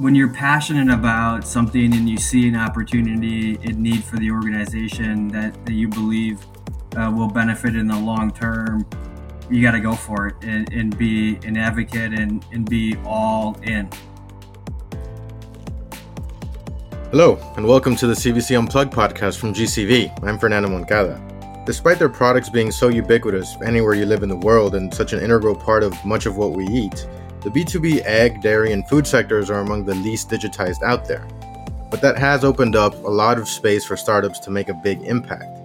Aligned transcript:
when 0.00 0.14
you're 0.14 0.32
passionate 0.32 0.90
about 0.90 1.46
something 1.46 1.92
and 1.94 2.08
you 2.08 2.16
see 2.16 2.48
an 2.48 2.56
opportunity 2.56 3.58
in 3.64 3.82
need 3.82 4.02
for 4.02 4.16
the 4.16 4.30
organization 4.30 5.28
that, 5.28 5.54
that 5.66 5.74
you 5.74 5.88
believe 5.88 6.42
uh, 6.96 7.12
will 7.14 7.28
benefit 7.28 7.76
in 7.76 7.86
the 7.86 7.98
long 7.98 8.30
term, 8.30 8.86
you 9.50 9.60
got 9.60 9.72
to 9.72 9.80
go 9.80 9.92
for 9.92 10.28
it 10.28 10.34
and, 10.40 10.72
and 10.72 10.96
be 10.96 11.36
an 11.44 11.58
advocate 11.58 12.18
and, 12.18 12.42
and 12.50 12.68
be 12.70 12.96
all 13.04 13.54
in. 13.64 13.90
Hello, 17.10 17.38
and 17.58 17.66
welcome 17.66 17.94
to 17.96 18.06
the 18.06 18.14
CVC 18.14 18.58
Unplugged 18.58 18.94
podcast 18.94 19.38
from 19.38 19.52
GCV. 19.52 20.24
I'm 20.26 20.38
Fernando 20.38 20.70
Moncada. 20.70 21.20
Despite 21.66 21.98
their 21.98 22.08
products 22.08 22.48
being 22.48 22.72
so 22.72 22.88
ubiquitous 22.88 23.54
anywhere 23.62 23.92
you 23.92 24.06
live 24.06 24.22
in 24.22 24.30
the 24.30 24.36
world 24.36 24.76
and 24.76 24.94
such 24.94 25.12
an 25.12 25.20
integral 25.20 25.54
part 25.54 25.82
of 25.82 25.92
much 26.06 26.24
of 26.24 26.38
what 26.38 26.52
we 26.52 26.66
eat, 26.68 27.06
the 27.42 27.50
B2B 27.50 28.02
egg, 28.04 28.42
dairy, 28.42 28.72
and 28.72 28.86
food 28.88 29.06
sectors 29.06 29.50
are 29.50 29.60
among 29.60 29.84
the 29.84 29.94
least 29.94 30.28
digitized 30.28 30.82
out 30.82 31.06
there. 31.06 31.26
But 31.90 32.02
that 32.02 32.18
has 32.18 32.44
opened 32.44 32.76
up 32.76 32.94
a 32.94 33.10
lot 33.10 33.38
of 33.38 33.48
space 33.48 33.84
for 33.84 33.96
startups 33.96 34.38
to 34.40 34.50
make 34.50 34.68
a 34.68 34.74
big 34.74 35.02
impact. 35.02 35.58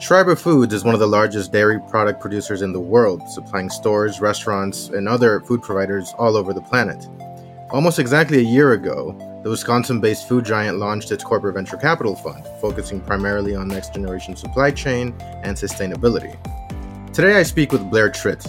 Schreiber 0.00 0.36
Foods 0.36 0.72
is 0.72 0.84
one 0.84 0.94
of 0.94 1.00
the 1.00 1.08
largest 1.08 1.50
dairy 1.50 1.80
product 1.80 2.20
producers 2.20 2.62
in 2.62 2.72
the 2.72 2.80
world, 2.80 3.28
supplying 3.28 3.68
stores, 3.68 4.20
restaurants, 4.20 4.88
and 4.88 5.08
other 5.08 5.40
food 5.40 5.60
providers 5.60 6.14
all 6.18 6.36
over 6.36 6.54
the 6.54 6.60
planet. 6.60 7.08
Almost 7.70 7.98
exactly 7.98 8.38
a 8.38 8.42
year 8.42 8.72
ago, 8.72 9.12
the 9.42 9.50
Wisconsin 9.50 10.00
based 10.00 10.28
food 10.28 10.44
giant 10.44 10.78
launched 10.78 11.10
its 11.10 11.24
corporate 11.24 11.54
venture 11.54 11.76
capital 11.76 12.14
fund, 12.14 12.46
focusing 12.60 13.00
primarily 13.00 13.56
on 13.56 13.66
next 13.66 13.92
generation 13.92 14.36
supply 14.36 14.70
chain 14.70 15.14
and 15.42 15.56
sustainability. 15.56 16.36
Today, 17.12 17.34
I 17.34 17.42
speak 17.42 17.72
with 17.72 17.90
Blair 17.90 18.08
Tritt, 18.08 18.46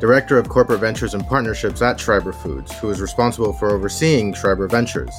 Director 0.00 0.38
of 0.38 0.48
Corporate 0.48 0.78
Ventures 0.78 1.14
and 1.14 1.26
Partnerships 1.26 1.82
at 1.82 1.98
Schreiber 1.98 2.32
Foods, 2.32 2.72
who 2.78 2.88
is 2.90 3.00
responsible 3.00 3.52
for 3.52 3.70
overseeing 3.70 4.32
Schreiber 4.32 4.68
Ventures. 4.68 5.12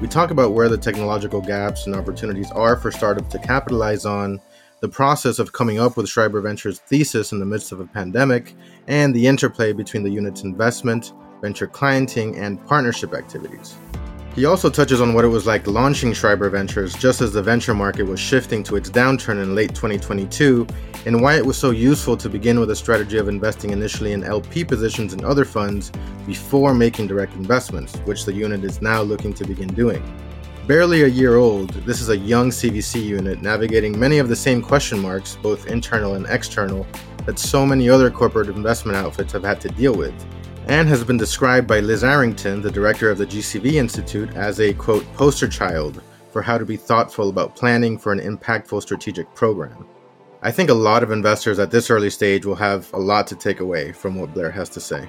We 0.00 0.06
talk 0.06 0.30
about 0.30 0.52
where 0.52 0.68
the 0.68 0.78
technological 0.78 1.40
gaps 1.40 1.86
and 1.86 1.96
opportunities 1.96 2.48
are 2.52 2.76
for 2.76 2.92
startups 2.92 3.32
to 3.32 3.40
capitalize 3.40 4.06
on, 4.06 4.40
the 4.78 4.88
process 4.88 5.40
of 5.40 5.52
coming 5.52 5.80
up 5.80 5.96
with 5.96 6.08
Schreiber 6.08 6.40
Ventures' 6.40 6.78
thesis 6.78 7.32
in 7.32 7.40
the 7.40 7.46
midst 7.46 7.72
of 7.72 7.80
a 7.80 7.86
pandemic, 7.86 8.54
and 8.86 9.12
the 9.12 9.26
interplay 9.26 9.72
between 9.72 10.04
the 10.04 10.10
unit's 10.10 10.44
investment, 10.44 11.12
venture 11.40 11.66
clienting, 11.66 12.38
and 12.38 12.64
partnership 12.66 13.14
activities. 13.14 13.74
He 14.34 14.46
also 14.46 14.70
touches 14.70 15.02
on 15.02 15.12
what 15.12 15.26
it 15.26 15.28
was 15.28 15.46
like 15.46 15.66
launching 15.66 16.14
Schreiber 16.14 16.48
Ventures 16.48 16.94
just 16.94 17.20
as 17.20 17.34
the 17.34 17.42
venture 17.42 17.74
market 17.74 18.04
was 18.04 18.18
shifting 18.18 18.62
to 18.62 18.76
its 18.76 18.88
downturn 18.88 19.42
in 19.42 19.54
late 19.54 19.74
2022, 19.74 20.66
and 21.04 21.20
why 21.20 21.36
it 21.36 21.44
was 21.44 21.58
so 21.58 21.70
useful 21.70 22.16
to 22.16 22.30
begin 22.30 22.58
with 22.58 22.70
a 22.70 22.76
strategy 22.76 23.18
of 23.18 23.28
investing 23.28 23.72
initially 23.72 24.12
in 24.12 24.24
LP 24.24 24.64
positions 24.64 25.12
in 25.12 25.22
other 25.22 25.44
funds 25.44 25.92
before 26.26 26.72
making 26.72 27.08
direct 27.08 27.34
investments, 27.34 27.94
which 28.06 28.24
the 28.24 28.32
unit 28.32 28.64
is 28.64 28.80
now 28.80 29.02
looking 29.02 29.34
to 29.34 29.44
begin 29.44 29.68
doing. 29.68 30.02
Barely 30.66 31.02
a 31.02 31.08
year 31.08 31.36
old, 31.36 31.70
this 31.84 32.00
is 32.00 32.08
a 32.08 32.16
young 32.16 32.48
CVC 32.48 33.04
unit 33.04 33.42
navigating 33.42 33.98
many 33.98 34.16
of 34.16 34.30
the 34.30 34.36
same 34.36 34.62
question 34.62 34.98
marks, 34.98 35.36
both 35.36 35.66
internal 35.66 36.14
and 36.14 36.24
external, 36.30 36.86
that 37.26 37.38
so 37.38 37.66
many 37.66 37.90
other 37.90 38.10
corporate 38.10 38.48
investment 38.48 38.96
outfits 38.96 39.34
have 39.34 39.44
had 39.44 39.60
to 39.60 39.68
deal 39.68 39.94
with 39.94 40.14
and 40.66 40.88
has 40.88 41.04
been 41.04 41.16
described 41.16 41.66
by 41.66 41.80
Liz 41.80 42.04
Arrington, 42.04 42.62
the 42.62 42.70
director 42.70 43.10
of 43.10 43.18
the 43.18 43.26
GCV 43.26 43.74
Institute, 43.74 44.34
as 44.34 44.60
a 44.60 44.74
quote, 44.74 45.04
poster 45.14 45.48
child 45.48 46.02
for 46.30 46.42
how 46.42 46.56
to 46.56 46.64
be 46.64 46.76
thoughtful 46.76 47.28
about 47.28 47.56
planning 47.56 47.98
for 47.98 48.12
an 48.12 48.20
impactful 48.20 48.82
strategic 48.82 49.32
program. 49.34 49.86
I 50.42 50.50
think 50.50 50.70
a 50.70 50.74
lot 50.74 51.02
of 51.02 51.10
investors 51.10 51.58
at 51.58 51.70
this 51.70 51.90
early 51.90 52.10
stage 52.10 52.46
will 52.46 52.54
have 52.56 52.92
a 52.92 52.98
lot 52.98 53.26
to 53.28 53.36
take 53.36 53.60
away 53.60 53.92
from 53.92 54.16
what 54.16 54.34
Blair 54.34 54.50
has 54.50 54.68
to 54.70 54.80
say. 54.80 55.08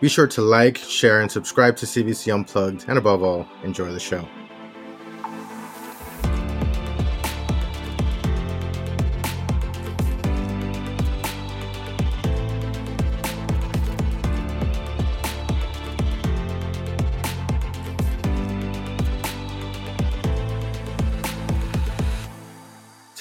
Be 0.00 0.08
sure 0.08 0.26
to 0.28 0.42
like, 0.42 0.78
share, 0.78 1.20
and 1.20 1.30
subscribe 1.30 1.76
to 1.76 1.86
CVC 1.86 2.32
Unplugged, 2.32 2.86
and 2.88 2.98
above 2.98 3.22
all, 3.22 3.46
enjoy 3.62 3.92
the 3.92 4.00
show. 4.00 4.26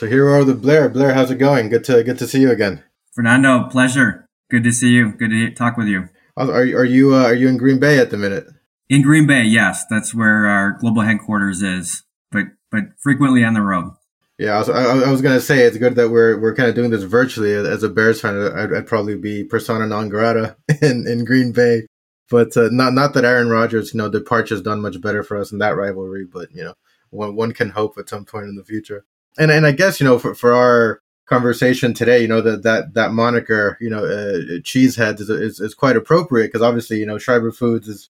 So 0.02 0.08
here 0.08 0.28
are 0.28 0.44
the 0.44 0.56
Blair. 0.56 0.90
Blair, 0.90 1.14
how's 1.14 1.30
it 1.30 1.36
going? 1.36 1.70
Good 1.70 1.84
to 1.84 2.04
good 2.04 2.18
to 2.18 2.28
see 2.28 2.42
you 2.42 2.50
again. 2.50 2.84
Fernando, 3.14 3.70
pleasure. 3.70 4.26
Good 4.50 4.64
to 4.64 4.72
see 4.72 4.90
you. 4.90 5.12
Good 5.12 5.30
to 5.30 5.54
talk 5.54 5.78
with 5.78 5.86
you. 5.86 6.10
Are, 6.36 6.50
are 6.50 6.84
you 6.84 7.14
uh, 7.14 7.26
are 7.26 7.36
you 7.36 7.48
in 7.48 7.58
Green 7.58 7.78
Bay 7.78 8.00
at 8.00 8.10
the 8.10 8.18
minute? 8.18 8.48
In 8.90 9.04
Green 9.04 9.28
Bay, 9.28 9.44
yes, 9.44 9.86
that's 9.92 10.12
where 10.12 10.48
our 10.48 10.72
global 10.72 11.04
headquarters 11.04 11.62
is. 11.62 12.02
But 12.32 12.46
but 12.72 12.86
frequently 13.00 13.44
on 13.44 13.54
the 13.54 13.62
road. 13.62 13.94
Yeah, 14.40 14.56
I 14.56 14.58
was, 14.58 14.70
I, 14.70 14.82
I 14.82 15.12
was 15.12 15.22
gonna 15.22 15.40
say 15.40 15.66
it's 15.66 15.78
good 15.78 15.94
that 15.98 16.10
we're 16.10 16.40
we're 16.40 16.56
kind 16.56 16.68
of 16.68 16.74
doing 16.74 16.90
this 16.90 17.04
virtually. 17.04 17.54
As 17.54 17.84
a 17.84 17.90
Bears 17.90 18.20
fan, 18.20 18.36
I'd, 18.36 18.74
I'd 18.74 18.88
probably 18.88 19.18
be 19.18 19.44
persona 19.44 19.86
non 19.86 20.10
grata 20.10 20.58
in, 20.82 21.06
in 21.08 21.26
Green 21.26 21.52
Bay. 21.52 21.86
But 22.28 22.58
uh, 22.58 22.70
not 22.72 22.94
not 22.94 23.14
that 23.14 23.24
Aaron 23.24 23.50
Rodgers, 23.50 23.94
you 23.94 24.00
know, 24.00 24.10
departure 24.10 24.56
has 24.56 24.64
done 24.64 24.82
much 24.82 25.00
better 25.00 25.22
for 25.22 25.38
us 25.38 25.52
in 25.52 25.60
that 25.60 25.76
rivalry. 25.76 26.26
But 26.26 26.50
you 26.56 26.64
know, 26.64 26.74
one 27.12 27.36
one 27.36 27.52
can 27.52 27.70
hope 27.70 28.00
at 28.00 28.10
some 28.10 28.26
point 28.26 28.48
in 28.48 28.56
the 28.56 28.66
future 28.66 29.06
and 29.38 29.52
and 29.52 29.66
I 29.66 29.72
guess 29.72 30.00
you 30.00 30.06
know 30.06 30.20
for, 30.20 30.36
for 30.36 30.54
our 30.54 31.02
conversation 31.26 31.94
today, 31.94 32.22
you 32.22 32.28
know 32.28 32.42
that 32.42 32.64
that 32.64 32.94
that 32.94 33.14
moniker, 33.14 33.78
you 33.80 33.90
know, 33.90 34.04
uh, 34.06 34.60
cheeseheads 34.62 35.22
is, 35.22 35.30
is, 35.30 35.60
is 35.60 35.74
quite 35.74 35.96
appropriate 35.96 36.48
because 36.48 36.62
obviously 36.62 36.98
you 36.98 37.06
know 37.06 37.18
Schreiber 37.18 37.52
Foods 37.52 37.88
is 37.88 38.10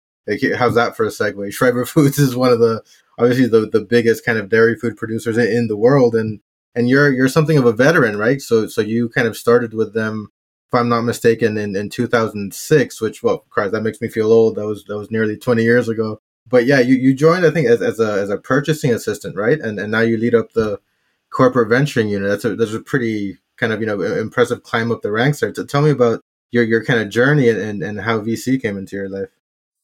how's 0.56 0.74
that 0.74 0.96
for 0.96 1.04
a 1.04 1.08
segue? 1.08 1.52
Schreiber 1.52 1.84
Foods 1.84 2.18
is 2.18 2.36
one 2.36 2.52
of 2.52 2.60
the 2.60 2.82
obviously 3.18 3.46
the 3.46 3.68
the 3.68 3.82
biggest 3.82 4.24
kind 4.24 4.38
of 4.38 4.48
dairy 4.48 4.76
food 4.76 4.96
producers 4.96 5.36
in, 5.36 5.46
in 5.46 5.68
the 5.68 5.76
world, 5.76 6.14
and 6.14 6.40
and 6.74 6.88
you're 6.88 7.12
you're 7.12 7.28
something 7.28 7.58
of 7.58 7.66
a 7.66 7.72
veteran, 7.72 8.16
right? 8.16 8.40
So 8.40 8.66
so 8.66 8.80
you 8.80 9.08
kind 9.08 9.28
of 9.28 9.36
started 9.36 9.74
with 9.74 9.94
them, 9.94 10.28
if 10.72 10.78
I'm 10.78 10.88
not 10.88 11.02
mistaken, 11.02 11.58
in, 11.58 11.76
in 11.76 11.90
2006, 11.90 13.00
which 13.00 13.22
well, 13.22 13.44
Christ, 13.50 13.72
that 13.72 13.82
makes 13.82 14.00
me 14.00 14.08
feel 14.08 14.32
old. 14.32 14.56
That 14.56 14.66
was 14.66 14.84
that 14.84 14.98
was 14.98 15.10
nearly 15.10 15.36
20 15.36 15.62
years 15.62 15.88
ago. 15.88 16.20
But 16.46 16.66
yeah, 16.66 16.80
you, 16.80 16.96
you 16.96 17.14
joined 17.14 17.46
I 17.46 17.50
think 17.50 17.68
as, 17.68 17.82
as 17.82 18.00
a 18.00 18.12
as 18.12 18.30
a 18.30 18.38
purchasing 18.38 18.92
assistant, 18.92 19.36
right? 19.36 19.60
And 19.60 19.78
and 19.78 19.92
now 19.92 20.00
you 20.00 20.16
lead 20.16 20.34
up 20.34 20.52
the 20.52 20.80
corporate 21.30 21.68
venturing 21.68 22.08
unit. 22.08 22.28
That's 22.28 22.44
a 22.44 22.56
that's 22.56 22.74
a 22.74 22.80
pretty 22.80 23.38
kind 23.56 23.72
of 23.72 23.80
you 23.80 23.86
know 23.86 24.00
impressive 24.00 24.62
climb 24.62 24.92
up 24.92 25.02
the 25.02 25.12
ranks 25.12 25.40
there. 25.40 25.54
So 25.54 25.64
tell 25.64 25.82
me 25.82 25.90
about 25.90 26.20
your 26.50 26.64
your 26.64 26.84
kind 26.84 27.00
of 27.00 27.08
journey 27.08 27.48
and 27.48 27.82
and 27.82 28.00
how 28.00 28.20
VC 28.20 28.60
came 28.60 28.76
into 28.76 28.96
your 28.96 29.08
life. 29.08 29.28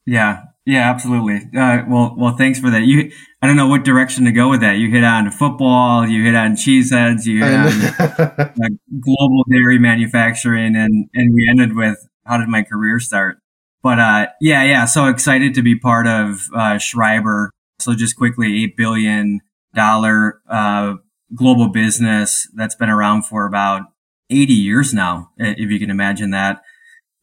Yeah, 0.09 0.45
yeah, 0.65 0.89
absolutely. 0.89 1.37
Uh, 1.59 1.83
well, 1.89 2.15
well, 2.17 2.37
thanks 2.37 2.61
for 2.61 2.71
that. 2.71 2.83
You, 2.83 3.11
I 3.43 3.47
don't 3.49 3.57
know 3.57 3.67
what 3.67 3.85
direction 3.85 4.25
to 4.27 4.33
go 4.33 4.49
with 4.49 4.61
that. 4.61 4.77
You 4.77 4.89
hit 4.89 5.03
on 5.03 5.29
football, 5.33 6.07
you 6.07 6.23
hit 6.23 6.37
on 6.37 6.53
cheeseheads, 6.53 7.27
you 7.27 7.45
hit 7.45 7.53
on 7.53 7.67
uh, 7.99 8.69
global 9.01 9.43
dairy 9.51 9.81
manufacturing, 9.81 10.77
and 10.77 11.09
and 11.13 11.35
we 11.35 11.49
ended 11.51 11.75
with 11.75 12.07
how 12.25 12.39
did 12.39 12.49
my 12.49 12.63
career 12.63 13.01
start? 13.01 13.39
But 13.83 13.99
uh, 13.99 14.27
yeah, 14.41 14.63
yeah, 14.63 14.85
so 14.85 15.07
excited 15.07 15.55
to 15.55 15.63
be 15.63 15.77
part 15.77 16.07
of 16.07 16.41
uh, 16.55 16.79
Schreiber. 16.79 17.51
So 17.81 17.95
just 17.95 18.17
quickly, 18.17 18.63
eight 18.63 18.77
billion 18.77 19.41
dollar 19.75 20.41
uh, 20.49 20.95
global 21.35 21.69
business 21.69 22.49
that's 22.55 22.75
been 22.75 22.89
around 22.89 23.23
for 23.23 23.47
about 23.47 23.83
80 24.31 24.53
years 24.53 24.93
now, 24.93 25.31
if 25.39 25.71
you 25.71 25.79
can 25.79 25.91
imagine 25.91 26.31
that. 26.31 26.63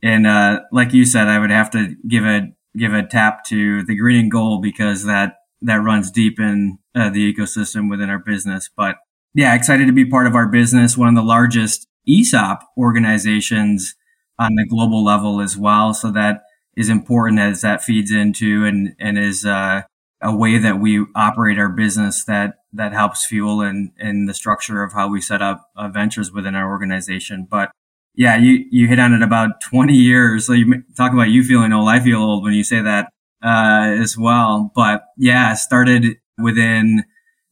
And 0.02 0.28
uh, 0.28 0.62
like 0.72 0.94
you 0.94 1.06
said, 1.06 1.28
I 1.28 1.40
would 1.40 1.52
have 1.52 1.72
to 1.72 1.96
give 2.08 2.26
a 2.26 2.50
give 2.78 2.94
a 2.94 3.06
tap 3.06 3.46
to 3.46 3.84
the 3.84 3.96
green 3.96 4.20
and 4.20 4.32
gold 4.32 4.62
because 4.62 5.06
that 5.06 5.36
that 5.62 5.76
runs 5.76 6.12
deep 6.12 6.40
in 6.40 6.80
uh, 6.96 7.10
the 7.10 7.34
ecosystem 7.34 7.90
within 7.90 8.10
our 8.10 8.20
business. 8.20 8.70
But 8.76 8.98
yeah, 9.34 9.56
excited 9.56 9.88
to 9.88 9.94
be 9.94 10.06
part 10.06 10.28
of 10.28 10.36
our 10.36 10.48
business, 10.48 10.98
one 10.98 11.08
of 11.08 11.16
the 11.16 11.22
largest 11.22 11.88
ESOP 12.08 12.64
organizations 12.78 13.96
on 14.38 14.56
the 14.56 14.66
global 14.68 15.04
level 15.04 15.40
as 15.40 15.58
well. 15.58 15.94
So 15.94 16.12
that 16.12 16.42
is 16.76 16.90
important 16.90 17.40
as 17.40 17.62
that 17.62 17.84
feeds 17.84 18.12
into 18.12 18.66
and 18.66 18.96
and 19.00 19.18
is 19.18 19.46
uh, 19.46 19.84
a 20.22 20.36
way 20.36 20.58
that 20.58 20.80
we 20.80 21.06
operate 21.16 21.58
our 21.58 21.70
business 21.70 22.26
that 22.26 22.56
that 22.74 22.94
helps 22.94 23.26
fuel 23.26 23.62
and 23.62 23.92
and 23.98 24.28
the 24.28 24.34
structure 24.34 24.84
of 24.84 24.94
how 24.94 25.08
we 25.08 25.22
set 25.22 25.42
up 25.42 25.70
uh, 25.76 25.88
ventures 25.88 26.32
within 26.32 26.56
our 26.56 26.70
organization. 26.70 27.48
But 27.50 27.72
yeah, 28.16 28.38
you 28.38 28.66
you 28.70 28.88
hit 28.88 29.00
on 29.00 29.14
it 29.14 29.22
about 29.22 29.62
20 29.62 29.94
years. 29.94 30.48
So 30.48 30.54
you 30.54 30.84
talk 30.96 31.14
about 31.14 31.30
you 31.30 31.44
feeling 31.44 31.74
old. 31.74 31.90
I 31.90 32.00
feel 32.00 32.22
old 32.22 32.44
when 32.44 32.54
you 32.54 32.64
say 32.64 32.82
that 32.82 33.10
uh, 33.44 33.96
as 34.00 34.18
well. 34.18 34.72
But 34.76 35.04
yeah, 35.18 35.54
started 35.54 36.18
within 36.38 37.06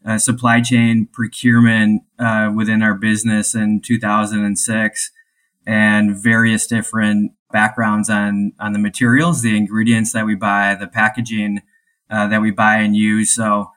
uh, 0.06 0.18
supply 0.18 0.62
chain 0.62 1.08
procurement 1.12 2.04
uh, 2.20 2.52
within 2.56 2.82
our 2.82 2.96
business 2.96 3.54
in 3.54 3.82
2006 3.82 5.12
and 5.68 6.16
various 6.16 6.66
different 6.66 7.34
backgrounds 7.52 8.10
on 8.10 8.54
on 8.60 8.74
the 8.74 8.80
materials, 8.80 9.42
the 9.42 9.58
ingredients 9.58 10.14
that 10.14 10.26
we 10.26 10.36
buy, 10.36 10.76
the 10.80 10.88
packaging 10.88 11.62
uh, 12.10 12.28
that 12.28 12.42
we 12.42 12.52
buy 12.52 12.78
and 12.78 12.96
use. 12.96 13.34
So 13.34 13.72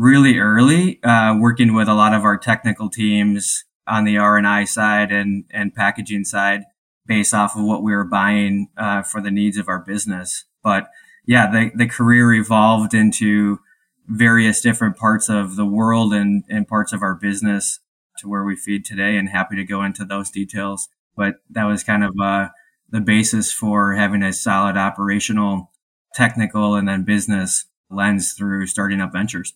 really 0.00 0.38
early, 0.38 0.98
uh, 1.02 1.36
working 1.38 1.74
with 1.74 1.86
a 1.86 1.92
lot 1.92 2.14
of 2.14 2.24
our 2.24 2.38
technical 2.38 2.88
teams 2.88 3.64
on 3.86 4.04
the 4.04 4.16
R&I 4.16 4.64
side 4.64 5.12
and, 5.12 5.44
and 5.50 5.74
packaging 5.74 6.24
side 6.24 6.62
based 7.06 7.34
off 7.34 7.54
of 7.54 7.64
what 7.64 7.82
we 7.82 7.92
were 7.92 8.04
buying 8.04 8.68
uh, 8.78 9.02
for 9.02 9.20
the 9.20 9.30
needs 9.30 9.58
of 9.58 9.68
our 9.68 9.78
business. 9.78 10.46
But 10.62 10.88
yeah, 11.26 11.50
the, 11.50 11.70
the 11.74 11.86
career 11.86 12.32
evolved 12.32 12.94
into 12.94 13.58
various 14.06 14.62
different 14.62 14.96
parts 14.96 15.28
of 15.28 15.56
the 15.56 15.66
world 15.66 16.14
and, 16.14 16.44
and 16.48 16.66
parts 16.66 16.94
of 16.94 17.02
our 17.02 17.14
business 17.14 17.80
to 18.20 18.28
where 18.28 18.44
we 18.44 18.56
feed 18.56 18.86
today 18.86 19.18
and 19.18 19.28
happy 19.28 19.56
to 19.56 19.64
go 19.64 19.82
into 19.82 20.06
those 20.06 20.30
details. 20.30 20.88
But 21.14 21.34
that 21.50 21.64
was 21.64 21.84
kind 21.84 22.04
of 22.04 22.14
uh, 22.18 22.48
the 22.88 23.02
basis 23.02 23.52
for 23.52 23.92
having 23.92 24.22
a 24.22 24.32
solid 24.32 24.78
operational, 24.78 25.72
technical, 26.14 26.74
and 26.74 26.88
then 26.88 27.04
business 27.04 27.66
lens 27.90 28.32
through 28.32 28.66
starting 28.66 29.02
up 29.02 29.12
ventures. 29.12 29.52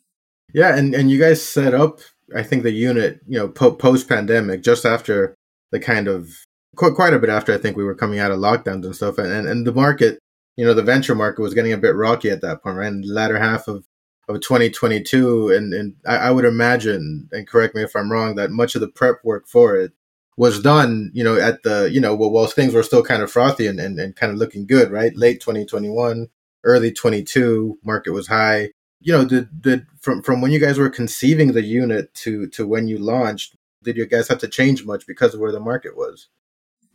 Yeah, 0.52 0.76
and, 0.76 0.94
and 0.94 1.10
you 1.10 1.18
guys 1.18 1.42
set 1.42 1.74
up, 1.74 2.00
I 2.34 2.42
think, 2.42 2.62
the 2.62 2.70
unit, 2.70 3.20
you 3.26 3.38
know, 3.38 3.48
po- 3.48 3.74
post 3.74 4.08
pandemic, 4.08 4.62
just 4.62 4.84
after 4.84 5.34
the 5.72 5.80
kind 5.80 6.08
of 6.08 6.30
quite, 6.76 6.94
quite 6.94 7.14
a 7.14 7.18
bit 7.18 7.30
after 7.30 7.52
I 7.52 7.58
think 7.58 7.76
we 7.76 7.84
were 7.84 7.94
coming 7.94 8.18
out 8.18 8.30
of 8.30 8.38
lockdowns 8.38 8.84
and 8.84 8.94
stuff, 8.94 9.18
and, 9.18 9.48
and 9.48 9.66
the 9.66 9.72
market, 9.72 10.18
you 10.56 10.64
know, 10.64 10.74
the 10.74 10.82
venture 10.82 11.14
market 11.14 11.42
was 11.42 11.54
getting 11.54 11.72
a 11.72 11.78
bit 11.78 11.96
rocky 11.96 12.30
at 12.30 12.40
that 12.42 12.62
point, 12.62 12.76
right? 12.76 12.92
The 12.92 13.06
latter 13.06 13.38
half 13.38 13.68
of 13.68 13.84
of 14.26 14.40
2022, 14.40 15.50
and 15.50 15.74
and 15.74 15.94
I, 16.06 16.16
I 16.16 16.30
would 16.30 16.46
imagine, 16.46 17.28
and 17.32 17.46
correct 17.46 17.74
me 17.74 17.82
if 17.82 17.94
I'm 17.94 18.10
wrong, 18.10 18.36
that 18.36 18.50
much 18.50 18.74
of 18.74 18.80
the 18.80 18.88
prep 18.88 19.16
work 19.22 19.46
for 19.46 19.76
it 19.76 19.92
was 20.36 20.60
done, 20.60 21.10
you 21.14 21.22
know, 21.22 21.36
at 21.36 21.62
the, 21.62 21.88
you 21.92 22.00
know, 22.00 22.14
well, 22.14 22.30
while 22.30 22.46
things 22.46 22.74
were 22.74 22.82
still 22.82 23.02
kind 23.04 23.22
of 23.22 23.30
frothy 23.30 23.66
and, 23.66 23.78
and, 23.78 23.98
and 24.00 24.16
kind 24.16 24.32
of 24.32 24.38
looking 24.38 24.66
good, 24.66 24.90
right? 24.90 25.16
Late 25.16 25.40
2021, 25.40 26.28
early 26.64 26.92
22, 26.92 27.78
market 27.84 28.12
was 28.12 28.26
high. 28.26 28.70
You 29.00 29.12
know, 29.12 29.24
did, 29.24 29.60
did 29.60 29.86
from, 30.00 30.22
from 30.22 30.40
when 30.40 30.50
you 30.50 30.58
guys 30.58 30.78
were 30.78 30.88
conceiving 30.88 31.52
the 31.52 31.62
unit 31.62 32.14
to, 32.14 32.46
to 32.48 32.66
when 32.66 32.88
you 32.88 32.98
launched, 32.98 33.56
did 33.82 33.96
you 33.96 34.06
guys 34.06 34.28
have 34.28 34.38
to 34.38 34.48
change 34.48 34.84
much 34.84 35.06
because 35.06 35.34
of 35.34 35.40
where 35.40 35.52
the 35.52 35.60
market 35.60 35.96
was? 35.96 36.28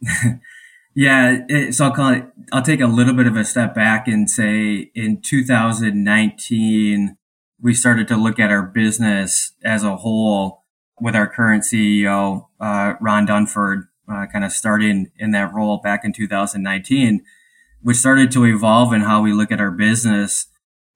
yeah. 0.95 1.43
It, 1.47 1.75
so 1.75 1.85
I'll 1.85 1.93
call 1.93 2.13
it, 2.13 2.25
I'll 2.51 2.63
take 2.63 2.81
a 2.81 2.87
little 2.87 3.13
bit 3.13 3.27
of 3.27 3.35
a 3.35 3.45
step 3.45 3.75
back 3.75 4.07
and 4.07 4.29
say 4.29 4.91
in 4.95 5.21
2019, 5.21 7.17
we 7.61 7.73
started 7.73 8.07
to 8.07 8.17
look 8.17 8.39
at 8.39 8.51
our 8.51 8.63
business 8.63 9.51
as 9.63 9.83
a 9.83 9.97
whole 9.97 10.63
with 10.99 11.15
our 11.15 11.27
current 11.27 11.63
CEO, 11.63 12.47
uh, 12.59 12.93
Ron 12.99 13.27
Dunford, 13.27 13.87
uh, 14.11 14.25
kind 14.31 14.43
of 14.43 14.51
starting 14.51 15.11
in 15.17 15.31
that 15.31 15.53
role 15.53 15.77
back 15.77 16.03
in 16.03 16.13
2019, 16.13 17.23
which 17.81 17.97
started 17.97 18.31
to 18.31 18.45
evolve 18.45 18.93
in 18.93 19.01
how 19.01 19.21
we 19.21 19.31
look 19.31 19.51
at 19.51 19.61
our 19.61 19.71
business 19.71 20.47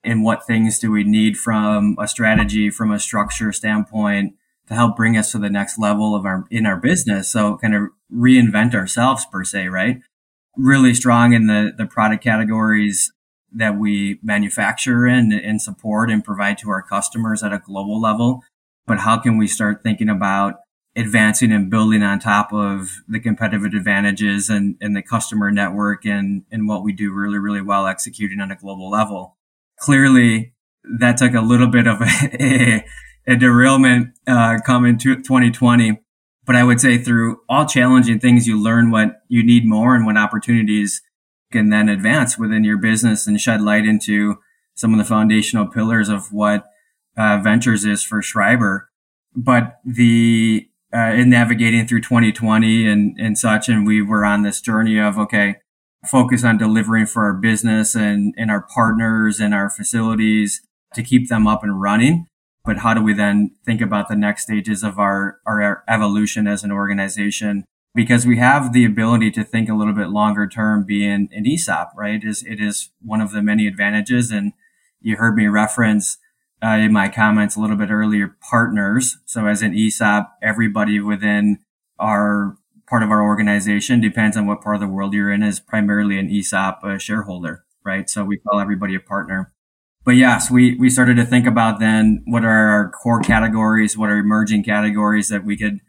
and 0.04 0.24
what 0.24 0.46
things 0.46 0.80
do 0.80 0.92
we 0.92 1.04
need 1.04 1.38
from 1.38 1.96
a 2.00 2.08
strategy, 2.08 2.70
from 2.70 2.92
a 2.92 3.00
structure 3.00 3.52
standpoint 3.52 4.36
to 4.68 4.74
help 4.74 4.96
bring 4.96 5.18
us 5.18 5.32
to 5.32 5.38
the 5.38 5.50
next 5.50 5.78
level 5.78 6.16
of 6.16 6.26
our 6.26 6.46
in 6.50 6.66
our 6.66 6.78
business. 6.78 7.30
So 7.30 7.58
kind 7.58 7.76
of 7.76 7.90
reinvent 8.14 8.74
ourselves 8.74 9.26
per 9.26 9.44
se, 9.44 9.68
right? 9.68 10.00
Really 10.56 10.94
strong 10.94 11.34
in 11.34 11.48
the 11.48 11.72
the 11.76 11.86
product 11.86 12.24
categories 12.24 13.12
that 13.56 13.78
we 13.78 14.20
manufacture 14.24 15.06
and, 15.06 15.32
and 15.32 15.62
support 15.62 16.10
and 16.10 16.24
provide 16.24 16.58
to 16.58 16.70
our 16.70 16.82
customers 16.82 17.44
at 17.44 17.54
a 17.54 17.60
global 17.60 18.02
level. 18.02 18.42
But 18.88 19.00
how 19.00 19.20
can 19.20 19.38
we 19.38 19.48
start 19.48 19.84
thinking 19.84 20.10
about 20.10 20.56
advancing 20.96 21.52
and 21.52 21.70
building 21.70 22.04
on 22.04 22.20
top 22.20 22.52
of 22.52 23.02
the 23.08 23.20
competitive 23.20 23.64
advantages 23.64 24.50
and, 24.50 24.76
and 24.82 24.96
the 24.96 25.02
customer 25.02 25.52
network 25.52 26.06
and, 26.06 26.44
and 26.52 26.68
what 26.68 26.84
we 26.84 26.94
do 26.94 27.12
really, 27.12 27.38
really 27.38 27.62
well 27.62 27.88
executing 27.88 28.40
on 28.40 28.52
a 28.52 28.56
global 28.56 28.90
level? 28.90 29.38
Clearly, 29.84 30.54
that 30.98 31.18
took 31.18 31.34
a 31.34 31.42
little 31.42 31.68
bit 31.68 31.88
of 31.88 32.02
a, 32.02 32.86
a 33.28 33.36
derailment 33.36 34.18
uh, 34.26 34.60
coming 34.66 34.98
to 35.00 35.16
2020. 35.18 36.00
But 36.46 36.56
I 36.56 36.64
would 36.64 36.80
say 36.80 36.98
through 36.98 37.42
all 37.50 37.66
challenging 37.66 38.22
things, 38.22 38.48
you 38.48 38.62
learn 38.62 38.92
what 38.92 39.22
you 39.28 39.44
need 39.44 39.66
more 39.66 39.94
and 39.94 40.06
what 40.06 40.18
opportunities 40.18 41.02
can 41.52 41.70
then 41.70 41.90
advance 41.90 42.38
within 42.38 42.64
your 42.64 42.78
business 42.78 43.28
and 43.28 43.42
shed 43.42 43.62
light 43.62 43.86
into 43.86 44.36
some 44.74 44.94
of 44.94 45.00
the 45.00 45.06
foundational 45.06 45.68
pillars 45.68 46.08
of 46.08 46.32
what 46.32 46.64
uh, 47.18 47.40
ventures 47.44 47.84
is 47.84 48.06
for 48.06 48.22
Schreiber. 48.22 48.90
But 49.36 49.80
the 49.84 50.70
uh, 50.96 51.12
in 51.12 51.30
navigating 51.30 51.88
through 51.88 52.02
2020 52.02 52.88
and 52.88 53.20
and 53.20 53.38
such, 53.38 53.68
and 53.68 53.86
we 53.86 54.02
were 54.02 54.24
on 54.24 54.44
this 54.44 54.62
journey 54.62 54.98
of 54.98 55.18
okay, 55.18 55.58
focus 56.10 56.44
on 56.44 56.58
delivering 56.58 57.06
for 57.06 57.26
our 57.26 57.34
business 57.34 57.96
and 57.96 58.34
and 58.38 58.52
our 58.52 58.62
partners 58.62 59.40
and 59.40 59.54
our 59.54 59.70
facilities 59.70 60.62
to 60.94 61.04
keep 61.04 61.30
them 61.30 61.48
up 61.48 61.64
and 61.64 61.82
running 61.82 62.28
but 62.66 62.80
how 62.80 62.94
do 62.94 63.02
we 63.02 63.14
then 63.14 63.52
think 63.66 63.82
about 63.82 64.08
the 64.08 64.16
next 64.16 64.44
stages 64.44 64.84
of 64.84 64.98
our, 64.98 65.40
our 65.46 65.84
evolution 65.88 66.48
as 66.48 66.64
an 66.64 66.72
organization? 66.72 67.66
Because 67.94 68.26
we 68.26 68.38
have 68.38 68.74
the 68.74 68.86
ability 68.86 69.32
to 69.32 69.44
think 69.44 69.70
a 69.70 69.76
little 69.76 69.94
bit 69.94 70.10
longer 70.10 70.48
term 70.48 70.86
being 70.86 71.30
an 71.32 71.46
ESOP, 71.46 71.92
right? 71.96 72.24
It 72.24 72.28
is, 72.28 72.44
it 72.44 72.60
is 72.62 72.90
one 73.02 73.22
of 73.22 73.32
the 73.32 73.42
many 73.42 73.68
advantages. 73.68 74.32
And 74.32 74.54
you 75.02 75.18
heard 75.18 75.36
me 75.36 75.48
reference 75.48 76.18
uh, 76.64 76.78
in 76.78 76.94
my 76.94 77.10
comments 77.10 77.56
a 77.56 77.60
little 77.60 77.76
bit 77.76 77.92
earlier, 77.92 78.38
partners. 78.50 79.18
So 79.26 79.46
as 79.46 79.62
an 79.62 79.76
ESOP, 79.76 80.32
everybody 80.42 81.02
within 81.02 81.60
our 82.00 82.58
part 82.94 83.04
of 83.04 83.10
our 83.10 83.24
organization 83.24 84.00
depends 84.00 84.38
on 84.38 84.46
what 84.46 84.62
part 84.62 84.76
of 84.76 84.82
the 84.82 84.88
world 84.88 85.14
you're 85.14 85.32
in 85.32 85.42
is 85.42 85.60
primarily 85.60 86.20
an 86.20 86.30
ESOP 86.30 86.84
uh, 86.84 86.98
shareholder, 86.98 87.66
right? 87.84 88.08
So 88.10 88.24
we 88.24 88.38
call 88.38 88.60
everybody 88.60 88.94
a 88.94 89.00
partner 89.00 89.52
but 90.06 90.16
yes, 90.16 90.52
we, 90.52 90.76
we 90.76 90.90
started 90.90 91.16
to 91.18 91.26
think 91.26 91.48
about 91.48 91.80
then 91.80 92.24
what 92.26 92.44
are 92.44 92.70
our 92.70 92.90
core 92.92 93.22
categories, 93.22 93.98
what 93.98 94.10
are 94.10 94.18
emerging 94.18 94.64
categories 94.64 95.30
that 95.30 95.46
we 95.46 95.56
could 95.56 95.80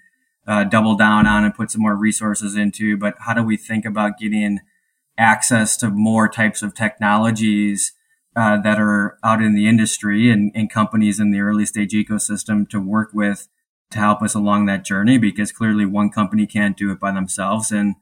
uh, 0.47 0.65
double 0.65 0.97
down 0.97 1.27
on 1.27 1.45
and 1.45 1.55
put 1.55 1.71
some 1.71 1.83
more 1.83 1.97
resources 1.97 2.55
into. 2.55 2.97
But 2.97 3.15
how 3.21 3.35
do 3.35 3.43
we 3.43 3.57
think 3.57 3.85
about 3.85 4.19
getting 4.19 4.61
access 5.19 5.77
to 5.79 5.91
more 5.91 6.29
types 6.29 6.63
of 6.63 6.75
technologies 6.75 7.93
uh, 8.37 8.61
that 8.61 8.81
are 8.81 9.19
out 9.25 9.43
in 9.43 9.55
the 9.55 9.69
industry 9.69 10.31
and, 10.31 10.53
and 10.55 10.71
companies 10.71 11.19
in 11.19 11.31
the 11.31 11.41
early 11.41 11.67
stage 11.67 11.93
ecosystem 11.93 12.69
to 12.69 12.81
work 12.81 13.11
with 13.13 13.49
to 13.95 13.99
help 13.99 14.23
us 14.23 14.35
along 14.35 14.67
that 14.67 14.85
journey? 14.85 15.19
Because 15.19 15.51
clearly 15.51 15.87
one 15.87 16.11
company 16.11 16.47
can't 16.47 16.77
do 16.77 16.91
it 16.91 17.01
by 17.01 17.13
themselves, 17.13 17.71
and 17.71 17.97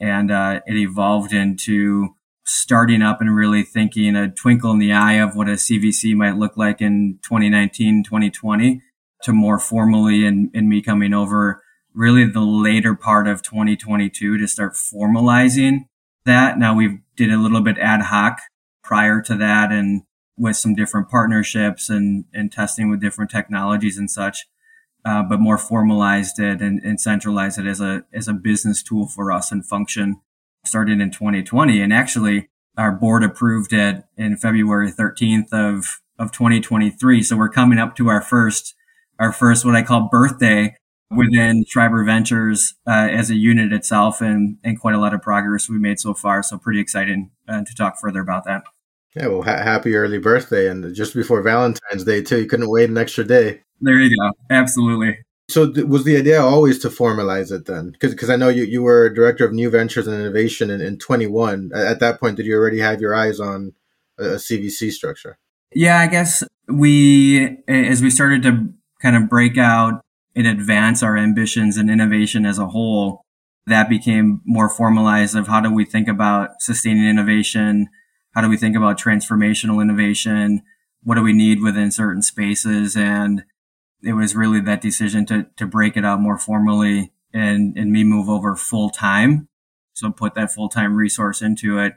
and 0.00 0.30
uh, 0.30 0.60
it 0.66 0.76
evolved 0.76 1.32
into 1.32 2.16
starting 2.44 3.02
up 3.02 3.20
and 3.20 3.34
really 3.34 3.62
thinking 3.62 4.14
a 4.14 4.30
twinkle 4.30 4.70
in 4.70 4.78
the 4.78 4.92
eye 4.92 5.14
of 5.14 5.34
what 5.34 5.48
a 5.48 5.52
CVC 5.52 6.14
might 6.14 6.36
look 6.36 6.56
like 6.56 6.80
in 6.80 7.18
2019, 7.22 8.04
2020 8.04 8.82
to 9.22 9.32
more 9.32 9.58
formally 9.58 10.24
and, 10.24 10.50
and 10.54 10.68
me 10.68 10.80
coming 10.80 11.12
over 11.12 11.62
really 11.92 12.24
the 12.24 12.40
later 12.40 12.94
part 12.94 13.26
of 13.26 13.42
2022 13.42 14.38
to 14.38 14.46
start 14.46 14.74
formalizing 14.74 15.86
that. 16.24 16.58
Now 16.58 16.76
we've 16.76 17.00
did 17.16 17.32
a 17.32 17.38
little 17.38 17.62
bit 17.62 17.78
ad 17.78 18.02
hoc 18.02 18.38
prior 18.84 19.20
to 19.22 19.34
that 19.36 19.72
and 19.72 20.02
with 20.36 20.56
some 20.56 20.74
different 20.74 21.08
partnerships 21.08 21.88
and, 21.88 22.26
and 22.32 22.52
testing 22.52 22.90
with 22.90 23.00
different 23.00 23.30
technologies 23.30 23.98
and 23.98 24.10
such. 24.10 24.46
Uh, 25.06 25.22
but 25.22 25.38
more 25.38 25.56
formalized 25.56 26.40
it 26.40 26.60
and, 26.60 26.82
and 26.82 27.00
centralized 27.00 27.60
it 27.60 27.66
as 27.66 27.80
a 27.80 28.04
as 28.12 28.26
a 28.26 28.32
business 28.32 28.82
tool 28.82 29.06
for 29.06 29.30
us 29.30 29.52
and 29.52 29.64
function 29.64 30.20
started 30.66 31.00
in 31.00 31.10
2020. 31.10 31.80
And 31.80 31.92
actually, 31.92 32.48
our 32.76 32.92
board 32.92 33.24
approved 33.24 33.72
it 33.72 34.04
in 34.16 34.36
February 34.36 34.92
13th 34.92 35.52
of, 35.52 36.00
of 36.18 36.32
2023. 36.32 37.22
So 37.22 37.36
we're 37.36 37.48
coming 37.48 37.78
up 37.78 37.96
to 37.96 38.08
our 38.08 38.20
first, 38.20 38.74
our 39.18 39.32
first, 39.32 39.64
what 39.64 39.76
I 39.76 39.82
call 39.82 40.08
birthday 40.10 40.76
within 41.10 41.64
Schreiber 41.66 42.04
Ventures 42.04 42.74
uh, 42.86 43.08
as 43.10 43.30
a 43.30 43.36
unit 43.36 43.72
itself 43.72 44.20
and, 44.20 44.58
and 44.64 44.78
quite 44.78 44.94
a 44.94 44.98
lot 44.98 45.14
of 45.14 45.22
progress 45.22 45.68
we 45.68 45.78
made 45.78 46.00
so 46.00 46.14
far. 46.14 46.42
So 46.42 46.58
pretty 46.58 46.80
exciting 46.80 47.30
uh, 47.48 47.64
to 47.64 47.74
talk 47.74 47.94
further 48.00 48.20
about 48.20 48.44
that. 48.44 48.64
Yeah, 49.14 49.28
well, 49.28 49.42
ha- 49.42 49.62
happy 49.62 49.94
early 49.94 50.18
birthday. 50.18 50.68
And 50.68 50.94
just 50.94 51.14
before 51.14 51.40
Valentine's 51.40 52.04
Day, 52.04 52.22
too. 52.22 52.40
You 52.40 52.46
couldn't 52.46 52.68
wait 52.68 52.90
an 52.90 52.98
extra 52.98 53.24
day. 53.24 53.62
There 53.80 54.00
you 54.00 54.16
go. 54.16 54.32
Absolutely. 54.50 55.18
So 55.48 55.72
th- 55.72 55.86
was 55.86 56.04
the 56.04 56.16
idea 56.16 56.40
always 56.40 56.78
to 56.80 56.88
formalize 56.88 57.52
it 57.52 57.66
then? 57.66 57.96
Because 58.00 58.30
I 58.30 58.36
know 58.36 58.48
you, 58.48 58.64
you 58.64 58.82
were 58.82 59.08
director 59.10 59.44
of 59.44 59.52
new 59.52 59.70
ventures 59.70 60.06
and 60.06 60.18
innovation 60.18 60.70
in, 60.70 60.80
in 60.80 60.98
21. 60.98 61.70
At 61.74 62.00
that 62.00 62.18
point, 62.18 62.36
did 62.36 62.46
you 62.46 62.56
already 62.56 62.80
have 62.80 63.00
your 63.00 63.14
eyes 63.14 63.38
on 63.38 63.74
a, 64.18 64.24
a 64.24 64.36
CVC 64.36 64.90
structure? 64.90 65.38
Yeah, 65.72 65.98
I 65.98 66.06
guess 66.08 66.42
we, 66.68 67.58
as 67.68 68.02
we 68.02 68.10
started 68.10 68.42
to 68.42 68.72
kind 69.00 69.16
of 69.16 69.28
break 69.28 69.56
out 69.56 70.00
and 70.34 70.46
advance 70.46 71.02
our 71.02 71.16
ambitions 71.16 71.76
and 71.76 71.90
innovation 71.90 72.44
as 72.44 72.58
a 72.58 72.66
whole, 72.66 73.22
that 73.66 73.88
became 73.88 74.40
more 74.44 74.68
formalized 74.68 75.36
of 75.36 75.48
how 75.48 75.60
do 75.60 75.72
we 75.72 75.84
think 75.84 76.08
about 76.08 76.60
sustaining 76.60 77.08
innovation? 77.08 77.88
How 78.34 78.40
do 78.40 78.48
we 78.48 78.56
think 78.56 78.76
about 78.76 78.98
transformational 78.98 79.82
innovation? 79.82 80.62
What 81.02 81.16
do 81.16 81.22
we 81.22 81.32
need 81.32 81.62
within 81.62 81.90
certain 81.90 82.22
spaces? 82.22 82.96
And 82.96 83.44
it 84.02 84.12
was 84.12 84.36
really 84.36 84.60
that 84.60 84.80
decision 84.80 85.26
to 85.26 85.46
to 85.56 85.66
break 85.66 85.96
it 85.96 86.04
out 86.04 86.20
more 86.20 86.38
formally 86.38 87.12
and 87.32 87.76
and 87.76 87.92
me 87.92 88.04
move 88.04 88.28
over 88.28 88.56
full 88.56 88.90
time. 88.90 89.48
So 89.94 90.10
put 90.10 90.34
that 90.34 90.52
full 90.52 90.68
time 90.68 90.94
resource 90.96 91.42
into 91.42 91.78
it 91.78 91.94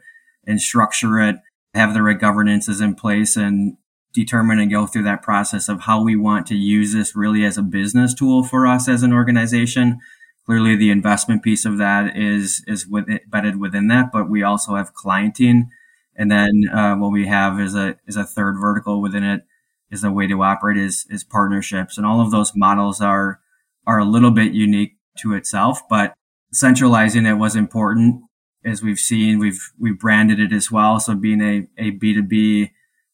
and 0.47 0.61
structure 0.61 1.19
it, 1.19 1.37
have 1.73 1.93
the 1.93 2.01
right 2.01 2.19
governances 2.19 2.81
in 2.81 2.95
place 2.95 3.35
and 3.35 3.77
determine 4.13 4.59
and 4.59 4.71
go 4.71 4.87
through 4.87 5.03
that 5.03 5.21
process 5.21 5.69
of 5.69 5.81
how 5.81 6.01
we 6.03 6.15
want 6.15 6.47
to 6.47 6.55
use 6.55 6.93
this 6.93 7.15
really 7.15 7.45
as 7.45 7.57
a 7.57 7.61
business 7.61 8.13
tool 8.13 8.43
for 8.43 8.65
us 8.65 8.87
as 8.89 9.03
an 9.03 9.13
organization. 9.13 9.99
Clearly 10.45 10.75
the 10.75 10.89
investment 10.89 11.43
piece 11.43 11.63
of 11.65 11.77
that 11.77 12.17
is 12.17 12.63
is 12.67 12.87
with 12.87 13.07
embedded 13.07 13.57
within 13.59 13.87
that, 13.89 14.11
but 14.11 14.29
we 14.29 14.41
also 14.43 14.75
have 14.75 14.93
clienting 14.93 15.67
And 16.15 16.31
then 16.31 16.63
uh, 16.73 16.95
what 16.95 17.11
we 17.11 17.27
have 17.27 17.59
is 17.59 17.75
a 17.75 17.97
is 18.07 18.15
a 18.17 18.25
third 18.25 18.55
vertical 18.59 19.01
within 19.01 19.23
it 19.23 19.43
is 19.91 20.03
a 20.03 20.11
way 20.11 20.27
to 20.27 20.43
operate 20.43 20.77
is 20.77 21.05
is 21.09 21.23
partnerships, 21.23 21.97
and 21.97 22.05
all 22.05 22.21
of 22.21 22.31
those 22.31 22.53
models 22.55 23.01
are 23.01 23.39
are 23.85 23.99
a 23.99 24.05
little 24.05 24.31
bit 24.31 24.53
unique 24.53 24.97
to 25.19 25.33
itself, 25.33 25.81
but 25.89 26.13
centralizing 26.51 27.25
it 27.25 27.33
was 27.33 27.55
important. 27.55 28.23
As 28.65 28.83
we've 28.83 28.99
seen. 28.99 29.39
We've 29.39 29.71
we've 29.79 29.97
branded 29.97 30.39
it 30.39 30.51
as 30.51 30.69
well, 30.69 30.99
so 30.99 31.15
being 31.15 31.41
a 31.41 31.67
a 31.77 31.91
B 31.91 32.13
two 32.13 32.23
B 32.23 32.71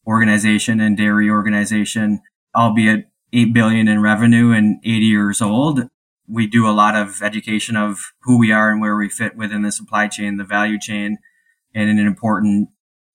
organization 0.08 0.80
and 0.80 0.98
dairy 0.98 1.30
organization, 1.30 2.22
albeit 2.56 3.10
eight 3.32 3.54
billion 3.54 3.88
in 3.88 4.02
revenue 4.02 4.52
and 4.52 4.80
80 4.84 5.06
years 5.06 5.42
old, 5.42 5.90
we 6.28 6.48
do 6.48 6.68
a 6.68 6.72
lot 6.72 6.96
of 6.96 7.22
education 7.22 7.76
of 7.76 8.14
who 8.22 8.40
we 8.40 8.52
are 8.52 8.72
and 8.72 8.82
where 8.82 8.96
we 8.96 9.10
fit 9.10 9.36
within 9.36 9.62
the 9.62 9.72
supply 9.72 10.08
chain, 10.08 10.38
the 10.38 10.44
value 10.44 10.80
chain, 10.80 11.18
and 11.74 11.90
an 11.90 12.00
important 12.00 12.70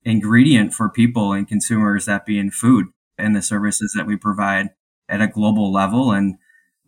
ingredient 0.05 0.73
for 0.73 0.89
people 0.89 1.33
and 1.33 1.49
consumers 1.49 2.07
that 2.07 2.27
being 2.27 2.51
food 2.51 2.87
and 3.21 3.37
the 3.37 3.43
services 3.43 3.95
that 3.97 4.07
we 4.07 4.17
provide 4.17 4.71
at 5.09 5.21
a 5.21 5.27
global 5.27 5.73
level 5.73 6.13
and 6.13 6.37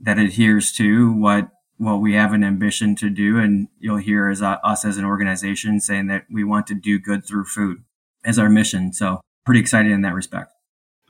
that 0.01 0.19
adheres 0.19 0.73
to 0.73 1.13
what 1.13 1.49
what 1.79 1.97
we 1.97 2.15
have 2.15 2.33
an 2.33 2.45
ambition 2.45 2.95
to 2.95 3.11
do. 3.11 3.39
And 3.39 3.69
you'll 3.81 3.97
hear 3.97 4.29
as 4.29 4.41
uh, 4.41 4.59
us 4.63 4.85
as 4.85 4.99
an 4.99 5.05
organization 5.05 5.81
saying 5.81 6.07
that 6.09 6.27
we 6.31 6.45
want 6.45 6.67
to 6.69 6.75
do 6.75 6.99
good 6.99 7.27
through 7.27 7.47
food 7.47 7.83
as 8.25 8.39
our 8.39 8.49
mission. 8.49 8.93
So 8.93 9.21
pretty 9.45 9.61
excited 9.61 9.91
in 9.91 10.03
that 10.03 10.15
respect. 10.15 10.53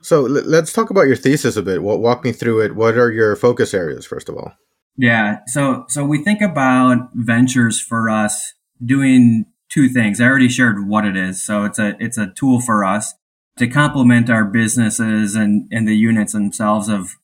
So 0.01 0.21
let's 0.21 0.73
talk 0.73 0.89
about 0.89 1.07
your 1.07 1.15
thesis 1.15 1.55
a 1.55 1.61
bit. 1.61 1.81
Walk 1.81 2.23
me 2.25 2.33
through 2.33 2.61
it. 2.61 2.75
What 2.75 2.97
are 2.97 3.11
your 3.11 3.35
focus 3.35 3.73
areas 3.73 4.05
first 4.05 4.27
of 4.27 4.35
all? 4.35 4.53
Yeah. 4.97 5.39
So 5.47 5.85
so 5.87 6.03
we 6.03 6.23
think 6.23 6.41
about 6.41 7.09
ventures 7.13 7.79
for 7.79 8.09
us 8.09 8.53
doing 8.83 9.45
two 9.69 9.89
things. 9.89 10.19
I 10.19 10.25
already 10.25 10.49
shared 10.49 10.87
what 10.87 11.05
it 11.05 11.15
is. 11.15 11.43
So 11.43 11.63
it's 11.65 11.79
a 11.79 11.95
it's 11.99 12.17
a 12.17 12.33
tool 12.35 12.59
for 12.59 12.83
us 12.83 13.13
to 13.57 13.67
complement 13.67 14.29
our 14.29 14.45
businesses 14.45 15.35
and, 15.35 15.67
and 15.71 15.87
the 15.87 15.95
units 15.95 16.33
themselves 16.33 16.89
of 16.89 17.15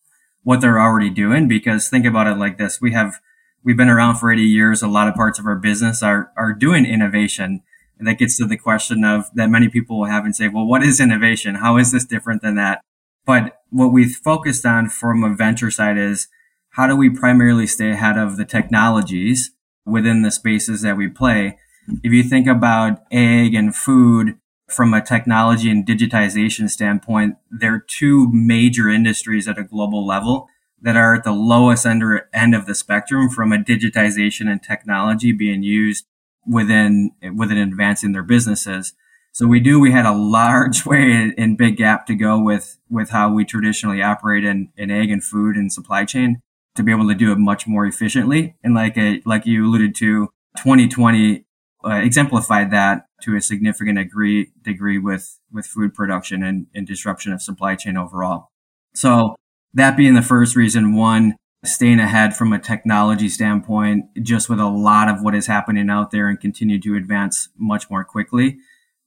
what 0.43 0.61
they're 0.61 0.79
already 0.79 1.09
doing. 1.09 1.47
Because 1.47 1.89
think 1.89 2.05
about 2.05 2.27
it 2.27 2.37
like 2.37 2.57
this. 2.57 2.79
We 2.81 2.93
have, 2.93 3.19
we've 3.63 3.77
been 3.77 3.89
around 3.89 4.17
for 4.17 4.31
80 4.31 4.43
years. 4.43 4.81
A 4.81 4.87
lot 4.87 5.07
of 5.07 5.15
parts 5.15 5.39
of 5.39 5.45
our 5.45 5.55
business 5.55 6.03
are, 6.03 6.31
are 6.37 6.53
doing 6.53 6.85
innovation. 6.85 7.61
And 7.97 8.07
that 8.07 8.17
gets 8.17 8.37
to 8.37 8.45
the 8.45 8.57
question 8.57 9.03
of 9.03 9.25
that 9.33 9.49
many 9.49 9.67
people 9.67 9.99
will 9.99 10.05
have 10.05 10.23
and 10.23 10.35
say, 10.35 10.47
well, 10.47 10.65
what 10.65 10.83
is 10.83 10.99
innovation? 10.99 11.55
How 11.55 11.77
is 11.77 11.91
this 11.91 12.05
different 12.05 12.41
than 12.41 12.55
that? 12.55 12.81
But 13.25 13.59
what 13.69 13.91
we've 13.91 14.15
focused 14.15 14.65
on 14.65 14.89
from 14.89 15.23
a 15.23 15.35
venture 15.35 15.69
side 15.69 15.97
is 15.97 16.27
how 16.71 16.87
do 16.87 16.95
we 16.95 17.09
primarily 17.09 17.67
stay 17.67 17.91
ahead 17.91 18.17
of 18.17 18.37
the 18.37 18.45
technologies 18.45 19.51
within 19.85 20.21
the 20.21 20.31
spaces 20.31 20.81
that 20.81 20.95
we 20.95 21.07
play? 21.07 21.57
If 22.03 22.13
you 22.13 22.23
think 22.23 22.47
about 22.47 23.01
egg 23.11 23.53
and 23.53 23.75
food, 23.75 24.37
from 24.71 24.93
a 24.93 25.01
technology 25.01 25.69
and 25.69 25.85
digitization 25.85 26.69
standpoint, 26.69 27.35
there 27.49 27.73
are 27.73 27.85
two 27.87 28.31
major 28.31 28.89
industries 28.89 29.47
at 29.47 29.57
a 29.57 29.63
global 29.63 30.05
level 30.05 30.47
that 30.81 30.95
are 30.95 31.15
at 31.15 31.23
the 31.23 31.31
lowest 31.31 31.85
under 31.85 32.29
end 32.33 32.55
of 32.55 32.65
the 32.65 32.75
spectrum 32.75 33.29
from 33.29 33.51
a 33.51 33.57
digitization 33.57 34.49
and 34.49 34.63
technology 34.63 35.31
being 35.31 35.63
used 35.63 36.05
within 36.47 37.11
within 37.35 37.57
advancing 37.57 38.11
their 38.13 38.23
businesses. 38.23 38.93
So 39.31 39.45
we 39.45 39.59
do 39.59 39.79
we 39.79 39.91
had 39.91 40.05
a 40.05 40.13
large 40.13 40.85
way 40.85 41.33
and 41.37 41.57
big 41.57 41.77
gap 41.77 42.05
to 42.07 42.15
go 42.15 42.39
with 42.39 42.77
with 42.89 43.09
how 43.09 43.31
we 43.31 43.45
traditionally 43.45 44.01
operate 44.01 44.43
in, 44.43 44.69
in 44.77 44.89
egg 44.89 45.11
and 45.11 45.23
food 45.23 45.55
and 45.55 45.71
supply 45.71 46.05
chain 46.05 46.41
to 46.75 46.83
be 46.83 46.91
able 46.91 47.07
to 47.09 47.15
do 47.15 47.31
it 47.31 47.37
much 47.37 47.67
more 47.67 47.85
efficiently. 47.85 48.55
And 48.63 48.73
like 48.73 48.97
a, 48.97 49.21
like 49.25 49.45
you 49.45 49.65
alluded 49.65 49.95
to, 49.95 50.29
2020 50.57 51.45
uh, 51.85 51.95
exemplified 51.95 52.71
that 52.71 53.05
to 53.21 53.35
a 53.35 53.41
significant 53.41 53.97
degree 53.97 54.51
degree 54.61 54.97
with 54.97 55.39
with 55.51 55.65
food 55.65 55.93
production 55.93 56.43
and, 56.43 56.67
and 56.73 56.87
disruption 56.87 57.33
of 57.33 57.41
supply 57.41 57.75
chain 57.75 57.97
overall. 57.97 58.49
So 58.93 59.35
that 59.73 59.95
being 59.95 60.15
the 60.15 60.21
first 60.21 60.55
reason, 60.55 60.95
one, 60.95 61.35
staying 61.63 61.99
ahead 61.99 62.35
from 62.35 62.53
a 62.53 62.59
technology 62.59 63.29
standpoint, 63.29 64.05
just 64.21 64.49
with 64.49 64.59
a 64.59 64.67
lot 64.67 65.09
of 65.09 65.21
what 65.21 65.35
is 65.35 65.47
happening 65.47 65.89
out 65.89 66.11
there 66.11 66.27
and 66.27 66.39
continue 66.39 66.79
to 66.81 66.95
advance 66.95 67.49
much 67.57 67.89
more 67.89 68.03
quickly. 68.03 68.57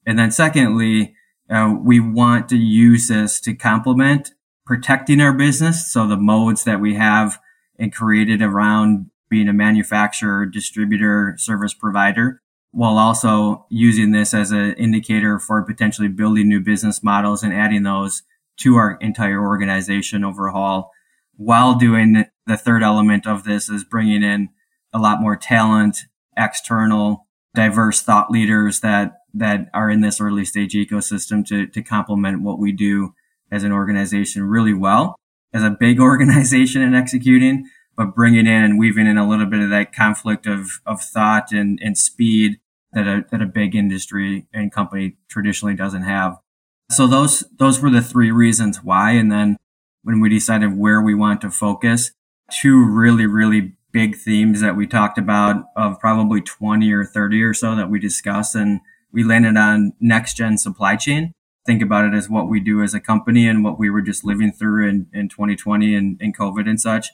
And 0.07 0.19
then 0.19 0.31
secondly, 0.31 1.14
uh, 1.50 1.75
we 1.81 2.00
want 2.00 2.49
to 2.50 2.57
use 2.57 3.09
this 3.09 3.41
to 3.41 3.55
complement 3.55 4.33
protecting 4.64 5.21
our 5.21 5.33
business. 5.33 5.93
So 5.93 6.07
the 6.07 6.17
modes 6.17 6.64
that 6.64 6.81
we 6.81 6.95
have 6.95 7.38
and 7.79 7.93
created 7.93 8.43
around 8.43 9.11
being 9.29 9.49
a 9.49 9.52
manufacturer, 9.52 10.47
distributor, 10.47 11.35
service 11.38 11.75
provider 11.75 12.41
while 12.73 12.99
also 12.99 13.67
using 13.69 14.11
this 14.12 14.35
as 14.35 14.50
an 14.50 14.73
indicator 14.75 15.38
for 15.38 15.62
potentially 15.62 16.09
building 16.09 16.49
new 16.49 16.61
business 16.61 17.02
models 17.02 17.43
and 17.43 17.52
adding 17.52 17.83
those 17.83 18.23
to 18.57 18.76
our 18.76 18.97
entire 19.00 19.41
organization 19.41 20.25
overhaul 20.25 20.91
while 21.37 21.75
doing 21.75 22.25
the 22.47 22.57
third 22.57 22.83
element 22.83 23.26
of 23.26 23.45
this 23.45 23.69
is 23.69 23.85
bringing 23.85 24.23
in 24.23 24.49
a 24.93 24.99
lot 24.99 25.21
more 25.21 25.37
talent, 25.37 25.99
external, 26.37 27.26
diverse 27.55 28.02
thought 28.02 28.31
leaders 28.31 28.81
that, 28.81 29.12
that 29.35 29.69
are 29.75 29.91
in 29.91 30.00
this 30.00 30.21
early 30.21 30.45
stage 30.45 30.75
ecosystem 30.75 31.47
to, 31.47 31.67
to 31.67 31.83
complement 31.83 32.43
what 32.43 32.59
we 32.59 32.73
do 32.73 33.14
as 33.50 33.64
an 33.64 33.73
organization 33.73 34.43
really 34.43 34.75
well 34.75 35.17
as 35.52 35.62
a 35.62 35.71
big 35.71 36.00
organization 36.00 36.83
in 36.83 36.95
executing, 36.95 37.69
but 37.97 38.14
bringing 38.14 38.47
in 38.47 38.64
and 38.64 38.79
weaving 38.79 39.07
in 39.07 39.19
a 39.19 39.29
little 39.29 39.47
bit 39.47 39.61
of 39.61 39.71
that 39.71 39.95
conflict 39.95 40.47
of, 40.47 40.81
of 40.87 41.02
thought 41.02 41.52
and, 41.52 41.79
and 41.83 41.99
speed 41.99 42.59
that 42.92 43.06
a, 43.06 43.25
that 43.30 43.42
a 43.42 43.46
big 43.46 43.75
industry 43.75 44.46
and 44.52 44.72
company 44.72 45.16
traditionally 45.28 45.75
doesn't 45.75 46.02
have. 46.02 46.38
So 46.90 47.06
those, 47.06 47.44
those 47.58 47.80
were 47.80 47.90
the 47.90 48.02
three 48.02 48.30
reasons 48.30 48.82
why. 48.82 49.12
And 49.12 49.32
then 49.32 49.56
when 50.02 50.20
we 50.20 50.28
decided 50.28 50.76
where 50.76 51.00
we 51.00 51.14
want 51.14 51.40
to 51.40 51.50
focus, 51.50 52.12
two 52.50 52.84
really, 52.84 53.26
really 53.26 53.75
big 53.92 54.16
themes 54.16 54.61
that 54.61 54.76
we 54.76 54.87
talked 54.87 55.18
about 55.18 55.64
of 55.76 55.99
probably 56.00 56.40
20 56.40 56.92
or 56.92 57.04
30 57.04 57.42
or 57.42 57.54
so 57.54 57.75
that 57.75 57.90
we 57.90 57.99
discussed. 57.99 58.54
And 58.54 58.80
we 59.11 59.25
landed 59.25 59.56
on 59.56 59.92
next 60.00 60.37
gen 60.37 60.58
supply 60.58 60.96
chain. 60.96 61.32
Think 61.64 61.80
about 61.80 62.04
it 62.04 62.14
as 62.14 62.28
what 62.28 62.49
we 62.49 62.61
do 62.61 62.82
as 62.82 62.92
a 62.92 63.00
company 63.00 63.46
and 63.46 63.62
what 63.62 63.78
we 63.78 63.88
were 63.88 64.02
just 64.02 64.25
living 64.25 64.52
through 64.52 64.88
in, 64.88 65.06
in 65.12 65.28
2020 65.28 65.94
and, 65.94 66.18
and 66.20 66.37
COVID 66.37 66.68
and 66.68 66.80
such 66.80 67.08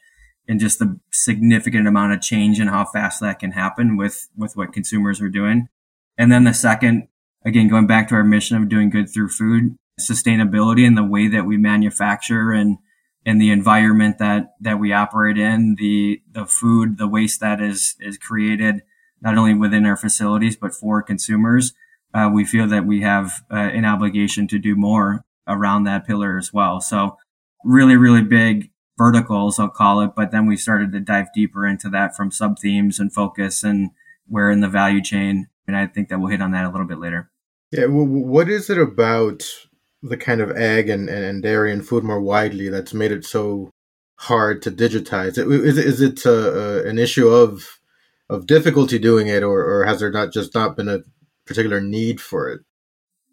and 0.48 0.58
just 0.58 0.78
the 0.78 0.98
significant 1.12 1.86
amount 1.86 2.14
of 2.14 2.22
change 2.22 2.58
and 2.58 2.70
how 2.70 2.84
fast 2.84 3.20
that 3.20 3.38
can 3.38 3.52
happen 3.52 3.96
with 3.96 4.28
with 4.36 4.56
what 4.56 4.72
consumers 4.72 5.20
are 5.20 5.28
doing. 5.28 5.68
And 6.16 6.32
then 6.32 6.44
the 6.44 6.54
second, 6.54 7.08
again, 7.44 7.68
going 7.68 7.86
back 7.86 8.08
to 8.08 8.14
our 8.14 8.24
mission 8.24 8.56
of 8.56 8.68
doing 8.68 8.90
good 8.90 9.12
through 9.12 9.28
food, 9.28 9.76
sustainability 10.00 10.86
and 10.86 10.96
the 10.96 11.04
way 11.04 11.28
that 11.28 11.44
we 11.44 11.56
manufacture 11.56 12.52
and 12.52 12.78
and 13.26 13.40
the 13.40 13.50
environment 13.50 14.18
that 14.18 14.54
that 14.60 14.80
we 14.80 14.92
operate 14.92 15.36
in, 15.36 15.76
the 15.78 16.22
the 16.30 16.46
food, 16.46 16.96
the 16.96 17.08
waste 17.08 17.40
that 17.40 17.60
is 17.60 17.94
is 18.00 18.16
created 18.16 18.82
not 19.20 19.36
only 19.36 19.54
within 19.54 19.84
our 19.84 19.96
facilities 19.96 20.56
but 20.56 20.74
for 20.74 21.02
consumers. 21.02 21.74
Uh, 22.14 22.30
we 22.32 22.42
feel 22.42 22.66
that 22.66 22.86
we 22.86 23.02
have 23.02 23.42
uh, 23.50 23.56
an 23.56 23.84
obligation 23.84 24.48
to 24.48 24.58
do 24.58 24.74
more 24.74 25.24
around 25.46 25.84
that 25.84 26.06
pillar 26.06 26.38
as 26.38 26.54
well. 26.54 26.80
So 26.80 27.18
really, 27.64 27.96
really 27.96 28.22
big 28.22 28.70
verticals, 28.98 29.58
I'll 29.58 29.68
call 29.68 30.00
it. 30.02 30.10
But 30.14 30.32
then 30.32 30.46
we 30.46 30.56
started 30.56 30.92
to 30.92 31.00
dive 31.00 31.28
deeper 31.32 31.66
into 31.66 31.88
that 31.90 32.16
from 32.16 32.30
sub 32.30 32.58
themes 32.58 32.98
and 32.98 33.12
focus 33.12 33.62
and 33.62 33.90
where 34.26 34.50
in 34.50 34.60
the 34.60 34.68
value 34.68 35.02
chain. 35.02 35.46
And 35.66 35.76
I 35.76 35.86
think 35.86 36.08
that 36.08 36.18
we'll 36.18 36.30
hit 36.30 36.42
on 36.42 36.50
that 36.50 36.64
a 36.64 36.70
little 36.70 36.86
bit 36.86 36.98
later. 36.98 37.30
Yeah. 37.70 37.86
Well, 37.86 38.06
what 38.06 38.48
is 38.48 38.68
it 38.68 38.78
about 38.78 39.48
the 40.02 40.16
kind 40.16 40.40
of 40.40 40.56
egg 40.56 40.88
and, 40.88 41.08
and 41.08 41.42
dairy 41.42 41.72
and 41.72 41.86
food 41.86 42.04
more 42.04 42.20
widely 42.20 42.68
that's 42.68 42.94
made 42.94 43.12
it 43.12 43.24
so 43.24 43.70
hard 44.16 44.62
to 44.62 44.70
digitize? 44.70 45.38
Is, 45.38 45.78
is 45.78 46.00
it 46.00 46.26
uh, 46.26 46.30
uh, 46.30 46.82
an 46.84 46.98
issue 46.98 47.28
of 47.28 47.78
of 48.30 48.46
difficulty 48.46 48.98
doing 48.98 49.26
it, 49.26 49.42
or, 49.42 49.64
or 49.64 49.86
has 49.86 50.00
there 50.00 50.10
not 50.10 50.32
just 50.32 50.54
not 50.54 50.76
been 50.76 50.88
a 50.88 50.98
particular 51.46 51.80
need 51.80 52.20
for 52.20 52.50
it? 52.50 52.60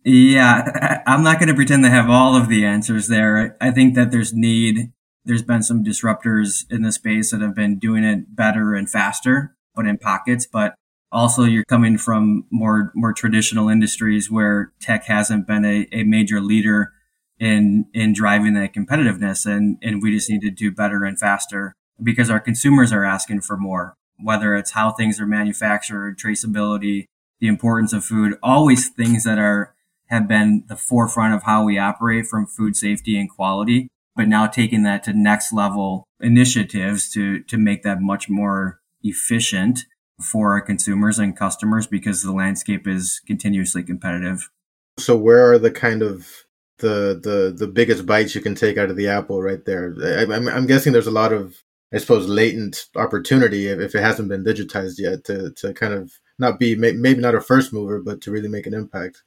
Yeah, 0.05 1.03
I'm 1.07 1.23
not 1.23 1.39
going 1.39 1.49
to 1.49 1.55
pretend 1.55 1.83
to 1.83 1.89
have 1.89 2.09
all 2.09 2.35
of 2.35 2.47
the 2.47 2.65
answers 2.65 3.07
there. 3.07 3.57
I 3.59 3.71
think 3.71 3.95
that 3.95 4.11
there's 4.11 4.33
need 4.33 4.91
there's 5.25 5.41
been 5.41 5.63
some 5.63 5.83
disruptors 5.83 6.71
in 6.71 6.83
the 6.83 6.91
space 6.91 7.31
that 7.31 7.41
have 7.41 7.55
been 7.55 7.79
doing 7.79 8.03
it 8.03 8.35
better 8.35 8.75
and 8.75 8.89
faster, 8.89 9.55
but 9.75 9.87
in 9.87 9.97
pockets. 9.97 10.45
But 10.45 10.75
also 11.11 11.43
you're 11.43 11.65
coming 11.65 11.97
from 11.97 12.45
more, 12.51 12.91
more 12.95 13.11
traditional 13.11 13.67
industries 13.67 14.29
where 14.29 14.71
tech 14.79 15.05
hasn't 15.05 15.47
been 15.47 15.65
a, 15.65 15.87
a 15.91 16.03
major 16.03 16.39
leader 16.39 16.93
in, 17.39 17.85
in 17.93 18.13
driving 18.13 18.53
that 18.53 18.73
competitiveness. 18.73 19.45
And, 19.45 19.77
and 19.81 20.01
we 20.01 20.11
just 20.11 20.29
need 20.29 20.41
to 20.41 20.51
do 20.51 20.71
better 20.71 21.03
and 21.03 21.19
faster 21.19 21.73
because 22.01 22.29
our 22.29 22.39
consumers 22.39 22.93
are 22.93 23.03
asking 23.03 23.41
for 23.41 23.57
more, 23.57 23.95
whether 24.21 24.55
it's 24.55 24.71
how 24.71 24.91
things 24.91 25.19
are 25.19 25.25
manufactured, 25.25 26.19
traceability, 26.19 27.05
the 27.39 27.47
importance 27.47 27.93
of 27.93 28.05
food, 28.05 28.37
always 28.43 28.89
things 28.89 29.23
that 29.23 29.39
are, 29.39 29.73
have 30.07 30.27
been 30.27 30.63
the 30.67 30.75
forefront 30.75 31.33
of 31.33 31.43
how 31.43 31.63
we 31.63 31.79
operate 31.79 32.27
from 32.27 32.45
food 32.45 32.75
safety 32.75 33.19
and 33.19 33.29
quality 33.29 33.89
but 34.15 34.27
now 34.27 34.47
taking 34.47 34.83
that 34.83 35.03
to 35.03 35.13
next 35.13 35.51
level 35.53 36.07
initiatives 36.19 37.09
to, 37.09 37.43
to 37.43 37.57
make 37.57 37.83
that 37.83 38.01
much 38.01 38.29
more 38.29 38.79
efficient 39.03 39.85
for 40.21 40.53
our 40.53 40.61
consumers 40.61 41.19
and 41.19 41.37
customers 41.37 41.87
because 41.87 42.23
the 42.23 42.31
landscape 42.31 42.87
is 42.87 43.21
continuously 43.27 43.83
competitive. 43.83 44.49
So 44.97 45.17
where 45.17 45.51
are 45.51 45.59
the 45.59 45.71
kind 45.71 46.01
of 46.01 46.45
the 46.79 47.19
the 47.21 47.53
the 47.55 47.67
biggest 47.67 48.05
bites 48.05 48.35
you 48.35 48.41
can 48.41 48.55
take 48.55 48.77
out 48.77 48.89
of 48.89 48.95
the 48.95 49.09
apple 49.09 49.41
right 49.41 49.63
there? 49.65 49.93
I, 50.01 50.33
I'm 50.33 50.47
I'm 50.47 50.67
guessing 50.67 50.93
there's 50.93 51.07
a 51.07 51.11
lot 51.11 51.33
of 51.33 51.61
I 51.93 51.97
suppose 51.97 52.27
latent 52.27 52.85
opportunity 52.95 53.67
if, 53.67 53.79
if 53.79 53.95
it 53.95 54.01
hasn't 54.01 54.29
been 54.29 54.43
digitized 54.43 54.99
yet 54.99 55.25
to 55.25 55.51
to 55.51 55.73
kind 55.73 55.93
of 55.93 56.13
not 56.39 56.59
be 56.59 56.75
maybe 56.75 57.19
not 57.19 57.35
a 57.35 57.41
first 57.41 57.73
mover, 57.73 58.01
but 58.01 58.21
to 58.21 58.31
really 58.31 58.49
make 58.49 58.67
an 58.67 58.73
impact. 58.73 59.23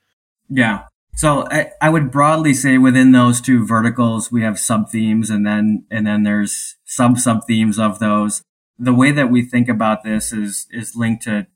Yeah. 0.48 0.84
So 1.18 1.48
I, 1.50 1.72
I 1.82 1.88
would 1.88 2.12
broadly 2.12 2.54
say 2.54 2.78
within 2.78 3.10
those 3.10 3.40
two 3.40 3.66
verticals, 3.66 4.30
we 4.30 4.42
have 4.42 4.56
sub 4.56 4.88
themes 4.88 5.30
and 5.30 5.44
then, 5.44 5.84
and 5.90 6.06
then 6.06 6.22
there's 6.22 6.76
sub 6.84 7.18
sub 7.18 7.40
themes 7.44 7.76
of 7.76 7.98
those. 7.98 8.42
The 8.78 8.94
way 8.94 9.10
that 9.10 9.28
we 9.28 9.42
think 9.42 9.68
about 9.68 10.04
this 10.04 10.32
is, 10.32 10.68
is 10.70 10.94
linked 10.94 11.24
to 11.24 11.48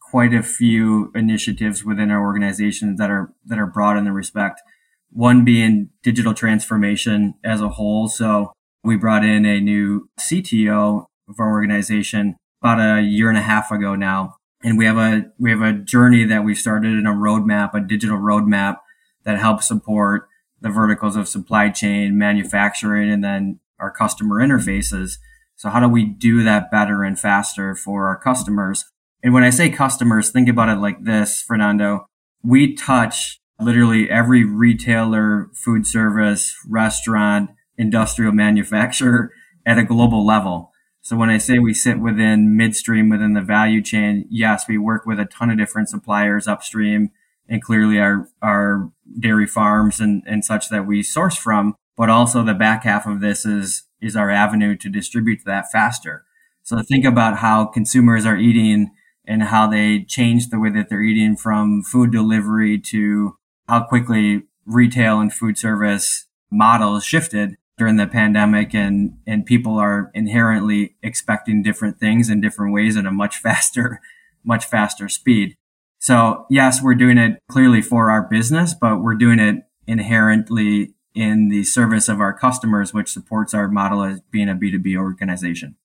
quite 0.00 0.32
a 0.32 0.42
few 0.42 1.12
initiatives 1.14 1.84
within 1.84 2.10
our 2.10 2.22
organization 2.22 2.96
that 2.96 3.10
are, 3.10 3.34
that 3.44 3.58
are 3.58 3.66
broad 3.66 3.98
in 3.98 4.04
the 4.04 4.12
respect. 4.12 4.62
One 5.10 5.44
being 5.44 5.90
digital 6.02 6.32
transformation 6.32 7.34
as 7.44 7.60
a 7.60 7.68
whole. 7.68 8.08
So 8.08 8.54
we 8.82 8.96
brought 8.96 9.22
in 9.22 9.44
a 9.44 9.60
new 9.60 10.08
CTO 10.18 11.04
of 11.28 11.34
our 11.38 11.50
organization 11.50 12.36
about 12.62 12.80
a 12.80 13.02
year 13.02 13.28
and 13.28 13.36
a 13.36 13.42
half 13.42 13.70
ago 13.70 13.94
now. 13.94 14.36
And 14.64 14.78
we 14.78 14.86
have 14.86 14.96
a, 14.96 15.26
we 15.38 15.50
have 15.50 15.60
a 15.60 15.74
journey 15.74 16.24
that 16.24 16.42
we 16.42 16.54
started 16.54 16.94
in 16.94 17.06
a 17.06 17.12
roadmap, 17.12 17.74
a 17.74 17.80
digital 17.80 18.16
roadmap 18.16 18.76
that 19.24 19.38
help 19.38 19.62
support 19.62 20.28
the 20.60 20.70
verticals 20.70 21.16
of 21.16 21.28
supply 21.28 21.70
chain, 21.70 22.18
manufacturing, 22.18 23.10
and 23.10 23.24
then 23.24 23.60
our 23.78 23.90
customer 23.90 24.36
interfaces. 24.36 25.18
So 25.56 25.70
how 25.70 25.80
do 25.80 25.88
we 25.88 26.04
do 26.04 26.42
that 26.42 26.70
better 26.70 27.02
and 27.02 27.18
faster 27.18 27.74
for 27.74 28.08
our 28.08 28.18
customers? 28.18 28.84
And 29.22 29.34
when 29.34 29.42
I 29.42 29.50
say 29.50 29.70
customers, 29.70 30.30
think 30.30 30.48
about 30.48 30.68
it 30.68 30.80
like 30.80 31.04
this, 31.04 31.42
Fernando. 31.42 32.06
We 32.42 32.74
touch 32.74 33.40
literally 33.60 34.08
every 34.08 34.44
retailer, 34.44 35.50
food 35.54 35.86
service, 35.86 36.54
restaurant, 36.66 37.50
industrial 37.76 38.32
manufacturer 38.32 39.32
at 39.66 39.78
a 39.78 39.84
global 39.84 40.24
level. 40.24 40.72
So 41.02 41.16
when 41.16 41.30
I 41.30 41.38
say 41.38 41.58
we 41.58 41.72
sit 41.72 41.98
within 41.98 42.56
midstream 42.56 43.08
within 43.08 43.32
the 43.32 43.40
value 43.40 43.82
chain, 43.82 44.26
yes, 44.30 44.66
we 44.68 44.76
work 44.76 45.06
with 45.06 45.18
a 45.18 45.24
ton 45.24 45.50
of 45.50 45.56
different 45.56 45.88
suppliers 45.88 46.46
upstream 46.46 47.10
and 47.50 47.62
clearly 47.62 47.98
our, 47.98 48.28
our 48.40 48.90
dairy 49.18 49.46
farms 49.46 50.00
and, 50.00 50.22
and 50.26 50.44
such 50.44 50.70
that 50.70 50.86
we 50.86 51.02
source 51.02 51.36
from. 51.36 51.74
But 51.96 52.08
also 52.08 52.42
the 52.42 52.54
back 52.54 52.84
half 52.84 53.06
of 53.06 53.20
this 53.20 53.44
is, 53.44 53.82
is 54.00 54.16
our 54.16 54.30
avenue 54.30 54.76
to 54.76 54.88
distribute 54.88 55.40
that 55.44 55.70
faster. 55.70 56.24
So 56.62 56.80
think 56.80 57.04
about 57.04 57.38
how 57.38 57.66
consumers 57.66 58.24
are 58.24 58.36
eating 58.36 58.92
and 59.26 59.42
how 59.42 59.66
they 59.66 60.04
change 60.04 60.48
the 60.48 60.58
way 60.58 60.70
that 60.70 60.88
they're 60.88 61.02
eating 61.02 61.36
from 61.36 61.82
food 61.82 62.12
delivery 62.12 62.78
to 62.78 63.36
how 63.68 63.84
quickly 63.84 64.44
retail 64.64 65.20
and 65.20 65.32
food 65.32 65.58
service 65.58 66.26
models 66.50 67.04
shifted 67.04 67.56
during 67.76 67.96
the 67.96 68.06
pandemic 68.06 68.74
and, 68.74 69.16
and 69.26 69.46
people 69.46 69.78
are 69.78 70.10
inherently 70.14 70.96
expecting 71.02 71.62
different 71.62 71.98
things 71.98 72.28
in 72.28 72.40
different 72.40 72.74
ways 72.74 72.96
at 72.96 73.06
a 73.06 73.10
much 73.10 73.36
faster, 73.42 74.00
much 74.44 74.64
faster 74.64 75.08
speed. 75.08 75.56
So 76.00 76.46
yes, 76.50 76.82
we're 76.82 76.94
doing 76.94 77.18
it 77.18 77.38
clearly 77.48 77.82
for 77.82 78.10
our 78.10 78.22
business, 78.22 78.74
but 78.74 79.02
we're 79.02 79.14
doing 79.14 79.38
it 79.38 79.64
inherently 79.86 80.94
in 81.14 81.50
the 81.50 81.62
service 81.62 82.08
of 82.08 82.20
our 82.20 82.32
customers, 82.32 82.94
which 82.94 83.10
supports 83.12 83.52
our 83.52 83.68
model 83.68 84.02
as 84.02 84.20
being 84.30 84.48
a 84.48 84.54
B2B 84.54 84.96
organization. 84.96 85.76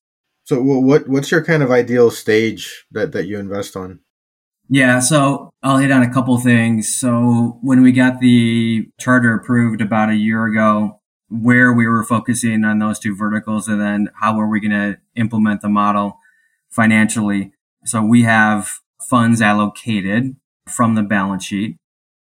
So 0.45 0.61
what, 0.61 1.07
what's 1.07 1.31
your 1.31 1.43
kind 1.43 1.61
of 1.61 1.71
ideal 1.71 2.11
stage 2.11 2.85
that, 2.91 3.11
that 3.11 3.27
you 3.27 3.39
invest 3.39 3.75
on? 3.75 3.99
Yeah, 4.69 4.99
so 4.99 5.49
I'll 5.61 5.77
hit 5.77 5.91
on 5.91 6.01
a 6.01 6.11
couple 6.11 6.39
things. 6.39 6.93
So 6.93 7.59
when 7.61 7.81
we 7.83 7.91
got 7.91 8.19
the 8.19 8.87
charter 8.99 9.33
approved 9.33 9.81
about 9.81 10.09
a 10.09 10.15
year 10.15 10.45
ago, 10.45 11.01
where 11.29 11.73
we 11.73 11.87
were 11.87 12.03
focusing 12.03 12.63
on 12.63 12.79
those 12.79 12.99
two 12.99 13.15
verticals 13.15 13.67
and 13.67 13.81
then 13.81 14.09
how 14.21 14.39
are 14.39 14.47
we 14.47 14.59
going 14.59 14.71
to 14.71 14.97
implement 15.15 15.61
the 15.61 15.69
model 15.69 16.19
financially. 16.69 17.51
So 17.83 18.03
we 18.03 18.23
have 18.23 18.79
funds 19.09 19.41
allocated 19.41 20.35
from 20.67 20.95
the 20.95 21.03
balance 21.03 21.45
sheet. 21.45 21.77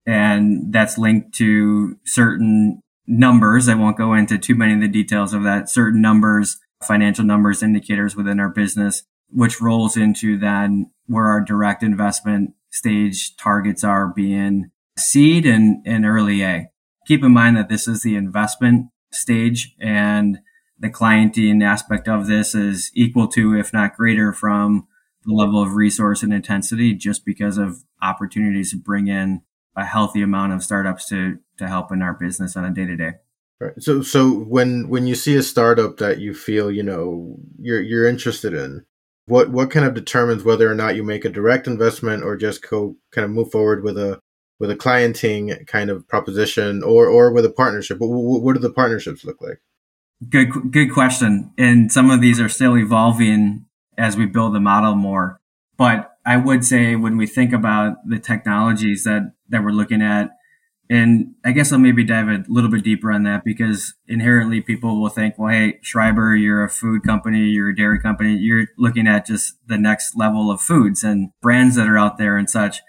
And 0.07 0.73
that's 0.73 0.99
linked 0.99 1.35
to 1.37 1.99
certain 2.05 2.81
numbers. 3.07 3.69
I 3.69 3.75
won't 3.75 3.99
go 3.99 4.15
into 4.15 4.39
too 4.39 4.55
many 4.55 4.75
of 4.75 4.81
the 4.81 4.89
details 4.89 5.35
of 5.35 5.43
that. 5.43 5.69
Certain 5.69 6.01
numbers, 6.01 6.59
financial 6.83 7.25
numbers, 7.25 7.63
indicators 7.63 8.17
within 8.17 8.41
our 8.41 8.49
business, 8.49 9.03
which 9.31 9.61
rolls 9.61 9.97
into 9.97 10.39
then 10.39 10.91
where 11.07 11.27
our 11.27 11.41
direct 11.41 11.83
investment 11.83 12.55
stage 12.71 13.37
targets 13.37 13.83
are 13.85 14.07
being 14.07 14.71
seed 14.99 15.47
and, 15.47 15.85
and 15.87 16.05
early 16.05 16.43
A. 16.43 16.71
Keep 17.07 17.25
in 17.25 17.33
mind 17.33 17.57
that 17.57 17.69
this 17.69 17.89
is 17.89 18.03
the 18.03 18.17
investment 18.17 18.91
stage 19.11 19.75
and 19.81 20.39
the 20.79 20.91
clienting 20.91 21.65
aspect 21.65 22.09
of 22.09 22.27
this 22.27 22.55
is 22.55 22.91
equal 22.95 23.27
to, 23.29 23.59
if 23.59 23.73
not 23.73 23.97
greater 23.97 24.33
from 24.33 24.87
the 25.29 25.35
level 25.35 25.63
of 25.63 25.75
resource 25.75 26.23
and 26.23 26.33
intensity 26.33 26.95
just 26.95 27.25
because 27.25 27.59
of 27.59 27.85
opportunities 28.03 28.71
to 28.71 28.79
bring 28.79 29.09
in 29.09 29.43
a 29.77 29.85
healthy 29.85 30.23
amount 30.23 30.55
of 30.55 30.65
startups 30.65 31.07
to 31.09 31.39
to 31.59 31.69
help 31.69 31.93
in 31.93 32.03
our 32.03 32.15
business 32.15 32.57
on 32.57 32.65
a 32.65 32.71
day 32.71 32.87
to 32.87 32.97
day. 32.97 33.13
Right. 33.61 33.75
So 33.79 34.01
so 34.03 34.31
when 34.33 34.89
when 34.89 35.07
you 35.07 35.15
see 35.15 35.37
a 35.37 35.43
startup 35.43 35.99
that 35.99 36.19
you 36.19 36.33
feel, 36.33 36.71
you 36.71 36.83
know, 36.83 37.37
you're 37.61 37.83
you're 37.83 38.09
interested 38.09 38.55
in, 38.55 38.87
what 39.27 39.51
what 39.51 39.71
kind 39.71 39.85
of 39.85 39.95
determines 39.95 40.45
whether 40.45 40.71
or 40.71 40.75
not 40.75 40.97
you 40.97 41.03
make 41.03 41.25
a 41.25 41.31
direct 41.31 41.67
investment 41.67 42.25
or 42.25 42.37
just 42.37 42.67
go 42.67 42.97
kind 43.13 43.25
of 43.27 43.31
move 43.31 43.51
forward 43.51 43.85
with 43.85 43.99
a 43.99 44.21
with 44.59 44.71
a 44.71 44.77
clienting 44.77 45.67
kind 45.67 45.91
of 45.91 46.09
proposition 46.09 46.83
or 46.83 47.07
or 47.07 47.33
with 47.33 47.45
a 47.45 47.51
partnership? 47.51 47.99
What, 47.99 48.09
what 48.09 48.55
do 48.55 48.61
the 48.61 48.73
partnerships 48.73 49.25
look 49.25 49.43
like? 49.43 49.61
Good 50.27 50.73
good 50.73 50.95
question. 50.95 51.53
And 51.59 51.93
some 51.93 52.11
of 52.11 52.23
these 52.23 52.41
are 52.41 52.49
still 52.49 52.79
evolving 52.79 53.67
as 53.99 54.17
we 54.17 54.27
build 54.27 54.55
the 54.55 54.61
model 54.61 54.95
more. 54.95 55.41
But 55.77 56.13
I 56.25 56.37
would 56.37 56.65
say 56.65 56.97
when 56.97 57.17
we 57.17 57.27
think 57.27 57.53
about 57.53 57.97
the 58.09 58.19
technologies 58.19 59.05
that, 59.05 59.33
that 59.49 59.63
we're 59.63 59.71
looking 59.71 60.03
at, 60.03 60.31
and 60.91 61.35
I 61.45 61.53
guess 61.53 61.71
I'll 61.71 61.79
maybe 61.79 62.03
dive 62.03 62.29
a 62.29 62.45
little 62.49 62.71
bit 62.71 62.83
deeper 62.83 63.13
on 63.13 63.25
that 63.25 63.45
because 63.45 63.95
inherently 64.07 64.63
people 64.63 65.01
will 65.01 65.11
think, 65.11 65.35
well, 65.37 65.53
hey, 65.53 65.79
Schreiber, 65.83 66.35
you're 66.35 66.65
a 66.65 66.71
food 66.71 67.03
company, 67.03 67.51
you're 67.51 67.71
a 67.71 67.77
dairy 67.77 68.01
company, 68.01 68.37
you're 68.37 68.69
looking 68.79 69.07
at 69.07 69.27
just 69.27 69.55
the 69.67 69.77
next 69.77 70.17
level 70.17 70.51
of 70.51 70.63
foods 70.63 71.05
and 71.05 71.31
brands 71.43 71.77
that 71.77 71.89
are 71.89 71.99
out 71.99 72.17
there 72.17 72.39
and 72.39 72.49
such. 72.49 72.81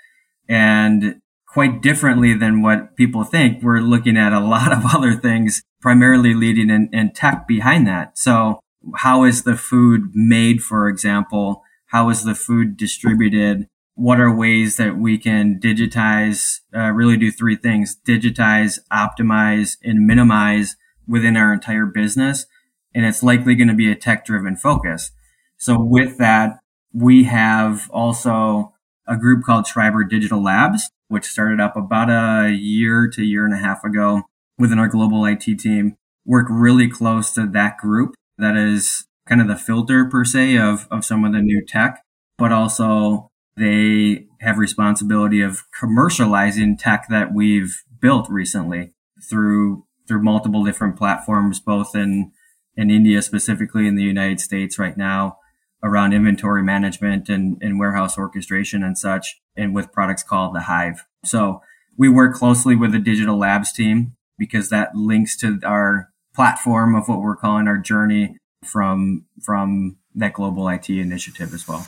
And 0.48 1.22
quite 1.45 1.82
differently 1.82 2.34
than 2.34 2.62
what 2.62 2.95
people 2.95 3.24
think, 3.24 3.62
we're 3.62 3.82
looking 3.82 4.15
at 4.15 4.32
a 4.32 4.39
lot 4.45 4.72
of 4.72 4.86
other 4.86 5.13
things, 5.13 5.62
primarily 5.82 6.34
leading 6.34 6.69
in, 6.69 6.89
in 6.93 7.12
tech 7.12 7.48
behind 7.48 7.86
that. 7.86 8.17
So 8.17 8.62
how 8.98 9.24
is 9.24 9.44
the 9.44 9.56
food 9.56 10.12
made, 10.13 10.62
for 10.62 10.88
example? 10.88 11.63
How 11.88 12.10
is 12.10 12.24
the 12.24 12.36
food 12.36 12.78
distributed? 12.78 13.68
What 13.96 14.20
are 14.20 14.34
ways 14.34 14.78
that 14.78 14.98
we 14.98 15.18
can 15.18 15.60
digitize, 15.60 16.60
uh, 16.74 16.92
really 16.92 17.18
do 17.18 17.32
three 17.32 17.56
things, 17.56 17.98
digitize, 18.08 18.80
optimize, 18.92 19.78
and 19.84 20.08
minimize 20.08 20.78
within 21.08 21.36
our 21.36 21.52
entire 21.52 21.86
business. 21.86 22.46
And 22.94 23.06
it's 23.06 23.24
likely 23.24 23.56
going 23.56 23.68
to 23.68 23.74
be 23.74 23.92
a 23.92 23.96
tech 23.96 24.26
driven 24.26 24.56
focus. 24.56 25.12
So 25.58 25.78
with 25.80 26.18
that, 26.20 26.60
we 26.94 27.26
have 27.26 27.89
also 27.92 28.74
a 29.08 29.18
group 29.18 29.44
called 29.44 29.68
Schreiber 29.68 30.04
Digital 30.04 30.42
Labs, 30.42 30.89
which 31.08 31.26
started 31.26 31.60
up 31.60 31.76
about 31.76 32.10
a 32.10 32.52
year 32.52 33.10
to 33.10 33.24
year 33.24 33.46
and 33.46 33.54
a 33.54 33.58
half 33.58 33.84
ago 33.84 34.24
within 34.58 34.80
our 34.80 34.88
global 34.88 35.26
IT 35.26 35.44
team. 35.60 35.98
Work 36.26 36.48
really 36.50 36.88
close 36.88 37.32
to 37.34 37.48
that 37.48 37.78
group 37.78 38.15
that 38.39 38.56
is 38.56 39.06
kind 39.28 39.41
of 39.41 39.47
the 39.47 39.56
filter 39.56 40.06
per 40.06 40.25
se 40.25 40.58
of, 40.58 40.88
of 40.89 41.06
some 41.06 41.23
of 41.23 41.34
the 41.34 41.41
new 41.41 41.63
tech, 41.65 42.04
but 42.38 42.52
also 42.52 43.30
they 43.58 44.25
have 44.41 44.58
responsibility 44.58 45.41
of 45.41 45.63
commercializing 45.80 46.78
tech 46.80 47.06
that 47.10 47.34
we've 47.34 47.84
built 48.02 48.30
recently 48.30 48.93
through 49.30 49.86
through 50.08 50.23
multiple 50.23 50.63
different 50.63 50.97
platforms, 50.97 51.60
both 51.60 51.95
in 51.95 52.32
in 52.75 52.89
India 52.89 53.21
specifically 53.21 53.88
in 53.88 53.95
the 53.95 54.04
United 54.04 54.39
States 54.39 54.80
right 54.80 54.97
now 54.97 55.38
around 55.84 56.13
inventory 56.13 56.63
management 56.63 57.30
and, 57.30 57.58
and 57.62 57.80
warehouse 57.80 58.17
orchestration 58.17 58.84
and 58.84 58.97
such, 58.97 59.39
and 59.56 59.73
with 59.73 59.91
products 59.91 60.23
called 60.23 60.54
the 60.54 60.62
Hive. 60.62 61.06
So 61.23 61.62
we 61.97 62.10
work 62.10 62.36
closely 62.36 62.75
with 62.75 62.91
the 62.91 62.99
digital 62.99 63.38
labs 63.38 63.71
team 63.71 64.15
because 64.38 64.69
that 64.69 64.95
links 64.95 65.38
to 65.38 65.60
our 65.63 66.09
platform 66.39 66.95
of 66.95 67.10
what 67.10 67.19
we're 67.19 67.36
calling 67.36 67.67
our 67.67 67.78
journey 67.78 68.38
from 68.63 69.25
from 69.43 69.97
that 70.15 70.32
global 70.32 70.69
IT 70.69 70.89
initiative 70.89 71.54
as 71.54 71.67
well. 71.67 71.86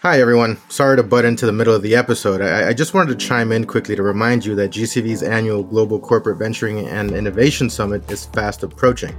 Hi, 0.00 0.20
everyone. 0.20 0.58
Sorry 0.68 0.96
to 0.96 1.04
butt 1.04 1.24
into 1.24 1.46
the 1.46 1.52
middle 1.52 1.72
of 1.72 1.80
the 1.80 1.94
episode. 1.94 2.40
I, 2.40 2.70
I, 2.70 2.72
just 2.72 2.92
wanted 2.92 3.16
to 3.16 3.24
chime 3.24 3.52
in 3.52 3.64
quickly 3.64 3.94
to 3.94 4.02
remind 4.02 4.44
you 4.44 4.56
that 4.56 4.72
GCV's 4.72 5.22
annual 5.22 5.62
Global 5.62 6.00
Corporate 6.00 6.38
Venturing 6.38 6.88
and 6.88 7.12
Innovation 7.12 7.70
Summit 7.70 8.10
is 8.10 8.26
fast 8.26 8.64
approaching. 8.64 9.14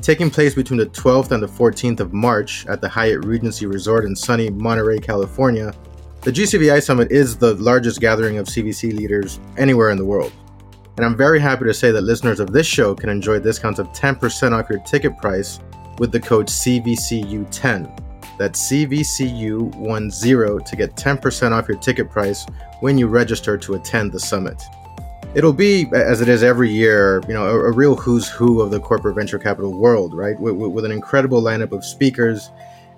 Taking 0.00 0.30
place 0.30 0.54
between 0.54 0.78
the 0.78 0.86
12th 0.86 1.32
and 1.32 1.42
the 1.42 1.46
14th 1.46 2.00
of 2.00 2.14
March 2.14 2.64
at 2.68 2.80
the 2.80 2.88
Hyatt 2.88 3.26
Regency 3.26 3.66
Resort 3.66 4.06
in 4.06 4.16
sunny 4.16 4.48
Monterey, 4.48 5.00
California, 5.00 5.74
The 6.22 6.32
GCVI 6.32 6.82
Summit 6.82 7.12
is 7.12 7.36
the 7.36 7.52
largest 7.56 8.00
gathering 8.00 8.38
of 8.38 8.46
CVC 8.46 8.96
leaders 8.96 9.38
anywhere 9.58 9.90
in 9.90 9.98
the 9.98 10.04
world. 10.06 10.32
And 10.96 11.04
I'm 11.04 11.16
very 11.16 11.38
happy 11.38 11.66
to 11.66 11.74
say 11.74 11.90
that 11.90 12.00
listeners 12.02 12.40
of 12.40 12.52
this 12.52 12.66
show 12.66 12.94
can 12.94 13.10
enjoy 13.10 13.38
discounts 13.40 13.78
of 13.78 13.88
10% 13.88 14.52
off 14.52 14.70
your 14.70 14.78
ticket 14.80 15.18
price 15.18 15.60
with 15.98 16.10
the 16.10 16.20
code 16.20 16.46
CVCU10. 16.46 18.02
That's 18.38 18.70
CVCU10 18.70 20.64
to 20.64 20.76
get 20.76 20.96
10% 20.96 21.52
off 21.52 21.68
your 21.68 21.78
ticket 21.78 22.10
price 22.10 22.46
when 22.80 22.96
you 22.96 23.08
register 23.08 23.58
to 23.58 23.74
attend 23.74 24.12
the 24.12 24.20
summit. 24.20 24.62
It'll 25.34 25.52
be, 25.52 25.86
as 25.92 26.22
it 26.22 26.28
is 26.28 26.42
every 26.42 26.70
year, 26.70 27.20
you 27.28 27.34
know, 27.34 27.44
a, 27.46 27.58
a 27.64 27.72
real 27.72 27.94
who's 27.94 28.28
who 28.28 28.62
of 28.62 28.70
the 28.70 28.80
corporate 28.80 29.16
venture 29.16 29.38
capital 29.38 29.78
world, 29.78 30.14
right? 30.14 30.40
With, 30.40 30.54
with 30.54 30.86
an 30.86 30.92
incredible 30.92 31.42
lineup 31.42 31.72
of 31.72 31.84
speakers 31.84 32.50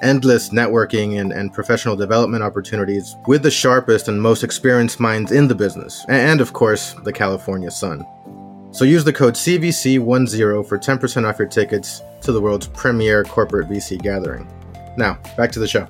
endless 0.03 0.51
networking 0.51 1.21
and, 1.21 1.33
and 1.33 1.53
professional 1.53 1.97
development 1.97 2.43
opportunities 2.43 3.17
with 3.27 3.43
the 3.43 3.51
sharpest 3.51 4.09
and 4.09 4.21
most 4.21 4.45
experienced 4.45 5.01
minds 5.01 5.33
in 5.33 5.49
the 5.49 5.55
business, 5.55 6.05
and 6.09 6.41
of 6.41 6.53
course, 6.53 6.95
the 7.05 7.13
California 7.13 7.71
sun. 7.71 8.05
So 8.71 8.85
use 8.85 9.05
the 9.05 9.13
code 9.13 9.35
CVC10 9.35 10.69
for 10.69 10.79
10% 10.79 11.25
off 11.25 11.39
your 11.39 11.49
tickets 11.49 12.03
to 12.23 12.33
the 12.33 12.41
world's 12.41 12.69
premier 12.69 13.25
corporate 13.25 13.69
VC 13.69 14.01
gathering. 14.01 14.47
Now, 14.97 15.19
back 15.37 15.51
to 15.53 15.59
the 15.59 15.69
show. 15.69 15.89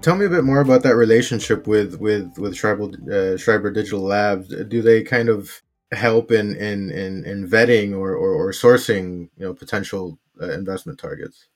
Tell 0.00 0.16
me 0.16 0.26
a 0.26 0.30
bit 0.30 0.44
more 0.44 0.60
about 0.60 0.82
that 0.84 0.94
relationship 0.94 1.66
with 1.66 1.96
with 1.96 2.38
with 2.38 2.56
Schreiber, 2.56 2.90
uh, 3.12 3.36
Schreiber 3.36 3.70
Digital 3.70 4.00
Labs. 4.00 4.48
Do 4.48 4.80
they 4.80 5.02
kind 5.02 5.28
of 5.28 5.60
help 5.92 6.30
in 6.30 6.54
in 6.56 6.90
in, 6.90 7.24
in 7.24 7.48
vetting 7.48 7.92
or, 7.92 8.14
or, 8.14 8.32
or 8.32 8.52
sourcing 8.52 9.28
you 9.36 9.44
know 9.44 9.52
potential 9.52 10.18
uh, 10.40 10.50
investment 10.52 10.98
targets? 10.98 11.48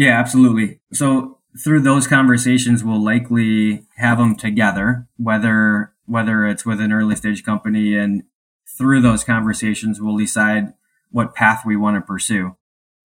Yeah, 0.00 0.18
absolutely. 0.18 0.80
So 0.94 1.40
through 1.62 1.80
those 1.80 2.06
conversations, 2.06 2.82
we'll 2.82 3.04
likely 3.04 3.84
have 3.96 4.16
them 4.16 4.34
together, 4.34 5.06
whether 5.18 5.92
whether 6.06 6.46
it's 6.46 6.64
with 6.64 6.80
an 6.80 6.90
early 6.90 7.16
stage 7.16 7.44
company, 7.44 7.94
and 7.94 8.22
through 8.78 9.02
those 9.02 9.24
conversations, 9.24 10.00
we'll 10.00 10.16
decide 10.16 10.72
what 11.10 11.34
path 11.34 11.64
we 11.66 11.76
want 11.76 11.98
to 11.98 12.00
pursue. 12.00 12.56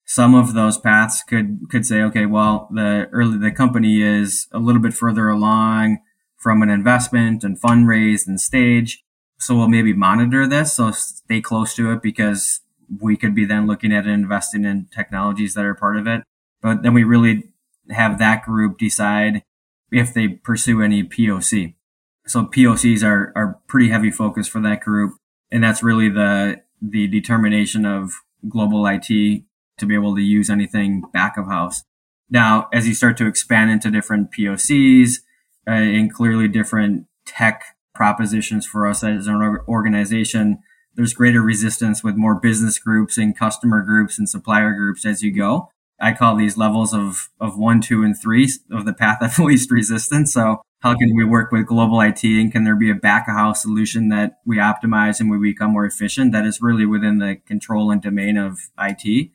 Some 0.06 0.34
of 0.34 0.54
those 0.54 0.78
paths 0.78 1.22
could 1.22 1.68
could 1.70 1.86
say, 1.86 2.02
okay, 2.02 2.26
well, 2.26 2.70
the 2.72 3.10
early 3.12 3.40
the 3.40 3.52
company 3.52 4.02
is 4.02 4.48
a 4.54 4.60
little 4.60 4.82
bit 4.82 4.94
further 4.94 5.28
along 5.28 5.98
from 6.38 6.62
an 6.62 6.70
investment 6.70 7.44
and 7.44 7.60
fundraise 7.60 8.26
and 8.26 8.40
stage, 8.40 9.04
so 9.38 9.54
we'll 9.54 9.68
maybe 9.68 9.92
monitor 9.92 10.48
this, 10.48 10.72
so 10.72 10.92
stay 10.92 11.42
close 11.42 11.76
to 11.76 11.92
it 11.92 12.02
because 12.02 12.62
we 13.02 13.18
could 13.18 13.36
be 13.36 13.44
then 13.44 13.68
looking 13.68 13.92
at 13.92 14.08
investing 14.08 14.64
in 14.64 14.88
technologies 14.96 15.56
that 15.56 15.66
are 15.66 15.76
part 15.76 15.98
of 15.98 16.08
it 16.08 16.24
but 16.66 16.82
then 16.82 16.96
we 16.96 17.04
really 17.04 17.44
have 17.92 18.18
that 18.18 18.44
group 18.44 18.80
decide 18.80 19.44
if 19.92 20.16
they 20.16 20.28
pursue 20.30 20.82
any 20.82 21.04
POC. 21.04 21.76
So 22.26 22.46
POCs 22.46 23.04
are, 23.04 23.32
are 23.36 23.60
pretty 23.68 23.90
heavy 23.90 24.10
focus 24.10 24.48
for 24.48 24.60
that 24.62 24.82
group. 24.82 25.14
And 25.52 25.64
that's 25.64 25.84
really 25.84 26.10
the, 26.10 26.64
the 26.82 27.06
determination 27.06 27.86
of 27.86 28.14
global 28.50 28.88
IT 28.88 29.06
to 29.78 29.86
be 29.86 29.94
able 29.94 30.16
to 30.16 30.24
use 30.24 30.50
anything 30.50 31.04
back 31.14 31.38
of 31.38 31.46
house. 31.46 31.84
Now, 32.32 32.68
as 32.74 32.88
you 32.88 32.96
start 32.96 33.16
to 33.18 33.28
expand 33.28 33.70
into 33.70 33.92
different 33.92 34.32
POCs 34.32 35.20
uh, 35.68 35.72
and 35.72 36.12
clearly 36.12 36.48
different 36.48 37.06
tech 37.28 37.64
propositions 37.94 38.66
for 38.66 38.88
us 38.88 39.04
as 39.04 39.28
an 39.28 39.60
organization, 39.68 40.64
there's 40.96 41.14
greater 41.14 41.44
resistance 41.44 42.04
with 42.04 42.16
more 42.16 42.34
business 42.34 42.80
groups 42.80 43.20
and 43.20 43.38
customer 43.38 43.84
groups 43.84 44.18
and 44.18 44.28
supplier 44.28 44.74
groups 44.74 45.06
as 45.06 45.22
you 45.22 45.32
go. 45.32 45.70
I 46.00 46.14
call 46.14 46.36
these 46.36 46.58
levels 46.58 46.94
of, 46.94 47.30
of 47.40 47.58
one, 47.58 47.82
two, 47.82 48.04
and 48.04 48.16
three 48.20 48.50
of 48.72 48.86
the 48.86 48.94
path 48.94 49.22
of 49.22 49.40
least 49.46 49.72
resistance. 49.72 50.34
So 50.34 50.62
how 50.82 50.96
can 50.96 51.16
we 51.16 51.24
work 51.24 51.52
with 51.52 51.68
global 51.68 52.02
IT 52.02 52.24
and 52.24 52.52
can 52.52 52.64
there 52.64 52.76
be 52.76 52.92
a 52.92 52.96
back 52.96 53.28
of 53.28 53.36
house 53.36 53.62
solution 53.62 54.10
that 54.10 54.40
we 54.46 54.58
optimize 54.58 55.20
and 55.20 55.32
we 55.32 55.38
become 55.38 55.72
more 55.72 55.86
efficient 55.86 56.32
that 56.32 56.46
is 56.46 56.62
really 56.62 56.86
within 56.86 57.20
the 57.20 57.38
control 57.48 57.92
and 57.92 58.02
domain 58.02 58.38
of 58.38 58.70
IT? 58.80 59.32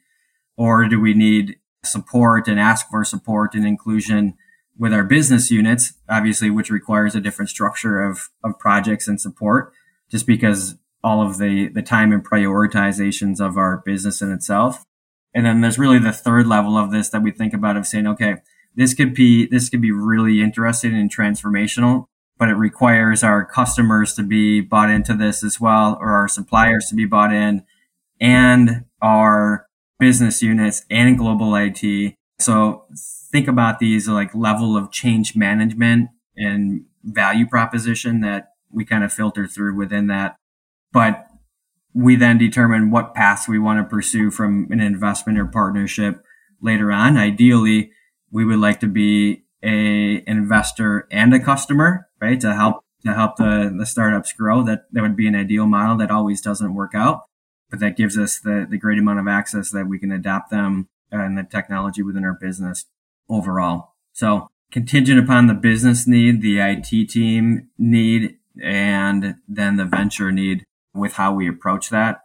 Or 0.56 0.86
do 0.86 1.00
we 1.00 1.14
need 1.14 1.56
support 1.82 2.46
and 2.46 2.60
ask 2.60 2.88
for 2.90 3.04
support 3.04 3.54
and 3.54 3.66
inclusion 3.66 4.34
with 4.78 4.92
our 4.92 5.04
business 5.04 5.50
units, 5.50 5.94
obviously, 6.08 6.50
which 6.50 6.70
requires 6.70 7.14
a 7.14 7.20
different 7.20 7.50
structure 7.50 8.00
of, 8.00 8.28
of 8.44 8.58
projects 8.58 9.08
and 9.08 9.20
support 9.20 9.72
just 10.10 10.26
because 10.26 10.76
all 11.02 11.20
of 11.20 11.38
the, 11.38 11.68
the 11.68 11.82
time 11.82 12.12
and 12.12 12.24
prioritizations 12.24 13.40
of 13.40 13.56
our 13.56 13.82
business 13.84 14.20
in 14.20 14.30
itself. 14.30 14.84
And 15.34 15.46
then 15.46 15.60
there's 15.60 15.78
really 15.78 15.98
the 15.98 16.12
third 16.12 16.46
level 16.46 16.76
of 16.76 16.90
this 16.90 17.08
that 17.10 17.22
we 17.22 17.30
think 17.30 17.54
about 17.54 17.76
of 17.76 17.86
saying, 17.86 18.06
okay, 18.06 18.36
this 18.74 18.94
could 18.94 19.14
be, 19.14 19.46
this 19.46 19.68
could 19.68 19.80
be 19.80 19.92
really 19.92 20.40
interesting 20.40 20.94
and 20.94 21.14
transformational, 21.14 22.06
but 22.38 22.48
it 22.48 22.54
requires 22.54 23.22
our 23.22 23.44
customers 23.44 24.14
to 24.14 24.22
be 24.22 24.60
bought 24.60 24.90
into 24.90 25.14
this 25.14 25.44
as 25.44 25.60
well, 25.60 25.96
or 26.00 26.10
our 26.10 26.28
suppliers 26.28 26.86
to 26.88 26.94
be 26.94 27.04
bought 27.04 27.32
in 27.32 27.64
and 28.20 28.84
our 29.00 29.66
business 29.98 30.42
units 30.42 30.84
and 30.90 31.16
global 31.16 31.54
IT. 31.54 32.14
So 32.38 32.86
think 33.30 33.46
about 33.46 33.78
these 33.78 34.08
like 34.08 34.34
level 34.34 34.76
of 34.76 34.90
change 34.90 35.36
management 35.36 36.10
and 36.36 36.84
value 37.04 37.46
proposition 37.46 38.20
that 38.20 38.52
we 38.70 38.84
kind 38.84 39.04
of 39.04 39.12
filter 39.12 39.46
through 39.46 39.76
within 39.76 40.06
that. 40.08 40.36
But 40.92 41.26
we 41.92 42.16
then 42.16 42.38
determine 42.38 42.90
what 42.90 43.14
paths 43.14 43.48
we 43.48 43.58
want 43.58 43.78
to 43.78 43.84
pursue 43.84 44.30
from 44.30 44.68
an 44.70 44.80
investment 44.80 45.38
or 45.38 45.46
partnership 45.46 46.22
later 46.60 46.92
on. 46.92 47.16
Ideally, 47.16 47.90
we 48.30 48.44
would 48.44 48.58
like 48.58 48.80
to 48.80 48.86
be 48.86 49.44
a 49.62 50.22
investor 50.26 51.06
and 51.10 51.34
a 51.34 51.40
customer, 51.40 52.08
right? 52.20 52.40
To 52.40 52.54
help 52.54 52.84
to 53.04 53.14
help 53.14 53.36
the, 53.36 53.74
the 53.76 53.86
startups 53.86 54.32
grow. 54.32 54.62
That 54.62 54.84
that 54.92 55.02
would 55.02 55.16
be 55.16 55.26
an 55.26 55.34
ideal 55.34 55.66
model 55.66 55.96
that 55.98 56.10
always 56.10 56.40
doesn't 56.40 56.74
work 56.74 56.94
out, 56.94 57.24
but 57.70 57.80
that 57.80 57.96
gives 57.96 58.16
us 58.16 58.38
the, 58.38 58.66
the 58.68 58.78
great 58.78 58.98
amount 58.98 59.20
of 59.20 59.28
access 59.28 59.70
that 59.70 59.88
we 59.88 59.98
can 59.98 60.12
adapt 60.12 60.50
them 60.50 60.88
and 61.10 61.36
the 61.36 61.42
technology 61.42 62.02
within 62.02 62.24
our 62.24 62.38
business 62.40 62.86
overall. 63.28 63.94
So 64.12 64.48
contingent 64.70 65.18
upon 65.18 65.46
the 65.46 65.54
business 65.54 66.06
need, 66.06 66.40
the 66.40 66.60
IT 66.60 67.08
team 67.10 67.68
need, 67.78 68.36
and 68.62 69.36
then 69.48 69.76
the 69.76 69.84
venture 69.84 70.30
need 70.30 70.64
with 70.94 71.14
how 71.14 71.34
we 71.34 71.48
approach 71.48 71.90
that. 71.90 72.22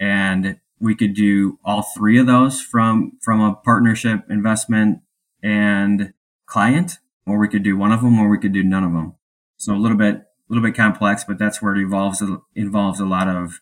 And 0.00 0.58
we 0.80 0.94
could 0.94 1.14
do 1.14 1.58
all 1.64 1.82
three 1.82 2.18
of 2.18 2.26
those 2.26 2.60
from, 2.60 3.18
from 3.20 3.40
a 3.40 3.54
partnership, 3.54 4.24
investment 4.30 5.00
and 5.42 6.12
client, 6.46 6.98
or 7.26 7.38
we 7.38 7.48
could 7.48 7.62
do 7.62 7.76
one 7.76 7.92
of 7.92 8.00
them, 8.00 8.18
or 8.18 8.28
we 8.28 8.38
could 8.38 8.52
do 8.52 8.62
none 8.62 8.84
of 8.84 8.92
them. 8.92 9.14
So 9.56 9.74
a 9.74 9.76
little 9.76 9.96
bit, 9.96 10.14
a 10.16 10.24
little 10.48 10.62
bit 10.62 10.76
complex, 10.76 11.24
but 11.24 11.38
that's 11.38 11.60
where 11.60 11.74
it 11.74 11.82
evolves, 11.82 12.22
involves 12.54 13.00
a 13.00 13.06
lot 13.06 13.28
of 13.28 13.60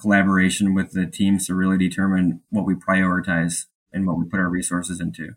collaboration 0.00 0.74
with 0.74 0.92
the 0.92 1.06
teams 1.06 1.46
to 1.46 1.54
really 1.54 1.78
determine 1.78 2.40
what 2.50 2.64
we 2.64 2.74
prioritize 2.74 3.66
and 3.92 4.06
what 4.06 4.18
we 4.18 4.24
put 4.24 4.40
our 4.40 4.48
resources 4.48 5.00
into. 5.00 5.34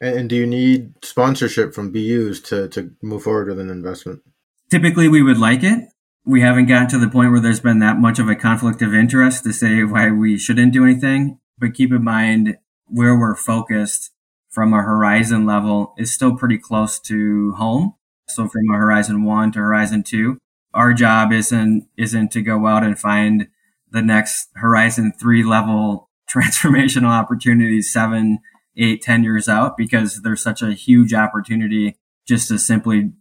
And 0.00 0.28
do 0.28 0.36
you 0.36 0.46
need 0.46 0.94
sponsorship 1.04 1.74
from 1.74 1.92
BUs 1.92 2.40
to, 2.42 2.68
to 2.68 2.92
move 3.02 3.22
forward 3.22 3.48
with 3.48 3.60
an 3.60 3.68
investment? 3.68 4.22
Typically, 4.70 5.08
we 5.08 5.22
would 5.22 5.38
like 5.38 5.62
it 5.62 5.88
we 6.24 6.42
haven't 6.42 6.66
gotten 6.66 6.88
to 6.88 6.98
the 6.98 7.08
point 7.08 7.30
where 7.30 7.40
there's 7.40 7.60
been 7.60 7.78
that 7.78 7.98
much 7.98 8.18
of 8.18 8.28
a 8.28 8.34
conflict 8.34 8.82
of 8.82 8.94
interest 8.94 9.44
to 9.44 9.52
say 9.52 9.82
why 9.84 10.10
we 10.10 10.38
shouldn't 10.38 10.72
do 10.72 10.84
anything. 10.84 11.38
But 11.58 11.74
keep 11.74 11.92
in 11.92 12.04
mind 12.04 12.56
where 12.86 13.18
we're 13.18 13.36
focused 13.36 14.10
from 14.50 14.74
a 14.74 14.82
horizon 14.82 15.46
level 15.46 15.94
is 15.96 16.12
still 16.12 16.36
pretty 16.36 16.58
close 16.58 16.98
to 17.00 17.52
home. 17.52 17.94
So 18.28 18.48
from 18.48 18.70
a 18.72 18.76
horizon 18.76 19.24
one 19.24 19.52
to 19.52 19.58
horizon 19.58 20.02
two, 20.02 20.38
our 20.74 20.92
job 20.92 21.32
isn't, 21.32 21.88
isn't 21.96 22.30
to 22.32 22.42
go 22.42 22.66
out 22.66 22.84
and 22.84 22.98
find 22.98 23.48
the 23.90 24.02
next 24.02 24.48
horizon 24.54 25.12
three 25.18 25.42
level 25.42 26.08
transformational 26.32 27.10
opportunities 27.10 27.92
seven, 27.92 28.38
eight, 28.76 29.02
ten 29.02 29.24
years 29.24 29.48
out 29.48 29.76
because 29.76 30.22
there's 30.22 30.42
such 30.42 30.62
a 30.62 30.74
huge 30.74 31.12
opportunity 31.12 31.96
just 32.26 32.48
to 32.48 32.58
simply 32.58 33.12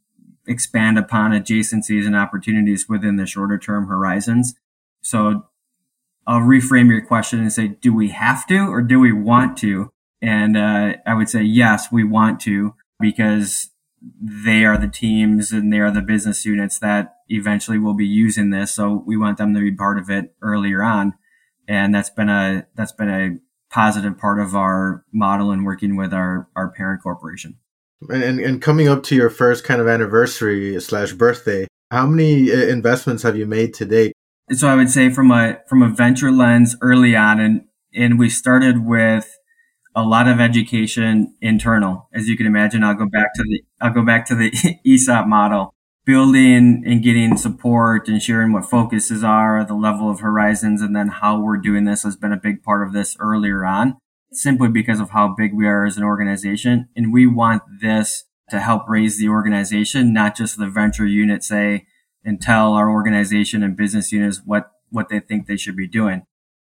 expand 0.49 0.97
upon 0.97 1.31
adjacencies 1.31 2.05
and 2.05 2.15
opportunities 2.15 2.89
within 2.89 3.15
the 3.15 3.25
shorter 3.25 3.57
term 3.57 3.87
horizons. 3.87 4.55
So 5.01 5.45
I'll 6.27 6.41
reframe 6.41 6.89
your 6.89 7.05
question 7.05 7.39
and 7.39 7.53
say, 7.53 7.69
do 7.69 7.93
we 7.93 8.09
have 8.09 8.45
to 8.47 8.57
or 8.57 8.81
do 8.81 8.99
we 8.99 9.13
want 9.13 9.57
to? 9.59 9.89
And 10.21 10.57
uh, 10.57 10.95
I 11.05 11.13
would 11.13 11.29
say, 11.29 11.43
yes, 11.43 11.91
we 11.91 12.03
want 12.03 12.39
to 12.41 12.75
because 12.99 13.69
they 14.21 14.65
are 14.65 14.77
the 14.77 14.87
teams 14.87 15.51
and 15.51 15.71
they 15.71 15.79
are 15.79 15.91
the 15.91 16.01
business 16.01 16.45
units 16.45 16.79
that 16.79 17.15
eventually 17.29 17.79
will 17.79 17.93
be 17.93 18.07
using 18.07 18.49
this. 18.49 18.73
So 18.73 19.03
we 19.05 19.17
want 19.17 19.37
them 19.37 19.53
to 19.53 19.59
be 19.59 19.71
part 19.71 19.97
of 19.97 20.09
it 20.09 20.33
earlier 20.41 20.83
on. 20.83 21.13
And 21.67 21.93
that's 21.93 22.09
been 22.09 22.29
a, 22.29 22.65
that's 22.75 22.91
been 22.91 23.09
a 23.09 23.37
positive 23.73 24.17
part 24.17 24.39
of 24.39 24.55
our 24.55 25.05
model 25.13 25.51
in 25.51 25.63
working 25.63 25.95
with 25.95 26.13
our, 26.13 26.49
our 26.55 26.69
parent 26.69 27.03
corporation. 27.03 27.57
And, 28.07 28.39
and, 28.39 28.61
coming 28.61 28.87
up 28.87 29.03
to 29.03 29.15
your 29.15 29.29
first 29.29 29.65
kind 29.65 29.81
of 29.81 29.87
anniversary 29.87 30.79
slash 30.79 31.11
birthday, 31.11 31.67
how 31.91 32.05
many 32.05 32.49
uh, 32.49 32.55
investments 32.55 33.23
have 33.23 33.35
you 33.35 33.45
made 33.45 33.73
to 33.73 33.85
date? 33.85 34.13
So 34.51 34.69
I 34.69 34.75
would 34.75 34.89
say 34.89 35.09
from 35.09 35.31
a 35.31 35.59
from 35.67 35.83
a 35.83 35.89
venture 35.89 36.31
lens 36.31 36.77
early 36.81 37.15
on, 37.15 37.39
and 37.39 37.65
and 37.93 38.17
we 38.17 38.29
started 38.29 38.85
with 38.85 39.37
a 39.95 40.03
lot 40.03 40.27
of 40.27 40.39
education 40.39 41.35
internal. 41.41 42.07
As 42.13 42.29
you 42.29 42.37
can 42.37 42.45
imagine, 42.45 42.83
I'll 42.83 42.95
go 42.95 43.05
back 43.05 43.33
to 43.35 43.43
the 43.43 43.61
I'll 43.81 43.93
go 43.93 44.05
back 44.05 44.25
to 44.27 44.35
the 44.35 44.79
ESOP 44.85 45.27
model. 45.27 45.73
building 46.05 46.83
and 46.87 47.03
getting 47.03 47.37
support 47.37 48.07
and 48.07 48.19
sharing 48.19 48.51
what 48.51 48.65
focuses 48.65 49.23
are, 49.23 49.63
the 49.63 49.75
level 49.75 50.09
of 50.09 50.21
horizons, 50.21 50.81
and 50.81 50.95
then 50.95 51.07
how 51.07 51.39
we're 51.39 51.57
doing 51.57 51.85
this 51.85 52.01
has 52.03 52.15
been 52.15 52.31
a 52.31 52.37
big 52.37 52.63
part 52.63 52.81
of 52.87 52.93
this 52.93 53.15
earlier 53.19 53.63
on, 53.63 53.95
simply 54.31 54.69
because 54.69 54.99
of 54.99 55.11
how 55.11 55.33
big 55.35 55.53
we 55.53 55.65
are 55.67 55.85
as 55.85 55.97
an 55.97 56.03
organization. 56.03 56.87
And 56.95 57.11
we 57.11 57.25
want 57.25 57.63
this 57.81 58.25
to 58.49 58.59
help 58.59 58.87
raise 58.87 59.17
the 59.17 59.29
organization, 59.29 60.13
not 60.13 60.35
just 60.35 60.57
the 60.57 60.67
venture 60.67 61.05
unit, 61.05 61.43
say, 61.43 61.85
and 62.23 62.41
tell 62.41 62.73
our 62.73 62.89
organization 62.89 63.63
and 63.63 63.77
business 63.77 64.11
units 64.11 64.41
what, 64.45 64.71
what 64.89 65.09
they 65.09 65.19
think 65.19 65.47
they 65.47 65.57
should 65.57 65.75
be 65.75 65.87
doing. 65.87 66.23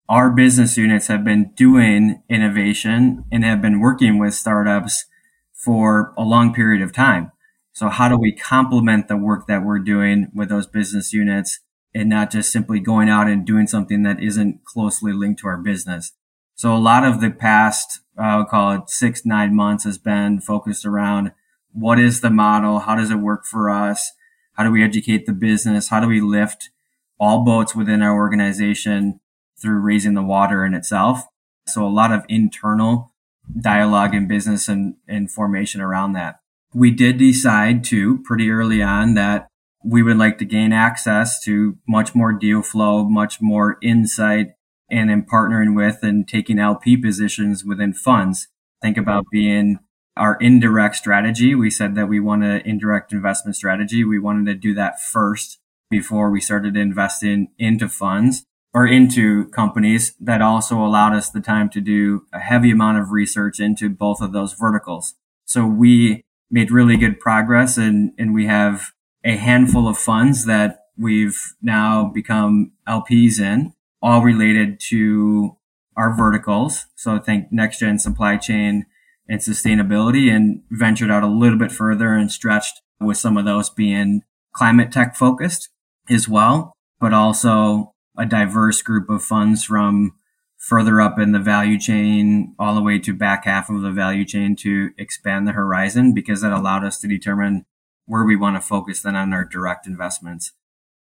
Our 0.08 0.30
business 0.30 0.76
units 0.76 1.06
have 1.06 1.24
been 1.24 1.52
doing 1.54 2.22
innovation 2.28 3.24
and 3.30 3.44
have 3.44 3.62
been 3.62 3.80
working 3.80 4.18
with 4.18 4.34
startups 4.34 5.04
for 5.52 6.12
a 6.18 6.22
long 6.22 6.52
period 6.52 6.82
of 6.82 6.92
time. 6.92 7.32
So 7.72 7.88
how 7.88 8.08
do 8.08 8.18
we 8.18 8.34
complement 8.34 9.08
the 9.08 9.16
work 9.16 9.46
that 9.46 9.64
we're 9.64 9.78
doing 9.78 10.30
with 10.34 10.48
those 10.48 10.66
business 10.66 11.12
units 11.12 11.60
and 11.94 12.08
not 12.08 12.30
just 12.30 12.52
simply 12.52 12.80
going 12.80 13.08
out 13.08 13.28
and 13.28 13.46
doing 13.46 13.66
something 13.66 14.02
that 14.02 14.22
isn't 14.22 14.64
closely 14.64 15.12
linked 15.12 15.40
to 15.40 15.48
our 15.48 15.56
business? 15.56 16.12
So 16.54 16.74
a 16.74 16.78
lot 16.78 17.04
of 17.04 17.20
the 17.20 17.30
past, 17.30 18.00
uh, 18.18 18.22
I'll 18.22 18.44
call 18.44 18.72
it 18.72 18.88
six, 18.88 19.24
nine 19.24 19.54
months 19.54 19.84
has 19.84 19.98
been 19.98 20.40
focused 20.40 20.84
around 20.84 21.32
what 21.72 21.98
is 21.98 22.20
the 22.20 22.30
model? 22.30 22.80
How 22.80 22.94
does 22.94 23.10
it 23.10 23.16
work 23.16 23.44
for 23.46 23.70
us? 23.70 24.12
How 24.54 24.64
do 24.64 24.70
we 24.70 24.84
educate 24.84 25.24
the 25.26 25.32
business? 25.32 25.88
How 25.88 26.00
do 26.00 26.06
we 26.06 26.20
lift 26.20 26.70
all 27.18 27.44
boats 27.44 27.74
within 27.74 28.02
our 28.02 28.14
organization 28.14 29.20
through 29.60 29.80
raising 29.80 30.14
the 30.14 30.22
water 30.22 30.64
in 30.64 30.74
itself? 30.74 31.22
So 31.66 31.86
a 31.86 31.88
lot 31.88 32.12
of 32.12 32.24
internal 32.28 33.12
dialogue 33.58 34.14
and 34.14 34.28
business 34.28 34.68
and, 34.68 34.96
and 35.08 35.30
formation 35.30 35.80
around 35.80 36.12
that 36.12 36.42
we 36.74 36.90
did 36.90 37.18
decide 37.18 37.84
to 37.84 38.18
pretty 38.24 38.50
early 38.50 38.82
on 38.82 39.14
that 39.14 39.48
we 39.84 40.02
would 40.02 40.16
like 40.16 40.38
to 40.38 40.44
gain 40.44 40.72
access 40.72 41.42
to 41.42 41.76
much 41.88 42.14
more 42.14 42.32
deal 42.32 42.62
flow, 42.62 43.04
much 43.08 43.40
more 43.40 43.78
insight, 43.82 44.52
and 44.92 45.10
in 45.10 45.24
partnering 45.24 45.74
with 45.74 46.00
and 46.02 46.28
taking 46.28 46.58
LP 46.58 46.96
positions 46.96 47.64
within 47.64 47.94
funds. 47.94 48.48
Think 48.82 48.96
about 48.96 49.24
being 49.32 49.78
our 50.16 50.36
indirect 50.40 50.96
strategy. 50.96 51.54
We 51.54 51.70
said 51.70 51.94
that 51.94 52.08
we 52.08 52.20
want 52.20 52.44
an 52.44 52.60
indirect 52.64 53.12
investment 53.12 53.56
strategy. 53.56 54.04
We 54.04 54.18
wanted 54.18 54.46
to 54.46 54.54
do 54.54 54.74
that 54.74 55.00
first 55.00 55.58
before 55.90 56.30
we 56.30 56.40
started 56.40 56.76
investing 56.76 57.48
into 57.58 57.88
funds 57.88 58.44
or 58.74 58.86
into 58.86 59.48
companies 59.48 60.14
that 60.20 60.42
also 60.42 60.78
allowed 60.78 61.14
us 61.14 61.30
the 61.30 61.40
time 61.40 61.68
to 61.70 61.80
do 61.80 62.26
a 62.32 62.38
heavy 62.38 62.70
amount 62.70 62.98
of 62.98 63.10
research 63.10 63.60
into 63.60 63.88
both 63.88 64.20
of 64.20 64.32
those 64.32 64.52
verticals. 64.54 65.14
So 65.44 65.66
we 65.66 66.22
made 66.50 66.70
really 66.70 66.96
good 66.96 67.18
progress 67.18 67.78
and, 67.78 68.12
and 68.18 68.34
we 68.34 68.46
have 68.46 68.92
a 69.24 69.36
handful 69.36 69.88
of 69.88 69.96
funds 69.98 70.44
that 70.46 70.86
we've 70.96 71.54
now 71.62 72.04
become 72.04 72.72
LPs 72.86 73.40
in, 73.40 73.72
all 74.02 74.22
related 74.22 74.80
to 74.88 75.56
our 75.96 76.14
verticals. 76.16 76.86
So 76.96 77.14
I 77.14 77.18
think 77.18 77.48
next 77.50 77.78
gen 77.78 77.98
supply 77.98 78.36
chain 78.36 78.86
and 79.28 79.40
sustainability 79.40 80.30
and 80.30 80.62
ventured 80.70 81.10
out 81.10 81.22
a 81.22 81.28
little 81.28 81.58
bit 81.58 81.70
further 81.70 82.14
and 82.14 82.30
stretched 82.30 82.80
with 83.00 83.16
some 83.16 83.36
of 83.36 83.44
those 83.44 83.70
being 83.70 84.22
climate 84.54 84.92
tech 84.92 85.16
focused 85.16 85.68
as 86.10 86.28
well, 86.28 86.72
but 87.00 87.12
also 87.12 87.94
a 88.18 88.26
diverse 88.26 88.82
group 88.82 89.08
of 89.08 89.22
funds 89.22 89.64
from 89.64 90.12
further 90.58 91.00
up 91.00 91.18
in 91.18 91.32
the 91.32 91.40
value 91.40 91.78
chain, 91.78 92.54
all 92.58 92.74
the 92.74 92.82
way 92.82 92.98
to 92.98 93.14
back 93.14 93.44
half 93.44 93.68
of 93.68 93.82
the 93.82 93.90
value 93.90 94.24
chain 94.24 94.54
to 94.54 94.90
expand 94.96 95.46
the 95.46 95.52
horizon 95.52 96.14
because 96.14 96.40
that 96.40 96.52
allowed 96.52 96.84
us 96.84 97.00
to 97.00 97.08
determine 97.08 97.64
where 98.06 98.24
we 98.24 98.36
want 98.36 98.56
to 98.56 98.60
focus 98.60 99.02
then 99.02 99.16
on 99.16 99.32
our 99.32 99.44
direct 99.44 99.86
investments. 99.86 100.52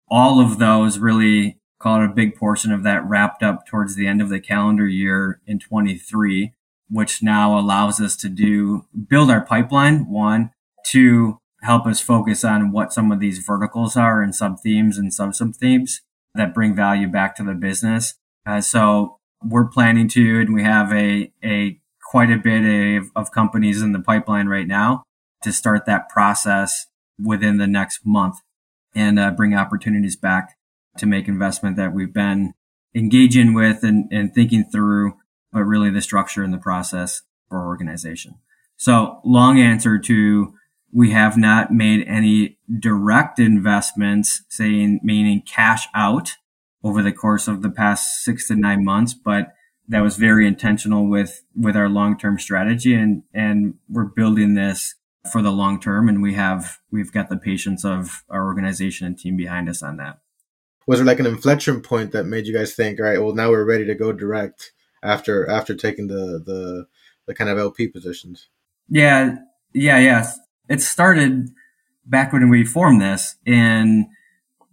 All 0.09 0.41
of 0.41 0.59
those 0.59 0.99
really 0.99 1.59
call 1.79 2.03
it 2.03 2.07
a 2.07 2.13
big 2.13 2.35
portion 2.35 2.73
of 2.73 2.83
that 2.83 3.07
wrapped 3.09 3.43
up 3.43 3.67
towards 3.67 3.95
the 3.95 4.07
end 4.07 4.21
of 4.21 4.29
the 4.29 4.41
calendar 4.41 4.87
year 4.87 5.41
in 5.47 5.59
23, 5.59 6.53
which 6.91 7.23
now 7.23 7.59
allows 7.59 8.01
us 8.01 8.17
to 8.17 8.29
do 8.29 8.87
build 9.09 9.31
our 9.31 9.45
pipeline. 9.45 10.09
One, 10.09 10.51
two, 10.85 11.39
help 11.63 11.87
us 11.87 12.01
focus 12.01 12.45
on 12.45 12.73
what 12.73 12.93
some 12.93 13.13
of 13.13 13.21
these 13.21 13.39
verticals 13.39 13.97
are 13.97 14.23
and 14.23 14.35
sub 14.35 14.61
themes 14.61 14.99
and 14.99 15.13
sub 15.13 15.35
sub 15.35 15.55
themes 15.55 16.01
that 16.35 16.55
bring 16.55 16.75
value 16.75 17.09
back 17.09 17.37
to 17.37 17.45
the 17.45 17.55
business. 17.55 18.15
Uh, 18.47 18.61
so 18.61 19.19
we're 19.45 19.69
planning 19.69 20.09
to, 20.09 20.41
and 20.41 20.55
we 20.55 20.63
have 20.65 20.93
a, 20.93 21.33
a 21.45 21.79
quite 22.11 22.31
a 22.31 22.39
bit 22.39 22.65
of, 22.97 23.11
of 23.15 23.31
companies 23.31 23.83
in 23.83 23.93
the 23.93 24.01
pipeline 24.01 24.47
right 24.47 24.67
now 24.67 25.03
to 25.43 25.53
start 25.53 25.87
that 25.87 26.09
process 26.09 26.87
within 27.23 27.59
the 27.59 27.67
next 27.67 28.01
month 28.05 28.37
and 28.95 29.19
uh, 29.19 29.31
bring 29.31 29.55
opportunities 29.55 30.17
back 30.17 30.58
to 30.99 31.07
make 31.07 31.29
investment 31.29 31.77
that 31.77 31.93
we've 31.93 32.13
been 32.13 32.55
engaging 32.95 33.55
with 33.55 33.83
and, 33.83 34.11
and 34.13 34.35
thinking 34.35 34.65
through, 34.71 35.15
but 35.53 35.65
really 35.65 35.91
the 35.91 36.01
structure 36.01 36.43
and 36.43 36.53
the 36.53 36.59
process 36.59 37.23
for 37.49 37.59
our 37.59 37.67
organization. 37.67 38.35
So 38.77 39.21
long 39.25 39.61
answer 39.61 39.99
to 39.99 40.55
we 40.93 41.11
have 41.11 41.37
not 41.37 41.73
made 41.73 42.07
any 42.07 42.59
direct 42.79 43.39
investments, 43.39 44.43
saying 44.49 45.01
meaning 45.03 45.43
cash 45.43 45.87
out 45.95 46.31
over 46.83 47.03
the 47.03 47.13
course 47.13 47.49
of 47.49 47.63
the 47.63 47.71
past 47.71 48.25
six 48.25 48.49
to 48.49 48.57
nine 48.57 48.85
months, 48.85 49.13
but 49.13 49.53
that 49.89 50.01
was 50.01 50.17
very 50.17 50.47
intentional 50.47 51.09
with 51.09 51.43
with 51.55 51.77
our 51.77 51.89
long 51.89 52.17
term 52.19 52.39
strategy, 52.39 52.95
and 52.95 53.23
and 53.35 53.75
we're 53.89 54.05
building 54.05 54.55
this 54.55 54.95
for 55.33 55.43
the 55.43 55.51
long 55.51 55.81
term, 55.81 56.09
and 56.09 56.23
we 56.23 56.35
have 56.35 56.79
we've 56.91 57.13
got 57.13 57.29
the 57.29 57.37
patience 57.37 57.85
of 57.85 58.23
our 58.31 58.45
organization 58.45 59.07
and 59.07 59.19
team 59.19 59.37
behind 59.37 59.69
us 59.69 59.83
on 59.83 59.97
that. 59.97 60.19
Was 60.89 60.99
there 60.99 61.07
like 61.07 61.21
an 61.21 61.27
inflection 61.27 61.81
point 61.81 62.13
that 62.13 62.25
made 62.25 62.47
you 62.47 62.55
guys 62.55 62.75
think, 62.75 62.99
all 62.99 63.07
right, 63.07 63.23
well 63.23 63.35
now 63.35 63.51
we're 63.51 63.65
ready 63.65 63.85
to 63.87 63.95
go 63.95 64.13
direct 64.13 64.73
after 65.03 65.49
after 65.49 65.75
taking 65.75 66.09
the 66.09 66.43
the 66.45 66.87
the 67.27 67.35
kind 67.35 67.51
of 67.51 67.59
LP 67.59 67.89
positions? 67.89 68.49
Yeah, 68.89 69.37
yeah, 69.73 69.99
yes. 69.99 70.39
It 70.69 70.81
started 70.81 71.51
back 72.05 72.33
when 72.33 72.49
we 72.49 72.65
formed 72.65 73.03
this, 73.03 73.37
and 73.47 74.07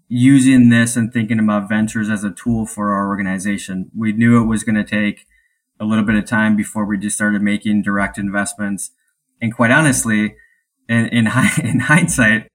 using 0.07 0.69
this 0.69 0.95
and 0.95 1.11
thinking 1.11 1.39
about 1.39 1.69
ventures 1.69 2.09
as 2.09 2.23
a 2.23 2.31
tool 2.31 2.65
for 2.65 2.93
our 2.93 3.07
organization. 3.07 3.91
We 3.95 4.11
knew 4.11 4.41
it 4.41 4.45
was 4.45 4.63
going 4.63 4.75
to 4.75 4.83
take 4.83 5.25
a 5.79 5.85
little 5.85 6.05
bit 6.05 6.15
of 6.15 6.25
time 6.25 6.55
before 6.55 6.85
we 6.85 6.97
just 6.97 7.15
started 7.15 7.41
making 7.41 7.81
direct 7.81 8.17
investments. 8.17 8.91
And 9.41 9.53
quite 9.53 9.71
honestly, 9.71 10.35
in, 10.87 11.07
in, 11.07 11.27
in 11.63 11.79
hindsight, 11.81 12.47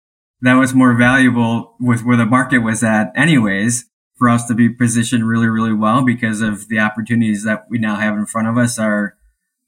that 0.42 0.54
was 0.54 0.74
more 0.74 0.94
valuable 0.94 1.74
with 1.78 2.04
where 2.04 2.16
the 2.16 2.26
market 2.26 2.58
was 2.58 2.82
at 2.82 3.12
anyways 3.14 3.86
for 4.18 4.28
us 4.28 4.44
to 4.46 4.54
be 4.54 4.68
positioned 4.68 5.26
really, 5.26 5.48
really 5.48 5.72
well 5.72 6.04
because 6.04 6.40
of 6.40 6.68
the 6.68 6.78
opportunities 6.78 7.44
that 7.44 7.64
we 7.70 7.78
now 7.78 7.96
have 7.96 8.14
in 8.14 8.26
front 8.26 8.48
of 8.48 8.58
us 8.58 8.78
are, 8.78 9.16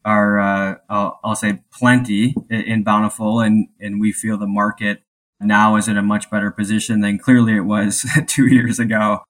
are, 0.05 0.39
uh, 0.39 0.75
I'll, 0.89 1.21
I'll 1.25 1.37
say 1.37 1.63
plenty 1.73 2.35
in 2.51 2.85
bountiful 2.85 3.41
and, 3.41 3.69
and 3.81 4.01
we 4.01 4.13
feel 4.13 4.37
the 4.37 4.47
market 4.47 5.03
now 5.41 5.77
is 5.77 5.89
in 5.89 5.97
a 5.97 6.03
much 6.03 6.31
better 6.31 6.51
position 6.51 7.01
than 7.01 7.19
clearly 7.19 7.57
it 7.57 7.61
was 7.61 8.07
two 8.27 8.47
years 8.47 8.79
ago 8.79 9.21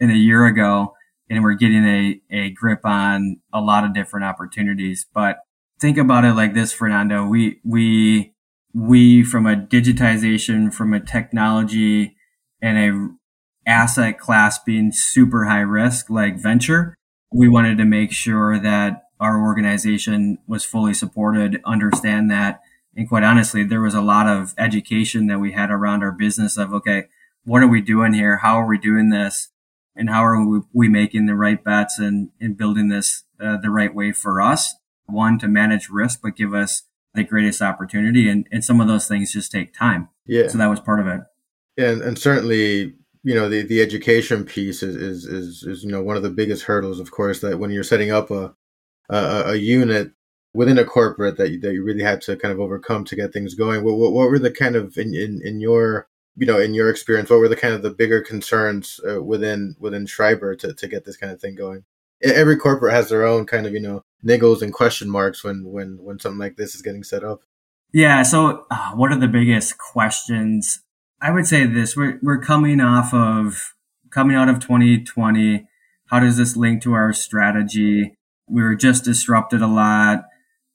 and 0.00 0.10
a 0.10 0.16
year 0.16 0.46
ago. 0.46 0.94
And 1.30 1.42
we're 1.42 1.54
getting 1.54 1.84
a, 1.86 2.20
a 2.30 2.50
grip 2.50 2.80
on 2.84 3.40
a 3.52 3.60
lot 3.60 3.84
of 3.84 3.94
different 3.94 4.26
opportunities. 4.26 5.06
But 5.14 5.38
think 5.80 5.96
about 5.96 6.24
it 6.24 6.34
like 6.34 6.54
this, 6.54 6.72
Fernando. 6.72 7.24
We, 7.24 7.60
we, 7.64 8.31
we 8.74 9.22
from 9.22 9.46
a 9.46 9.56
digitization, 9.56 10.72
from 10.72 10.92
a 10.92 11.00
technology 11.00 12.16
and 12.60 12.78
a 12.78 13.70
asset 13.70 14.18
class 14.18 14.58
being 14.58 14.90
super 14.92 15.44
high 15.44 15.60
risk 15.60 16.10
like 16.10 16.36
venture, 16.36 16.96
we 17.32 17.48
wanted 17.48 17.78
to 17.78 17.84
make 17.84 18.12
sure 18.12 18.58
that 18.58 19.04
our 19.20 19.40
organization 19.40 20.38
was 20.48 20.64
fully 20.64 20.94
supported, 20.94 21.60
understand 21.64 22.30
that 22.30 22.60
and 22.96 23.08
quite 23.08 23.22
honestly, 23.22 23.64
there 23.64 23.80
was 23.80 23.94
a 23.94 24.02
lot 24.02 24.26
of 24.28 24.54
education 24.58 25.26
that 25.28 25.40
we 25.40 25.52
had 25.52 25.70
around 25.70 26.02
our 26.02 26.12
business 26.12 26.56
of, 26.56 26.72
okay, 26.72 27.04
what 27.44 27.62
are 27.62 27.68
we 27.68 27.80
doing 27.80 28.12
here? 28.12 28.38
How 28.38 28.60
are 28.60 28.66
we 28.66 28.78
doing 28.78 29.08
this? 29.08 29.48
And 29.96 30.10
how 30.10 30.24
are 30.24 30.62
we, 30.72 30.88
making 30.88 31.26
the 31.26 31.34
right 31.34 31.62
bets 31.62 31.98
and, 31.98 32.30
and 32.40 32.56
building 32.56 32.88
this 32.88 33.24
uh, 33.42 33.58
the 33.58 33.70
right 33.70 33.94
way 33.94 34.12
for 34.12 34.40
us? 34.40 34.74
One, 35.06 35.38
to 35.40 35.48
manage 35.48 35.88
risk, 35.90 36.20
but 36.22 36.36
give 36.36 36.54
us 36.54 36.84
the 37.14 37.24
greatest 37.24 37.62
opportunity. 37.62 38.28
And, 38.28 38.48
and 38.50 38.64
some 38.64 38.80
of 38.80 38.88
those 38.88 39.06
things 39.06 39.32
just 39.32 39.52
take 39.52 39.74
time. 39.74 40.08
Yeah. 40.26 40.48
So 40.48 40.58
that 40.58 40.70
was 40.70 40.80
part 40.80 41.00
of 41.00 41.06
it. 41.06 41.20
And, 41.76 42.02
and 42.02 42.18
certainly, 42.18 42.94
you 43.22 43.34
know, 43.34 43.48
the, 43.48 43.62
the 43.62 43.80
education 43.80 44.44
piece 44.44 44.82
is, 44.82 44.96
is, 44.96 45.24
is, 45.24 45.62
is, 45.62 45.84
you 45.84 45.90
know, 45.90 46.02
one 46.02 46.16
of 46.16 46.22
the 46.22 46.30
biggest 46.30 46.64
hurdles, 46.64 47.00
of 47.00 47.10
course, 47.10 47.40
that 47.40 47.58
when 47.58 47.70
you're 47.70 47.84
setting 47.84 48.10
up 48.10 48.30
a, 48.30 48.54
a, 49.08 49.42
a 49.46 49.54
unit 49.56 50.12
within 50.54 50.78
a 50.78 50.84
corporate 50.84 51.36
that 51.38 51.50
you, 51.50 51.60
that 51.60 51.72
you 51.72 51.82
really 51.82 52.02
had 52.02 52.20
to 52.22 52.36
kind 52.36 52.52
of 52.52 52.60
overcome 52.60 53.04
to 53.06 53.16
get 53.16 53.32
things 53.32 53.54
going. 53.54 53.84
What, 53.84 53.96
what, 53.96 54.12
what 54.12 54.28
were 54.28 54.38
the 54.38 54.50
kind 54.50 54.76
of 54.76 54.96
in, 54.96 55.14
in, 55.14 55.40
in 55.44 55.60
your 55.60 56.08
you 56.36 56.46
know 56.46 56.58
in 56.58 56.72
your 56.72 56.88
experience 56.88 57.28
what 57.28 57.40
were 57.40 57.48
the 57.48 57.56
kind 57.56 57.74
of 57.74 57.82
the 57.82 57.90
bigger 57.90 58.20
concerns 58.20 59.00
uh, 59.08 59.22
within 59.22 59.76
within 59.78 60.06
Schreiber 60.06 60.54
to, 60.56 60.72
to 60.72 60.88
get 60.88 61.04
this 61.04 61.16
kind 61.16 61.32
of 61.32 61.40
thing 61.40 61.54
going? 61.54 61.84
Every 62.22 62.56
corporate 62.56 62.94
has 62.94 63.08
their 63.08 63.26
own 63.26 63.46
kind 63.46 63.66
of 63.66 63.72
you 63.72 63.80
know 63.80 64.04
niggles 64.24 64.62
and 64.62 64.72
question 64.72 65.10
marks 65.10 65.42
when 65.42 65.64
when 65.64 65.98
when 66.02 66.18
something 66.18 66.38
like 66.38 66.56
this 66.56 66.74
is 66.74 66.82
getting 66.82 67.04
set 67.04 67.24
up. 67.24 67.40
Yeah. 67.92 68.22
So, 68.22 68.66
uh, 68.70 68.92
what 68.92 69.12
are 69.12 69.18
the 69.18 69.28
biggest 69.28 69.78
questions? 69.78 70.80
I 71.20 71.30
would 71.30 71.46
say 71.46 71.66
this: 71.66 71.96
we're 71.96 72.18
we're 72.22 72.40
coming 72.40 72.80
off 72.80 73.12
of 73.12 73.74
coming 74.10 74.36
out 74.36 74.48
of 74.48 74.60
2020. 74.60 75.66
How 76.06 76.20
does 76.20 76.36
this 76.36 76.56
link 76.56 76.82
to 76.82 76.92
our 76.92 77.12
strategy? 77.12 78.16
We 78.48 78.62
were 78.62 78.74
just 78.74 79.04
disrupted 79.04 79.62
a 79.62 79.66
lot. 79.66 80.24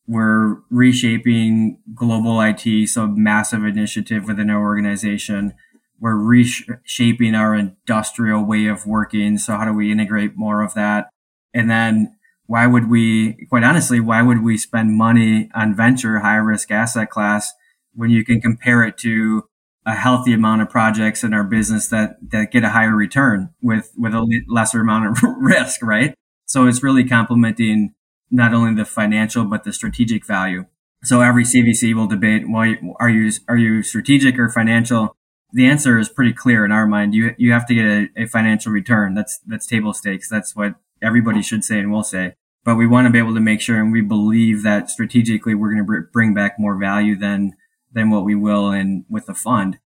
We're 0.08 0.58
reshaping 0.70 1.80
global 1.94 2.40
IT, 2.42 2.88
so 2.88 3.08
massive 3.08 3.66
initiative 3.66 4.26
within 4.26 4.50
our 4.50 4.62
organization. 4.62 5.54
We're 6.00 6.16
reshaping 6.16 7.36
our 7.36 7.56
industrial 7.56 8.46
way 8.46 8.68
of 8.68 8.86
working. 8.86 9.38
So 9.38 9.58
how 9.58 9.66
do 9.66 9.74
we 9.74 9.92
integrate 9.92 10.38
more 10.38 10.62
of 10.62 10.74
that? 10.76 11.10
And 11.58 11.72
then 11.72 12.16
why 12.46 12.68
would 12.68 12.88
we, 12.88 13.48
quite 13.50 13.64
honestly, 13.64 14.00
why 14.00 14.22
would 14.22 14.44
we 14.44 14.60
spend 14.60 14.96
money 14.96 15.50
on 15.56 15.76
venture 15.76 16.20
high 16.20 16.36
risk 16.36 16.70
asset 16.70 17.10
class 17.10 17.52
when 17.96 18.12
you 18.12 18.24
can 18.24 18.40
compare 18.40 18.84
it 18.84 18.96
to 19.00 19.44
a 19.84 19.96
healthy 19.96 20.34
amount 20.34 20.62
of 20.62 20.70
projects 20.70 21.24
in 21.24 21.34
our 21.34 21.44
business 21.44 21.88
that, 21.88 22.18
that 22.30 22.52
get 22.52 22.64
a 22.64 22.70
higher 22.70 22.96
return 22.96 23.50
with, 23.60 23.92
with 23.98 24.14
a 24.14 24.44
lesser 24.48 24.82
amount 24.82 25.08
of 25.08 25.24
risk, 25.40 25.82
right? 25.82 26.14
So 26.46 26.68
it's 26.68 26.84
really 26.84 27.04
complementing 27.04 27.96
not 28.30 28.54
only 28.54 28.76
the 28.76 28.86
financial, 28.86 29.44
but 29.46 29.64
the 29.64 29.74
strategic 29.74 30.24
value. 30.24 30.66
So 31.04 31.22
every 31.22 31.44
CVC 31.44 31.96
will 31.96 32.08
debate, 32.08 32.44
well, 32.48 32.76
are 33.00 33.10
you, 33.10 33.32
are 33.48 33.58
you 33.58 33.82
strategic 33.82 34.38
or 34.38 34.50
financial? 34.50 35.16
The 35.54 35.66
answer 35.66 35.98
is 35.98 36.08
pretty 36.10 36.34
clear 36.34 36.66
in 36.66 36.72
our 36.72 36.86
mind. 36.86 37.16
You, 37.16 37.34
you 37.38 37.52
have 37.52 37.66
to 37.68 37.74
get 37.74 37.86
a, 37.86 38.10
a 38.16 38.26
financial 38.28 38.72
return. 38.72 39.16
That's, 39.16 39.40
that's 39.48 39.66
table 39.66 39.94
stakes. 39.94 40.30
That's 40.30 40.56
what 40.56 40.76
everybody 41.02 41.42
should 41.42 41.64
say 41.64 41.80
and 41.80 41.92
will 41.92 42.04
say. 42.04 42.34
But 42.64 42.76
we 42.76 42.88
want 42.88 43.08
to 43.08 43.12
be 43.12 43.20
able 43.20 43.34
to 43.34 43.40
make 43.40 43.62
sure 43.62 43.80
and 43.80 43.92
we 43.92 44.02
believe 44.02 44.64
that 44.64 44.90
strategically 44.90 45.56
we're 45.56 45.74
going 45.74 45.86
to 45.86 46.08
bring 46.12 46.34
back 46.34 46.60
more 46.60 46.78
value 46.78 47.16
than 47.16 47.54
than 47.92 48.10
what 48.10 48.26
we 48.26 48.36
will 48.36 48.72
in 48.72 49.06
with 49.10 49.26
the 49.26 49.34
fund. 49.34 49.80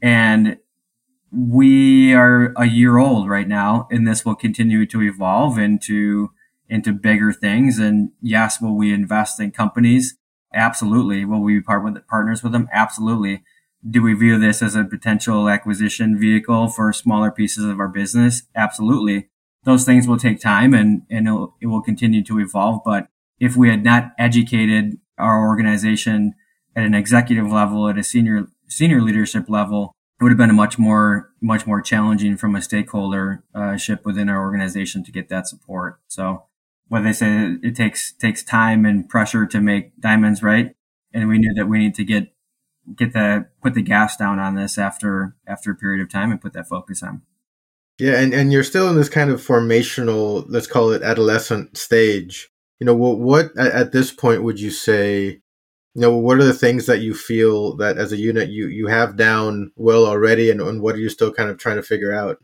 And 0.00 0.58
we 1.32 2.14
are 2.14 2.52
a 2.56 2.66
year 2.66 2.98
old 2.98 3.28
right 3.28 3.48
now, 3.48 3.86
and 3.90 4.06
this 4.06 4.24
will 4.24 4.34
continue 4.34 4.86
to 4.86 5.02
evolve 5.02 5.58
into 5.58 6.30
into 6.68 6.92
bigger 6.92 7.32
things. 7.32 7.78
And 7.78 8.10
yes, 8.22 8.60
will 8.60 8.76
we 8.76 8.92
invest 8.92 9.40
in 9.40 9.50
companies? 9.50 10.16
Absolutely. 10.54 11.24
Will 11.24 11.42
we 11.42 11.60
part 11.60 11.84
with 11.84 12.06
partners 12.06 12.42
with 12.42 12.52
them? 12.52 12.68
Absolutely. 12.72 13.42
Do 13.88 14.02
we 14.02 14.14
view 14.14 14.38
this 14.38 14.62
as 14.62 14.76
a 14.76 14.84
potential 14.84 15.48
acquisition 15.48 16.18
vehicle 16.18 16.68
for 16.68 16.92
smaller 16.92 17.30
pieces 17.30 17.64
of 17.64 17.80
our 17.80 17.88
business? 17.88 18.42
Absolutely. 18.54 19.29
Those 19.64 19.84
things 19.84 20.08
will 20.08 20.16
take 20.16 20.40
time 20.40 20.72
and, 20.72 21.02
and 21.10 21.28
it 21.60 21.66
will 21.66 21.82
continue 21.82 22.24
to 22.24 22.38
evolve. 22.38 22.80
But 22.84 23.08
if 23.38 23.56
we 23.56 23.68
had 23.68 23.84
not 23.84 24.12
educated 24.18 24.98
our 25.18 25.46
organization 25.46 26.34
at 26.74 26.84
an 26.84 26.94
executive 26.94 27.50
level, 27.50 27.88
at 27.88 27.98
a 27.98 28.04
senior 28.04 28.46
senior 28.68 29.02
leadership 29.02 29.48
level, 29.48 29.94
it 30.20 30.24
would 30.24 30.30
have 30.30 30.38
been 30.38 30.50
a 30.50 30.54
much 30.54 30.78
more 30.78 31.30
much 31.40 31.66
more 31.66 31.80
challenging 31.80 32.36
from 32.36 32.54
a 32.54 32.60
stakeholdership 32.60 33.98
uh, 33.98 34.02
within 34.04 34.28
our 34.28 34.40
organization 34.40 35.02
to 35.04 35.12
get 35.12 35.28
that 35.28 35.48
support. 35.48 36.00
So, 36.08 36.44
what 36.88 37.02
they 37.02 37.12
say 37.12 37.56
it 37.62 37.74
takes 37.74 38.12
takes 38.12 38.42
time 38.42 38.84
and 38.84 39.08
pressure 39.08 39.46
to 39.46 39.60
make 39.60 39.98
diamonds, 40.00 40.42
right? 40.42 40.74
And 41.12 41.28
we 41.28 41.38
knew 41.38 41.54
that 41.54 41.66
we 41.66 41.78
need 41.78 41.94
to 41.96 42.04
get 42.04 42.32
get 42.96 43.12
the 43.12 43.46
put 43.62 43.74
the 43.74 43.82
gas 43.82 44.16
down 44.16 44.38
on 44.38 44.54
this 44.54 44.78
after 44.78 45.36
after 45.46 45.70
a 45.70 45.76
period 45.76 46.02
of 46.02 46.10
time 46.10 46.30
and 46.30 46.40
put 46.40 46.52
that 46.52 46.68
focus 46.68 47.02
on. 47.02 47.22
Yeah, 48.00 48.20
and, 48.20 48.32
and 48.32 48.52
you're 48.52 48.64
still 48.64 48.88
in 48.88 48.96
this 48.96 49.08
kind 49.08 49.30
of 49.30 49.40
formational, 49.40 50.44
let's 50.48 50.66
call 50.66 50.90
it 50.90 51.02
adolescent 51.02 51.76
stage. 51.76 52.48
You 52.78 52.86
know, 52.86 52.94
what, 52.94 53.18
what 53.18 53.56
at 53.58 53.92
this 53.92 54.10
point 54.10 54.42
would 54.42 54.58
you 54.58 54.70
say 54.70 55.42
you 55.94 56.00
know 56.00 56.16
what 56.16 56.38
are 56.38 56.44
the 56.44 56.54
things 56.54 56.86
that 56.86 57.00
you 57.00 57.14
feel 57.14 57.76
that 57.76 57.98
as 57.98 58.12
a 58.12 58.16
unit 58.16 58.48
you 58.48 58.68
you 58.68 58.86
have 58.86 59.16
down 59.16 59.72
well 59.76 60.06
already 60.06 60.50
and, 60.50 60.60
and 60.60 60.82
what 60.82 60.94
are 60.94 60.98
you 60.98 61.08
still 61.08 61.32
kind 61.32 61.50
of 61.50 61.58
trying 61.58 61.76
to 61.76 61.82
figure 61.82 62.12
out 62.12 62.38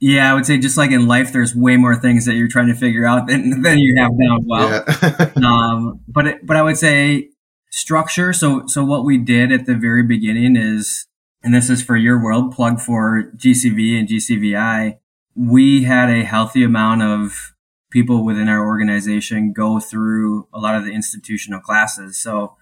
yeah 0.00 0.30
i 0.30 0.34
would 0.34 0.46
say 0.46 0.58
just 0.58 0.76
like 0.76 0.90
in 0.90 1.08
life 1.08 1.32
there's 1.32 1.54
way 1.54 1.76
more 1.76 1.96
things 1.96 2.26
that 2.26 2.34
you're 2.34 2.48
trying 2.48 2.68
to 2.68 2.74
figure 2.74 3.06
out 3.06 3.26
than, 3.26 3.62
than 3.62 3.78
you 3.78 3.94
have 3.98 4.10
down 4.18 4.44
well 4.46 4.84
yeah. 4.86 5.30
um, 5.46 6.00
but 6.08 6.26
it, 6.26 6.46
but 6.46 6.56
i 6.56 6.62
would 6.62 6.76
say 6.76 7.28
structure 7.70 8.32
so 8.32 8.66
so 8.66 8.84
what 8.84 9.04
we 9.04 9.16
did 9.16 9.52
at 9.52 9.66
the 9.66 9.74
very 9.74 10.02
beginning 10.02 10.56
is 10.56 11.06
and 11.42 11.54
this 11.54 11.70
is 11.70 11.82
for 11.82 11.96
your 11.96 12.22
world 12.22 12.52
plug 12.52 12.80
for 12.80 13.32
gcv 13.36 13.98
and 13.98 14.08
gcvi 14.08 14.98
we 15.40 15.84
had 15.84 16.10
a 16.10 16.24
healthy 16.24 16.62
amount 16.62 17.02
of 17.02 17.54
people 17.90 18.24
within 18.24 18.48
our 18.48 18.66
organization 18.66 19.52
go 19.52 19.80
through 19.80 20.46
a 20.52 20.58
lot 20.58 20.74
of 20.74 20.84
the 20.84 20.92
institutional 20.92 21.60
classes 21.60 22.20
so 22.20 22.56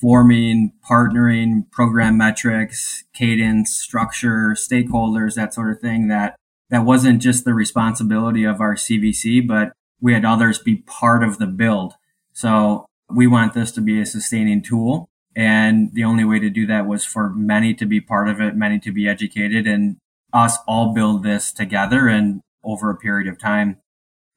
forming, 0.00 0.72
partnering, 0.88 1.70
program 1.70 2.16
metrics, 2.16 3.04
cadence, 3.14 3.74
structure, 3.74 4.56
stakeholders, 4.56 5.34
that 5.34 5.54
sort 5.54 5.70
of 5.70 5.80
thing 5.80 6.08
that 6.08 6.34
that 6.70 6.84
wasn't 6.84 7.22
just 7.22 7.44
the 7.44 7.54
responsibility 7.54 8.44
of 8.44 8.60
our 8.60 8.74
CVC, 8.74 9.46
but 9.46 9.72
we 10.00 10.14
had 10.14 10.24
others 10.24 10.58
be 10.58 10.76
part 10.76 11.22
of 11.22 11.38
the 11.38 11.46
build. 11.46 11.94
So 12.32 12.86
we 13.08 13.26
want 13.26 13.54
this 13.54 13.70
to 13.72 13.80
be 13.80 14.00
a 14.00 14.06
sustaining 14.06 14.62
tool. 14.62 15.08
And 15.36 15.92
the 15.94 16.04
only 16.04 16.24
way 16.24 16.38
to 16.38 16.50
do 16.50 16.66
that 16.66 16.86
was 16.86 17.04
for 17.04 17.30
many 17.30 17.74
to 17.74 17.86
be 17.86 18.00
part 18.00 18.28
of 18.28 18.40
it, 18.40 18.56
many 18.56 18.78
to 18.80 18.92
be 18.92 19.06
educated 19.06 19.66
and 19.66 19.96
us 20.34 20.58
all 20.66 20.92
build 20.92 21.22
this 21.22 21.52
together 21.52 22.08
and 22.08 22.42
over 22.62 22.90
a 22.90 22.96
period 22.96 23.28
of 23.28 23.38
time. 23.38 23.78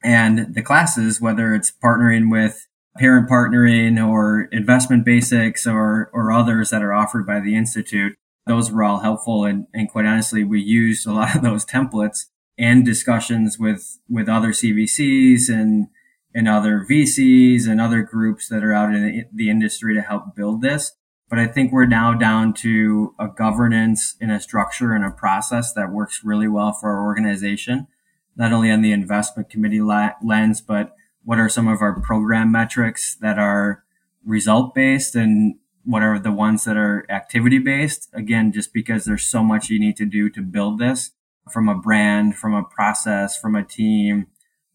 And 0.04 0.54
the 0.54 0.62
classes, 0.62 1.20
whether 1.20 1.54
it's 1.56 1.74
partnering 1.84 2.32
with 2.32 2.68
parent 2.98 3.30
partnering 3.30 4.06
or 4.06 4.48
investment 4.52 5.06
basics 5.06 5.66
or, 5.66 6.10
or 6.14 6.32
others 6.32 6.70
that 6.72 6.84
are 6.84 6.94
offered 6.94 7.26
by 7.26 7.40
the 7.40 7.56
Institute. 7.56 8.16
Those 8.46 8.72
were 8.72 8.84
all 8.84 9.00
helpful. 9.00 9.46
And, 9.46 9.68
and 9.74 9.90
quite 9.90 10.06
honestly, 10.06 10.44
we 10.44 10.62
used 10.62 11.08
a 11.08 11.12
lot 11.14 11.36
of 11.36 11.42
those 11.42 11.66
templates 11.66 12.26
and 12.58 12.84
discussions 12.84 13.60
with, 13.60 14.00
with 14.10 14.28
other 14.28 14.50
CVCs 14.50 15.50
and, 15.50 15.88
and 16.34 16.48
other 16.48 16.86
VCs 16.90 17.68
and 17.68 17.80
other 17.80 18.02
groups 18.02 18.50
that 18.50 18.64
are 18.64 18.74
out 18.74 18.94
in 18.94 19.26
the 19.34 19.50
industry 19.50 19.94
to 19.94 20.02
help 20.02 20.36
build 20.36 20.62
this. 20.62 20.94
But 21.30 21.40
I 21.40 21.48
think 21.48 21.72
we're 21.72 21.86
now 21.86 22.13
down 22.13 22.54
to 22.56 23.13
a 23.20 23.28
governance 23.28 24.16
and 24.22 24.32
a 24.32 24.40
structure 24.40 24.94
and 24.94 25.04
a 25.04 25.12
process 25.12 25.74
that 25.74 25.92
works 25.92 26.22
really 26.24 26.48
well 26.48 26.72
for 26.72 26.90
our 26.90 27.04
organization, 27.06 27.88
not 28.36 28.54
only 28.54 28.72
on 28.72 28.82
the 28.82 28.94
investment 28.94 29.50
committee 29.50 29.82
lens, 29.82 30.62
but 30.62 30.96
what 31.26 31.40
are 31.40 31.50
some 31.50 31.68
of 31.68 31.82
our 31.82 32.00
program 32.00 32.52
metrics 32.54 33.18
that 33.20 33.38
are 33.38 33.84
result 34.26 34.74
based 34.74 35.16
and 35.16 35.56
what 35.84 36.02
are 36.02 36.20
the 36.20 36.32
ones 36.32 36.63
that 36.63 36.78
are 36.78 37.06
activity 37.10 37.58
based 37.58 38.10
again 38.13 38.52
just 38.52 38.74
because 38.74 39.06
there's 39.06 39.26
so 39.26 39.42
much 39.42 39.70
you 39.70 39.80
need 39.80 39.96
to 39.96 40.06
do 40.06 40.30
to 40.30 40.42
build 40.42 40.80
this 40.80 41.12
from 41.52 41.70
a 41.70 41.76
brand 41.76 42.36
from 42.36 42.54
a 42.54 42.63
process 42.63 43.38
from 43.38 43.56
a 43.56 43.63
team 43.63 44.28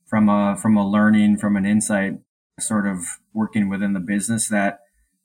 from 0.07 0.29
a 0.29 0.57
from 0.57 0.77
a 0.77 0.89
learning 0.89 1.37
from 1.37 1.57
an 1.57 1.67
insight 1.67 2.19
sort 2.59 2.87
of 2.87 3.19
working 3.35 3.69
within 3.69 3.93
the 3.93 4.01
business 4.01 4.49
that 4.49 4.81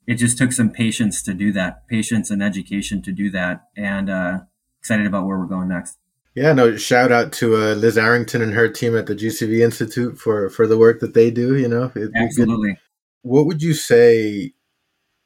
it 0.08 0.16
just 0.16 0.38
took 0.38 0.50
some 0.50 0.70
patience 0.70 1.22
to 1.22 1.34
do 1.34 1.52
that 1.52 1.86
patience 1.86 2.30
and 2.30 2.42
education 2.42 3.00
to 3.02 3.12
do 3.12 3.30
that 3.30 3.68
and 3.76 4.10
uh, 4.10 4.40
excited 4.80 5.06
about 5.06 5.26
where 5.26 5.38
we're 5.38 5.46
going 5.46 5.68
next 5.68 5.98
yeah, 6.34 6.52
no, 6.52 6.76
shout 6.76 7.10
out 7.10 7.32
to 7.32 7.56
uh, 7.56 7.74
Liz 7.74 7.98
Arrington 7.98 8.42
and 8.42 8.54
her 8.54 8.68
team 8.68 8.96
at 8.96 9.06
the 9.06 9.16
GCV 9.16 9.58
Institute 9.60 10.16
for 10.16 10.48
for 10.50 10.68
the 10.68 10.78
work 10.78 11.00
that 11.00 11.12
they 11.12 11.32
do. 11.32 11.56
You 11.56 11.66
know, 11.66 11.90
absolutely. 12.14 12.78
What 13.22 13.46
would 13.46 13.60
you 13.60 13.74
say 13.74 14.52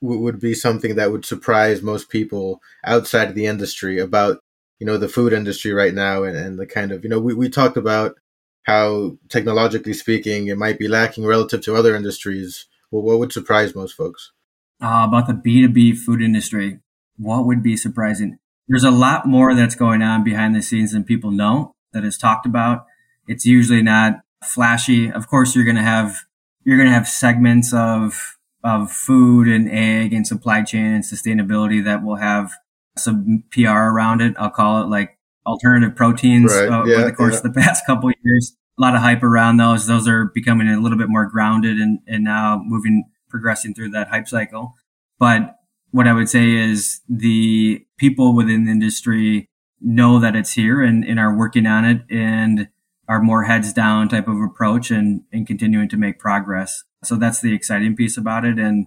would 0.02 0.40
be 0.40 0.54
something 0.54 0.96
that 0.96 1.12
would 1.12 1.24
surprise 1.24 1.82
most 1.82 2.08
people 2.08 2.60
outside 2.84 3.28
of 3.28 3.34
the 3.34 3.46
industry 3.46 3.98
about 3.98 4.40
you 4.78 4.86
know 4.86 4.96
the 4.96 5.08
food 5.08 5.32
industry 5.32 5.72
right 5.72 5.94
now 5.94 6.24
and, 6.24 6.36
and 6.36 6.58
the 6.58 6.66
kind 6.66 6.90
of 6.90 7.04
you 7.04 7.10
know 7.10 7.20
we, 7.20 7.34
we 7.34 7.48
talked 7.48 7.76
about 7.76 8.16
how 8.64 9.16
technologically 9.28 9.92
speaking 9.92 10.48
it 10.48 10.58
might 10.58 10.78
be 10.78 10.88
lacking 10.88 11.24
relative 11.24 11.60
to 11.62 11.76
other 11.76 11.94
industries 11.94 12.66
well, 12.90 13.02
what 13.02 13.18
would 13.18 13.32
surprise 13.32 13.74
most 13.74 13.94
folks 13.94 14.32
uh, 14.82 15.06
about 15.06 15.26
the 15.26 15.32
b2b 15.32 15.96
food 15.98 16.20
industry 16.20 16.80
what 17.16 17.46
would 17.46 17.62
be 17.62 17.76
surprising 17.76 18.38
there's 18.68 18.84
a 18.84 18.90
lot 18.90 19.26
more 19.26 19.54
that's 19.54 19.74
going 19.74 20.02
on 20.02 20.24
behind 20.24 20.54
the 20.54 20.62
scenes 20.62 20.92
than 20.92 21.04
people 21.04 21.30
know 21.30 21.74
that 21.92 22.04
is 22.04 22.16
talked 22.16 22.46
about. 22.46 22.86
It's 23.26 23.44
usually 23.44 23.82
not 23.82 24.20
flashy. 24.44 25.10
Of 25.10 25.28
course, 25.28 25.54
you're 25.54 25.64
going 25.64 25.76
to 25.76 25.82
have, 25.82 26.24
you're 26.64 26.76
going 26.76 26.88
to 26.88 26.94
have 26.94 27.08
segments 27.08 27.72
of, 27.72 28.38
of 28.64 28.90
food 28.90 29.48
and 29.48 29.68
egg 29.70 30.12
and 30.12 30.26
supply 30.26 30.62
chain 30.62 30.86
and 30.86 31.04
sustainability 31.04 31.84
that 31.84 32.04
will 32.04 32.16
have 32.16 32.52
some 32.96 33.44
PR 33.50 33.68
around 33.68 34.20
it. 34.20 34.34
I'll 34.38 34.50
call 34.50 34.82
it 34.82 34.86
like 34.86 35.18
alternative 35.46 35.96
proteins 35.96 36.52
right. 36.52 36.68
uh, 36.68 36.84
yeah, 36.84 36.96
over 36.96 37.04
the 37.06 37.12
course 37.12 37.34
yeah. 37.34 37.38
of 37.38 37.42
the 37.42 37.50
past 37.60 37.84
couple 37.86 38.08
of 38.08 38.14
years. 38.24 38.56
A 38.78 38.82
lot 38.82 38.94
of 38.94 39.02
hype 39.02 39.22
around 39.22 39.58
those. 39.58 39.86
Those 39.86 40.08
are 40.08 40.30
becoming 40.34 40.68
a 40.68 40.80
little 40.80 40.96
bit 40.96 41.08
more 41.08 41.26
grounded 41.26 41.78
and, 41.78 41.98
and 42.06 42.24
now 42.24 42.62
moving, 42.64 43.04
progressing 43.32 43.74
through 43.74 43.90
that 43.90 44.08
hype 44.08 44.28
cycle. 44.28 44.74
But 45.18 45.56
what 45.90 46.06
I 46.06 46.12
would 46.12 46.28
say 46.28 46.52
is 46.52 47.00
the 47.08 47.84
people 47.98 48.36
within 48.36 48.66
the 48.66 48.70
industry 48.70 49.48
know 49.80 50.20
that 50.20 50.36
it's 50.36 50.52
here 50.52 50.80
and, 50.80 51.04
and 51.04 51.18
are 51.18 51.36
working 51.36 51.66
on 51.66 51.84
it 51.84 52.02
and 52.08 52.68
are 53.08 53.20
more 53.20 53.44
heads 53.44 53.72
down 53.72 54.08
type 54.08 54.28
of 54.28 54.40
approach 54.40 54.90
and, 54.90 55.22
and 55.32 55.46
continuing 55.46 55.88
to 55.88 55.96
make 55.96 56.18
progress. 56.18 56.84
So 57.02 57.16
that's 57.16 57.40
the 57.40 57.52
exciting 57.52 57.96
piece 57.96 58.16
about 58.16 58.44
it. 58.44 58.58
And, 58.58 58.86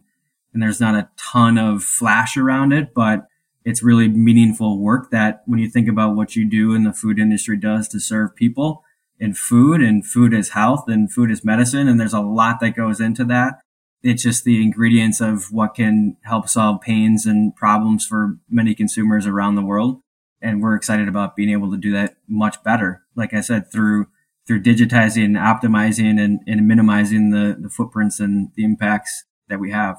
and 0.54 0.64
there's 0.64 0.80
not 0.80 0.96
a 0.96 1.10
ton 1.18 1.58
of 1.58 1.84
flash 1.84 2.38
around 2.38 2.72
it, 2.72 2.94
but 2.94 3.28
it's 3.66 3.84
really 3.84 4.08
meaningful 4.08 4.80
work 4.80 5.12
that 5.12 5.42
when 5.46 5.60
you 5.60 5.70
think 5.70 5.90
about 5.90 6.16
what 6.16 6.36
you 6.36 6.50
do 6.50 6.74
and 6.74 6.86
the 6.86 6.94
food 6.94 7.20
industry 7.20 7.58
does 7.58 7.88
to 7.90 8.00
serve 8.00 8.36
people 8.36 8.84
and 9.20 9.38
food 9.38 9.82
and 9.82 10.06
food 10.06 10.34
is 10.34 10.50
health 10.50 10.86
and 10.88 11.12
food 11.12 11.30
is 11.30 11.44
medicine. 11.44 11.88
And 11.88 12.00
there's 12.00 12.14
a 12.14 12.22
lot 12.22 12.60
that 12.62 12.76
goes 12.76 13.02
into 13.02 13.26
that. 13.26 13.56
It's 14.06 14.22
just 14.22 14.44
the 14.44 14.62
ingredients 14.62 15.20
of 15.20 15.52
what 15.52 15.74
can 15.74 16.18
help 16.24 16.48
solve 16.48 16.80
pains 16.82 17.26
and 17.26 17.56
problems 17.56 18.06
for 18.06 18.38
many 18.48 18.76
consumers 18.76 19.26
around 19.26 19.56
the 19.56 19.66
world. 19.66 20.02
And 20.40 20.62
we're 20.62 20.76
excited 20.76 21.08
about 21.08 21.36
being 21.36 21.50
able 21.50 21.72
to 21.72 21.78
do 21.78 21.92
that 21.94 22.18
much 22.28 22.62
better. 22.64 23.02
Like 23.16 23.34
I 23.34 23.42
said, 23.42 23.72
through 23.72 24.06
through 24.46 24.62
digitizing, 24.62 25.32
optimizing, 25.32 26.20
and, 26.24 26.40
and 26.46 26.68
minimizing 26.68 27.32
the, 27.32 27.58
the 27.60 27.68
footprints 27.68 28.20
and 28.20 28.52
the 28.56 28.64
impacts 28.64 29.24
that 29.50 29.60
we 29.60 29.72
have. 29.72 29.98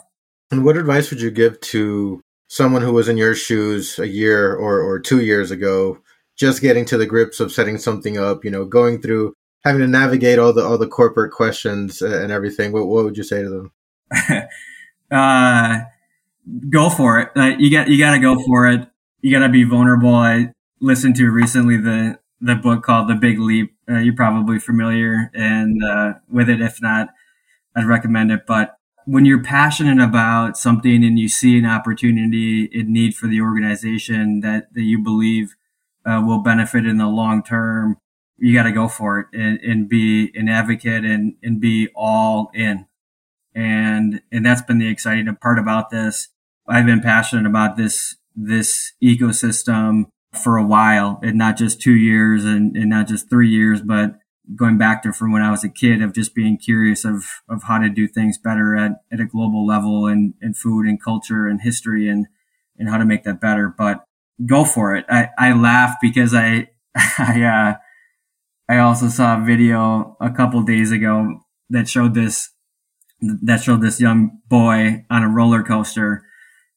And 0.52 0.64
what 0.64 0.76
advice 0.76 1.10
would 1.10 1.20
you 1.20 1.32
give 1.32 1.60
to 1.62 2.20
someone 2.46 2.82
who 2.82 2.92
was 2.92 3.08
in 3.08 3.16
your 3.16 3.34
shoes 3.34 3.98
a 3.98 4.06
year 4.06 4.54
or, 4.54 4.80
or 4.80 5.00
two 5.00 5.20
years 5.20 5.50
ago, 5.50 5.98
just 6.36 6.62
getting 6.62 6.84
to 6.84 6.96
the 6.96 7.06
grips 7.06 7.40
of 7.40 7.50
setting 7.50 7.76
something 7.76 8.18
up, 8.18 8.44
you 8.44 8.52
know, 8.52 8.64
going 8.64 9.02
through 9.02 9.34
having 9.64 9.80
to 9.80 9.88
navigate 9.88 10.38
all 10.38 10.52
the 10.52 10.64
all 10.64 10.78
the 10.78 10.86
corporate 10.86 11.32
questions 11.32 12.00
uh, 12.00 12.20
and 12.22 12.30
everything, 12.30 12.70
what 12.70 12.86
what 12.86 13.04
would 13.04 13.16
you 13.16 13.24
say 13.24 13.42
to 13.42 13.50
them? 13.50 13.72
uh, 15.10 15.80
go 16.70 16.90
for 16.90 17.20
it. 17.20 17.30
Uh, 17.36 17.56
you 17.58 17.70
got 17.70 17.88
you 17.88 17.98
got 17.98 18.12
to 18.12 18.20
go 18.20 18.38
for 18.44 18.66
it. 18.68 18.88
You 19.20 19.32
got 19.32 19.46
to 19.46 19.52
be 19.52 19.64
vulnerable. 19.64 20.14
I 20.14 20.52
listened 20.80 21.16
to 21.16 21.30
recently 21.30 21.76
the 21.76 22.18
the 22.40 22.54
book 22.54 22.82
called 22.82 23.08
The 23.08 23.14
Big 23.14 23.38
Leap. 23.38 23.74
Uh, 23.88 23.98
you're 23.98 24.14
probably 24.14 24.58
familiar 24.58 25.30
and 25.34 25.82
uh, 25.82 26.14
with 26.28 26.48
it. 26.48 26.60
If 26.60 26.82
not, 26.82 27.08
I'd 27.74 27.86
recommend 27.86 28.30
it. 28.30 28.46
But 28.46 28.76
when 29.06 29.24
you're 29.24 29.42
passionate 29.42 30.02
about 30.02 30.58
something 30.58 31.04
and 31.04 31.18
you 31.18 31.28
see 31.28 31.58
an 31.58 31.64
opportunity 31.64 32.64
in 32.64 32.92
need 32.92 33.14
for 33.14 33.28
the 33.28 33.40
organization 33.40 34.40
that, 34.40 34.72
that 34.74 34.82
you 34.82 34.98
believe 34.98 35.54
uh, 36.04 36.20
will 36.24 36.40
benefit 36.40 36.84
in 36.84 36.98
the 36.98 37.06
long 37.06 37.42
term, 37.42 37.98
you 38.36 38.52
got 38.52 38.64
to 38.64 38.72
go 38.72 38.88
for 38.88 39.20
it 39.20 39.26
and, 39.32 39.60
and, 39.60 39.88
be 39.88 40.30
an 40.34 40.48
advocate 40.48 41.04
and, 41.04 41.36
and 41.42 41.60
be 41.60 41.88
all 41.94 42.50
in. 42.52 42.86
And, 43.56 44.20
and 44.30 44.46
that's 44.46 44.62
been 44.62 44.78
the 44.78 44.88
exciting 44.88 45.34
part 45.36 45.58
about 45.58 45.90
this. 45.90 46.28
I've 46.68 46.86
been 46.86 47.00
passionate 47.00 47.46
about 47.46 47.76
this, 47.76 48.16
this 48.36 48.92
ecosystem 49.02 50.04
for 50.32 50.56
a 50.56 50.66
while 50.66 51.18
and 51.22 51.38
not 51.38 51.56
just 51.56 51.80
two 51.80 51.94
years 51.94 52.44
and, 52.44 52.76
and 52.76 52.90
not 52.90 53.08
just 53.08 53.28
three 53.28 53.48
years, 53.48 53.80
but 53.80 54.18
going 54.54 54.78
back 54.78 55.02
to 55.02 55.12
from 55.12 55.32
when 55.32 55.42
I 55.42 55.50
was 55.50 55.64
a 55.64 55.68
kid 55.68 56.02
of 56.02 56.14
just 56.14 56.34
being 56.34 56.56
curious 56.56 57.04
of 57.04 57.24
of 57.48 57.64
how 57.64 57.78
to 57.78 57.88
do 57.88 58.06
things 58.06 58.38
better 58.38 58.76
at, 58.76 58.92
at 59.12 59.20
a 59.20 59.24
global 59.24 59.66
level 59.66 60.06
and, 60.06 60.34
and 60.40 60.56
food 60.56 60.86
and 60.86 61.02
culture 61.02 61.46
and 61.46 61.62
history 61.62 62.08
and 62.08 62.26
and 62.78 62.88
how 62.88 62.98
to 62.98 63.04
make 63.04 63.24
that 63.24 63.40
better. 63.40 63.74
But 63.76 64.04
go 64.44 64.64
for 64.64 64.94
it. 64.94 65.06
I, 65.08 65.30
I 65.38 65.52
laugh 65.52 65.96
because 66.00 66.34
I 66.34 66.68
I 66.94 67.42
uh 67.42 67.74
I 68.68 68.78
also 68.78 69.08
saw 69.08 69.40
a 69.40 69.44
video 69.44 70.16
a 70.20 70.30
couple 70.30 70.62
days 70.62 70.92
ago 70.92 71.40
that 71.70 71.88
showed 71.88 72.14
this 72.14 72.50
that 73.20 73.62
showed 73.62 73.80
this 73.80 74.00
young 74.00 74.40
boy 74.48 75.04
on 75.10 75.22
a 75.22 75.28
roller 75.28 75.62
coaster 75.62 76.24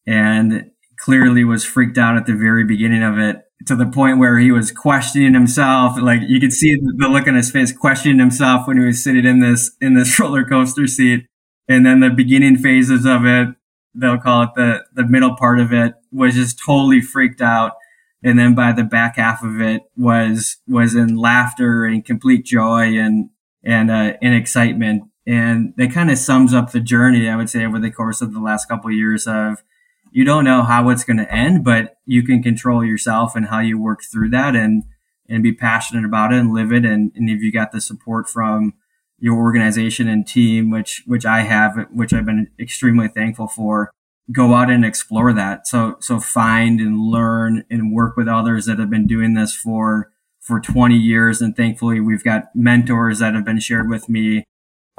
and 0.07 0.71
clearly 0.97 1.43
was 1.43 1.65
freaked 1.65 1.97
out 1.97 2.17
at 2.17 2.25
the 2.25 2.33
very 2.33 2.63
beginning 2.63 3.03
of 3.03 3.17
it 3.17 3.37
to 3.67 3.75
the 3.75 3.85
point 3.85 4.19
where 4.19 4.39
he 4.39 4.51
was 4.51 4.71
questioning 4.71 5.33
himself. 5.33 5.99
Like 5.99 6.21
you 6.27 6.39
could 6.39 6.53
see 6.53 6.75
the 6.75 7.07
look 7.07 7.27
on 7.27 7.35
his 7.35 7.51
face, 7.51 7.75
questioning 7.75 8.19
himself 8.19 8.67
when 8.67 8.77
he 8.77 8.85
was 8.85 9.03
sitting 9.03 9.25
in 9.25 9.39
this 9.39 9.71
in 9.81 9.95
this 9.95 10.17
roller 10.19 10.45
coaster 10.45 10.87
seat. 10.87 11.25
And 11.67 11.85
then 11.85 11.99
the 11.99 12.09
beginning 12.09 12.57
phases 12.57 13.05
of 13.05 13.25
it, 13.25 13.49
they'll 13.93 14.17
call 14.17 14.43
it 14.43 14.49
the 14.55 14.85
the 14.93 15.05
middle 15.05 15.35
part 15.35 15.59
of 15.59 15.73
it, 15.73 15.93
was 16.11 16.35
just 16.35 16.59
totally 16.63 17.01
freaked 17.01 17.41
out. 17.41 17.73
And 18.23 18.37
then 18.37 18.53
by 18.53 18.73
the 18.73 18.83
back 18.83 19.15
half 19.15 19.43
of 19.43 19.61
it 19.61 19.83
was 19.95 20.57
was 20.67 20.95
in 20.95 21.15
laughter 21.15 21.85
and 21.85 22.03
complete 22.03 22.45
joy 22.45 22.97
and 22.97 23.29
and 23.63 23.91
uh, 23.91 24.13
and 24.21 24.33
excitement. 24.33 25.03
And 25.28 25.74
that 25.78 25.91
kind 25.93 26.09
of 26.09 26.17
sums 26.17 26.53
up 26.53 26.72
the 26.72 26.80
journey, 26.80 27.30
I 27.30 27.36
would 27.36 27.49
say, 27.49 27.65
over 27.65 27.80
the 27.80 27.91
course 27.91 28.22
of 28.22 28.34
the 28.34 28.39
last 28.39 28.67
couple 28.67 28.89
of 28.89 28.95
years 28.95 29.28
of 29.28 29.63
you 30.11 30.24
don't 30.24 30.43
know 30.43 30.63
how 30.63 30.89
it's 30.89 31.03
going 31.03 31.17
to 31.17 31.32
end, 31.32 31.63
but 31.63 31.97
you 32.05 32.24
can 32.24 32.41
control 32.41 32.84
yourself 32.84 33.36
and 33.36 33.47
how 33.47 33.59
you 33.59 33.80
work 33.80 34.01
through 34.03 34.30
that 34.30 34.55
and, 34.55 34.84
and 35.28 35.43
be 35.43 35.53
passionate 35.53 36.05
about 36.05 36.34
it 36.34 36.39
and 36.39 36.53
live 36.53 36.72
it. 36.72 36.86
And, 36.86 37.11
and 37.15 37.30
if 37.30 37.41
you 37.41 37.51
got 37.51 37.72
the 37.72 37.82
support 37.82 38.28
from 38.28 38.74
your 39.20 39.38
organization 39.38 40.07
and 40.07 40.28
team, 40.28 40.72
which, 40.72 41.03
which 41.05 41.26
I 41.26 41.41
have, 41.41 41.88
which 41.91 42.13
I've 42.13 42.26
been 42.26 42.47
extremely 42.59 43.07
thankful 43.07 43.47
for, 43.47 43.91
go 44.32 44.53
out 44.53 44.70
and 44.70 44.86
explore 44.86 45.34
that. 45.34 45.67
So, 45.67 45.97
so 45.99 46.20
find 46.20 46.80
and 46.80 46.99
learn 46.99 47.65
and 47.70 47.93
work 47.93 48.15
with 48.15 48.28
others 48.28 48.65
that 48.65 48.80
have 48.80 48.89
been 48.89 49.07
doing 49.07 49.34
this 49.34 49.55
for, 49.55 50.11
for 50.39 50.59
20 50.59 50.95
years. 50.95 51.41
And 51.41 51.55
thankfully 51.55 51.99
we've 51.99 52.24
got 52.24 52.55
mentors 52.55 53.20
that 53.20 53.36
have 53.36 53.45
been 53.45 53.59
shared 53.59 53.89
with 53.89 54.07
me, 54.09 54.43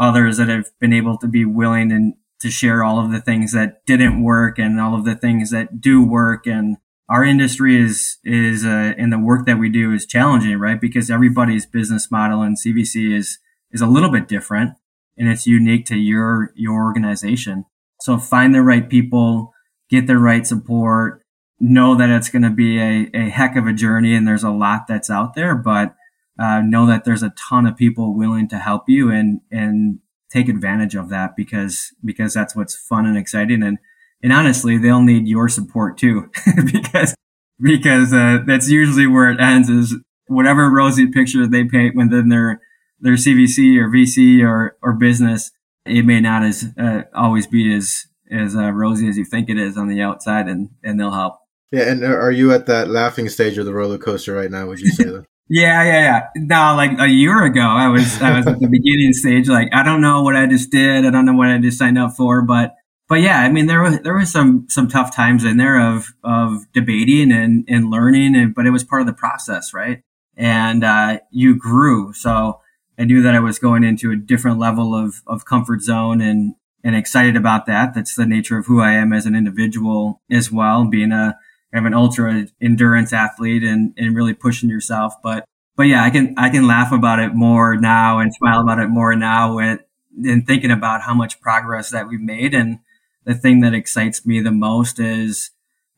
others 0.01 0.39
that 0.39 0.49
have 0.49 0.71
been 0.81 0.93
able 0.93 1.19
to 1.19 1.29
be 1.29 1.45
willing 1.45 1.93
and, 1.93 2.15
to 2.41 2.51
share 2.51 2.83
all 2.83 3.05
of 3.05 3.13
the 3.13 3.21
things 3.21 3.53
that 3.53 3.85
didn't 3.87 4.23
work 4.23 4.59
and 4.59 4.81
all 4.81 4.95
of 4.95 5.05
the 5.05 5.15
things 5.15 5.51
that 5.51 5.81
do 5.81 6.03
work. 6.03 6.47
And 6.47 6.79
our 7.09 7.25
industry 7.25 7.81
is, 7.81 8.19
is, 8.25 8.65
uh, 8.65 8.95
in 8.97 9.11
the 9.11 9.19
work 9.19 9.47
that 9.47 9.59
we 9.59 9.69
do 9.69 9.93
is 9.93 10.07
challenging, 10.07 10.59
right? 10.59 10.81
Because 10.81 11.11
everybody's 11.11 11.67
business 11.67 12.11
model 12.11 12.43
and 12.43 12.57
CVC 12.57 13.15
is, 13.15 13.39
is 13.71 13.83
a 13.83 13.87
little 13.87 14.11
bit 14.11 14.27
different 14.27 14.75
and 15.19 15.29
it's 15.29 15.47
unique 15.47 15.85
to 15.87 15.97
your, 15.97 16.53
your 16.55 16.83
organization. 16.83 17.67
So 18.01 18.17
find 18.17 18.55
the 18.55 18.63
right 18.63 18.89
people, 18.89 19.53
get 19.91 20.07
the 20.07 20.17
right 20.17 20.47
support, 20.47 21.23
know 21.59 21.95
that 21.95 22.09
it's 22.09 22.31
going 22.31 22.43
to 22.43 22.51
be 22.51 22.81
a, 22.81 23.11
a 23.13 23.29
heck 23.29 23.55
of 23.55 23.67
a 23.67 23.75
journey 23.75 24.15
and 24.15 24.27
there's 24.27 24.45
a 24.45 24.51
lot 24.51 24.87
that's 24.89 25.11
out 25.11 25.35
there, 25.35 25.55
but 25.55 25.95
uh, 26.41 26.61
know 26.63 26.87
that 26.87 27.05
there's 27.05 27.23
a 27.23 27.35
ton 27.37 27.67
of 27.67 27.77
people 27.77 28.17
willing 28.17 28.49
to 28.49 28.59
help 28.59 28.89
you 28.89 29.11
and, 29.11 29.41
and 29.51 29.99
take 30.31 30.49
advantage 30.49 30.95
of 30.95 31.11
that 31.11 31.37
because 31.37 31.93
because 32.05 32.33
that's 32.33 32.57
what's 32.57 32.75
fun 32.75 33.05
and 33.05 33.19
exciting. 33.19 33.63
And 33.63 33.79
and 34.23 34.33
honestly 34.33 34.79
they'll 34.79 35.03
need 35.03 35.29
your 35.29 35.49
support 35.49 35.99
too 35.99 36.31
because 36.73 37.15
because 37.61 38.13
uh, 38.13 38.39
that's 38.47 38.69
usually 38.69 39.07
where 39.07 39.31
it 39.31 39.41
ends 39.41 39.69
is 39.69 39.95
whatever 40.29 40.71
rosy 40.71 41.07
picture 41.07 41.47
they 41.47 41.65
paint 41.65 41.97
within 41.97 42.29
their 42.29 42.61
their 43.01 43.15
CVC 43.15 43.77
or 43.79 43.89
VC 43.89 44.43
or 44.43 44.77
or 44.83 44.93
business 44.95 45.51
it 45.87 46.05
may 46.05 46.21
not 46.21 46.45
as 46.45 46.67
uh, 46.79 47.03
always 47.15 47.47
be 47.47 47.75
as 47.75 48.07
as 48.31 48.55
uh, 48.55 48.71
rosy 48.71 49.09
as 49.09 49.19
you 49.19 49.25
think 49.25 49.51
it 49.51 49.59
is 49.59 49.77
on 49.77 49.89
the 49.89 50.01
outside 50.01 50.49
and 50.49 50.71
and 50.83 50.99
they'll 50.99 51.11
help. 51.11 51.35
Yeah 51.73 51.91
and 51.91 52.05
are 52.05 52.33
you 52.33 52.53
at 52.53 52.67
that 52.67 52.89
laughing 52.89 53.29
stage 53.29 53.59
of 53.59 53.67
the 53.67 53.75
roller 53.75 53.99
coaster 53.99 54.35
right 54.35 54.51
now 54.51 54.67
would 54.67 54.81
you 54.81 54.91
say 54.91 55.23
Yeah, 55.53 55.83
yeah, 55.83 56.01
yeah. 56.01 56.29
Now, 56.37 56.77
like 56.77 57.01
a 57.01 57.09
year 57.09 57.45
ago, 57.45 57.61
I 57.61 57.89
was 57.89 58.23
I 58.23 58.37
was 58.37 58.47
at 58.47 58.61
the 58.61 58.69
beginning 58.71 59.13
stage. 59.13 59.49
Like, 59.49 59.69
I 59.75 59.83
don't 59.83 60.01
know 60.01 60.23
what 60.23 60.37
I 60.37 60.47
just 60.47 60.71
did. 60.71 61.05
I 61.05 61.11
don't 61.11 61.27
know 61.27 61.35
what 61.35 61.49
I 61.49 61.59
just 61.59 61.77
signed 61.77 61.99
up 61.99 62.13
for. 62.17 62.41
But 62.43 62.77
but 63.09 63.17
yeah, 63.17 63.41
I 63.41 63.49
mean, 63.49 63.67
there 63.67 63.83
was 63.83 63.99
there 64.01 64.15
was 64.15 64.31
some 64.31 64.67
some 64.69 64.87
tough 64.87 65.15
times 65.15 65.45
in 65.45 65.57
there 65.57 65.81
of 65.81 66.15
of 66.23 66.71
debating 66.73 67.33
and 67.33 67.65
and 67.69 67.91
learning, 67.91 68.37
and 68.37 68.55
but 68.55 68.65
it 68.65 68.71
was 68.71 68.85
part 68.85 69.03
of 69.03 69.09
the 69.09 69.13
process, 69.13 69.75
right? 69.75 70.05
And 70.37 70.85
uh, 70.85 71.19
you 71.33 71.57
grew. 71.59 72.13
So 72.13 72.61
I 72.97 73.03
knew 73.05 73.21
that 73.23 73.35
I 73.35 73.41
was 73.41 73.59
going 73.59 73.83
into 73.83 74.13
a 74.13 74.17
different 74.17 74.61
level 74.61 74.95
of 74.95 75.17
of 75.27 75.47
comfort 75.47 75.83
zone 75.83 76.21
and 76.21 76.55
and 76.85 76.95
excited 76.95 77.35
about 77.35 77.67
that. 77.67 77.93
That's 77.93 78.15
the 78.15 78.25
nature 78.25 78.57
of 78.57 78.67
who 78.67 78.81
I 78.81 78.93
am 78.93 79.13
as 79.13 79.27
an 79.27 79.35
individual 79.35 80.23
as 80.31 80.53
well, 80.53 80.85
being 80.85 81.11
a 81.11 81.37
of 81.73 81.85
an 81.85 81.95
ultra 81.95 82.47
endurance 82.61 83.13
athlete 83.13 83.63
and, 83.63 83.95
and 83.97 84.15
really 84.15 84.35
pushing 84.35 84.69
yourself. 84.69 85.15
But, 85.23 85.45
but 85.77 85.85
yeah, 85.85 86.03
I 86.03 86.11
can, 86.11 86.35
I 86.37 86.51
can 86.51 86.67
laugh 86.67 86.93
about 86.93 87.21
it 87.21 87.35
more 87.35 87.77
now 87.77 88.19
and 88.19 88.35
smile 88.35 88.61
about 88.61 88.81
it 88.81 88.89
more 88.89 89.15
now 89.15 89.59
and, 89.59 89.81
and 90.25 90.47
thinking 90.47 90.71
about 90.71 91.03
how 91.03 91.15
much 91.15 91.41
progress 91.41 91.91
that 91.91 92.09
we've 92.09 92.21
made. 92.21 92.55
And 92.55 92.81
the 93.25 93.35
thing 93.35 93.61
that 93.61 93.75
excites 93.75 94.27
me 94.27 94.41
the 94.41 94.51
most 94.51 94.99
is, 94.99 95.51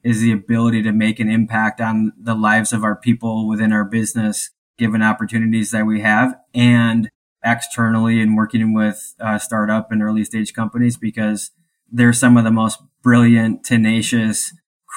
is 0.04 0.20
the 0.20 0.32
ability 0.32 0.82
to 0.82 0.92
make 0.92 1.20
an 1.20 1.30
impact 1.30 1.80
on 1.80 2.12
the 2.20 2.34
lives 2.34 2.72
of 2.72 2.84
our 2.84 2.96
people 2.96 3.48
within 3.48 3.72
our 3.72 3.84
business, 3.84 4.50
given 4.76 5.02
opportunities 5.02 5.70
that 5.70 5.86
we 5.86 6.00
have 6.00 6.34
and 6.54 7.08
externally 7.44 8.20
and 8.20 8.36
working 8.36 8.74
with 8.74 9.14
uh, 9.20 9.38
startup 9.38 9.90
and 9.90 10.02
early 10.02 10.24
stage 10.24 10.52
companies 10.52 10.96
because 10.96 11.50
they're 11.90 12.12
some 12.12 12.36
of 12.36 12.44
the 12.44 12.50
most 12.50 12.80
brilliant, 13.02 13.64
tenacious, 13.64 14.54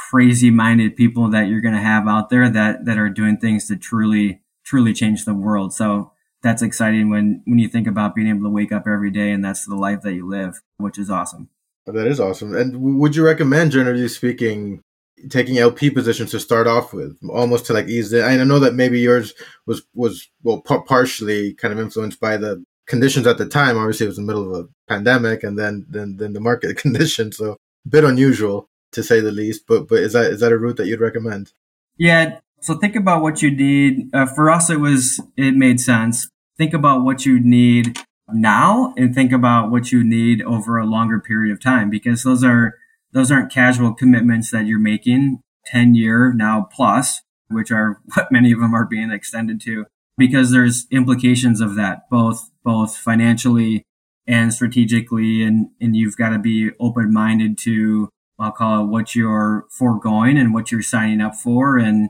crazy 0.10 0.52
minded 0.52 0.96
people 0.96 1.30
that 1.30 1.48
you're 1.48 1.62
going 1.62 1.74
to 1.74 1.82
have 1.82 2.08
out 2.08 2.30
there 2.30 2.50
that, 2.50 2.86
that 2.86 2.98
are 2.98 3.10
doing 3.10 3.38
things 3.38 3.68
to 3.68 3.76
truly, 3.76 4.42
truly 4.64 4.94
change 4.94 5.26
the 5.26 5.34
world. 5.34 5.74
So 5.74 6.12
that's 6.44 6.62
exciting 6.62 7.10
when, 7.10 7.42
when 7.46 7.58
you 7.58 7.68
think 7.68 7.88
about 7.88 8.14
being 8.14 8.28
able 8.28 8.44
to 8.44 8.50
wake 8.50 8.72
up 8.72 8.84
every 8.88 9.10
day 9.10 9.32
and 9.32 9.44
that's 9.44 9.66
the 9.66 9.76
life 9.76 10.02
that 10.02 10.14
you 10.14 10.28
live, 10.28 10.62
which 10.78 11.00
is 11.00 11.10
awesome. 11.10 11.50
Oh, 11.88 11.92
that 11.92 12.08
is 12.08 12.20
awesome. 12.20 12.56
And 12.56 13.00
would 13.00 13.16
you 13.16 13.26
recommend, 13.26 13.72
generally 13.72 14.08
speaking, 14.08 14.82
taking 15.30 15.58
LP 15.58 15.90
positions 15.90 16.32
to 16.32 16.40
start 16.40 16.68
off 16.68 16.94
with, 16.94 17.18
almost 17.30 17.66
to 17.68 17.74
like 17.74 17.88
ease 17.88 18.14
it? 18.14 18.24
I 18.24 18.36
know 18.44 18.60
that 18.60 18.74
maybe 18.74 19.00
yours 19.00 19.34
was 19.66 19.84
was 19.94 20.28
well 20.44 20.62
p- 20.62 20.78
partially 20.88 21.54
kind 21.54 21.72
of 21.72 21.80
influenced 21.80 22.20
by 22.20 22.38
the 22.38 22.64
conditions 22.88 23.28
at 23.28 23.38
the 23.38 23.46
time. 23.46 23.78
Obviously, 23.78 24.06
it 24.06 24.10
was 24.10 24.18
in 24.18 24.26
the 24.26 24.34
middle 24.34 24.56
of 24.56 24.66
a 24.66 24.70
pandemic, 24.88 25.44
and 25.44 25.60
then 25.60 25.86
then 25.88 26.18
then 26.18 26.34
the 26.34 26.40
market 26.40 26.76
conditions, 26.86 27.38
so 27.38 27.52
a 27.52 27.90
bit 27.90 28.04
unusual 28.04 28.68
to 28.96 29.04
say 29.04 29.20
the 29.20 29.32
least. 29.32 29.66
But 29.68 29.88
but 29.88 30.00
is 30.00 30.14
that 30.14 30.32
is 30.32 30.40
that 30.40 30.52
a 30.52 30.58
route 30.58 30.78
that 30.78 30.88
you'd 30.88 31.00
recommend? 31.00 31.54
Yeah. 31.98 32.40
So 32.62 32.76
think 32.76 32.96
about 32.96 33.22
what 33.22 33.42
you 33.42 33.52
need. 33.52 34.14
Uh, 34.14 34.26
for 34.26 34.50
us, 34.50 34.70
it 34.70 34.80
was 34.80 35.22
it 35.38 35.56
made 35.56 35.80
sense. 35.80 36.30
Think 36.58 36.74
about 36.74 37.04
what 37.04 37.26
you 37.26 37.40
need 37.40 38.00
now, 38.30 38.94
and 38.98 39.14
think 39.14 39.32
about 39.32 39.70
what 39.70 39.92
you 39.92 40.04
need 40.04 40.42
over 40.42 40.78
a 40.78 40.86
longer 40.86 41.20
period 41.20 41.54
of 41.54 41.62
time, 41.62 41.90
because 41.90 42.24
those 42.24 42.44
are 42.44 42.76
those 43.12 43.32
aren't 43.32 43.52
casual 43.52 43.94
commitments 43.94 44.52
that 44.52 44.66
you're 44.66 44.80
making. 44.80 45.42
Ten 45.66 45.96
year 45.96 46.34
now 46.34 46.68
plus, 46.72 47.22
which 47.50 47.72
are 47.72 48.02
what 48.14 48.32
many 48.32 48.52
of 48.52 48.60
them 48.60 48.74
are 48.74 48.86
being 48.86 49.12
extended 49.12 49.62
to, 49.62 49.86
because 50.18 50.52
there's 50.52 50.88
implications 50.92 51.62
of 51.62 51.76
that 51.76 52.10
both 52.10 52.50
both 52.64 52.98
financially 52.98 53.84
and 54.28 54.54
strategically, 54.54 55.44
and 55.44 55.70
and 55.80 55.96
you've 55.96 56.18
got 56.18 56.30
to 56.30 56.40
be 56.40 56.72
open 56.80 57.14
minded 57.14 57.58
to 57.60 58.10
I'll 58.38 58.52
call 58.52 58.84
it 58.84 58.88
what 58.88 59.16
you're 59.16 59.66
foregoing 59.70 60.38
and 60.38 60.54
what 60.54 60.72
you're 60.72 60.82
signing 60.82 61.22
up 61.22 61.36
for. 61.36 61.78
And 61.78 62.10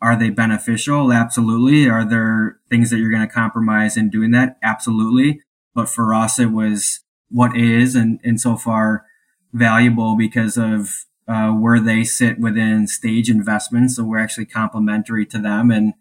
are 0.00 0.18
they 0.18 0.30
beneficial? 0.30 1.12
Absolutely. 1.12 1.88
Are 1.88 2.08
there 2.08 2.58
things 2.68 2.90
that 2.90 2.98
you're 2.98 3.10
going 3.10 3.26
to 3.26 3.32
compromise 3.32 3.96
in 3.96 4.10
doing 4.10 4.30
that? 4.32 4.56
Absolutely. 4.62 5.40
But 5.74 5.88
for 5.88 6.14
us, 6.14 6.38
it 6.38 6.52
was 6.52 7.00
what 7.30 7.56
is 7.56 7.94
and, 7.94 8.20
and 8.24 8.40
so 8.40 8.56
far 8.56 9.04
valuable 9.52 10.16
because 10.16 10.56
of 10.56 10.90
uh, 11.28 11.50
where 11.50 11.80
they 11.80 12.04
sit 12.04 12.38
within 12.38 12.86
stage 12.86 13.28
investments. 13.28 13.96
So 13.96 14.04
we're 14.04 14.18
actually 14.18 14.46
complementary 14.46 15.26
to 15.26 15.38
them 15.38 15.70
and 15.70 15.94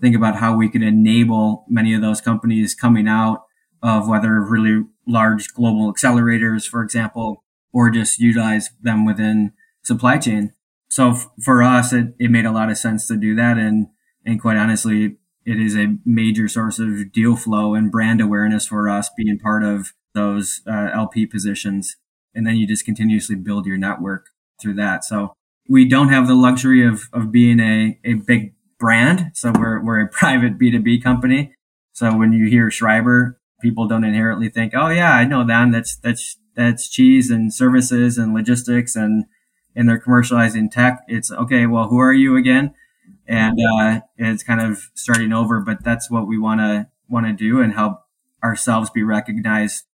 think 0.00 0.16
about 0.16 0.36
how 0.36 0.56
we 0.56 0.68
could 0.68 0.82
enable 0.82 1.64
many 1.68 1.94
of 1.94 2.00
those 2.00 2.20
companies 2.20 2.74
coming 2.74 3.06
out 3.06 3.44
of 3.82 4.08
whether 4.08 4.40
really 4.40 4.84
large 5.06 5.52
global 5.52 5.92
accelerators, 5.92 6.68
for 6.68 6.82
example, 6.82 7.41
or 7.72 7.90
just 7.90 8.18
utilize 8.18 8.70
them 8.80 9.04
within 9.04 9.52
supply 9.82 10.18
chain. 10.18 10.52
So 10.90 11.10
f- 11.10 11.28
for 11.42 11.62
us, 11.62 11.92
it, 11.92 12.14
it 12.18 12.30
made 12.30 12.44
a 12.44 12.52
lot 12.52 12.70
of 12.70 12.78
sense 12.78 13.06
to 13.08 13.16
do 13.16 13.34
that. 13.36 13.56
And, 13.58 13.86
and 14.24 14.40
quite 14.40 14.56
honestly, 14.56 15.16
it 15.44 15.60
is 15.60 15.76
a 15.76 15.96
major 16.04 16.48
source 16.48 16.78
of 16.78 17.12
deal 17.12 17.36
flow 17.36 17.74
and 17.74 17.90
brand 17.90 18.20
awareness 18.20 18.66
for 18.66 18.88
us 18.88 19.10
being 19.16 19.38
part 19.38 19.64
of 19.64 19.92
those 20.14 20.60
uh, 20.66 20.90
LP 20.92 21.26
positions. 21.26 21.96
And 22.34 22.46
then 22.46 22.56
you 22.56 22.66
just 22.66 22.84
continuously 22.84 23.36
build 23.36 23.66
your 23.66 23.78
network 23.78 24.26
through 24.60 24.74
that. 24.74 25.04
So 25.04 25.34
we 25.68 25.88
don't 25.88 26.08
have 26.08 26.28
the 26.28 26.34
luxury 26.34 26.86
of, 26.86 27.04
of 27.12 27.32
being 27.32 27.60
a, 27.60 27.98
a 28.04 28.14
big 28.14 28.54
brand. 28.78 29.32
So 29.34 29.52
we're, 29.52 29.82
we're 29.82 30.00
a 30.00 30.08
private 30.12 30.58
B2B 30.58 31.02
company. 31.02 31.54
So 31.92 32.16
when 32.16 32.32
you 32.32 32.46
hear 32.46 32.70
Schreiber, 32.70 33.40
people 33.60 33.86
don't 33.86 34.04
inherently 34.04 34.48
think, 34.48 34.72
oh 34.74 34.88
yeah, 34.88 35.12
I 35.12 35.24
know 35.24 35.46
them. 35.46 35.72
That's, 35.72 35.96
that's 35.96 36.36
that's 36.54 36.88
cheese 36.88 37.30
and 37.30 37.52
services 37.52 38.18
and 38.18 38.34
logistics 38.34 38.96
and 38.96 39.24
and 39.74 39.88
they're 39.88 40.00
commercializing 40.00 40.70
tech. 40.70 41.02
It's 41.08 41.30
okay. 41.30 41.66
Well, 41.66 41.88
who 41.88 41.98
are 41.98 42.12
you 42.12 42.36
again? 42.36 42.74
And 43.26 43.58
uh, 43.58 44.00
it's 44.18 44.42
kind 44.42 44.60
of 44.60 44.90
starting 44.94 45.32
over, 45.32 45.60
but 45.60 45.82
that's 45.82 46.10
what 46.10 46.26
we 46.26 46.38
want 46.38 46.60
to 46.60 46.88
want 47.08 47.26
to 47.26 47.32
do 47.32 47.60
and 47.60 47.72
help 47.72 48.02
ourselves 48.42 48.90
be 48.90 49.02
recognized 49.02 49.84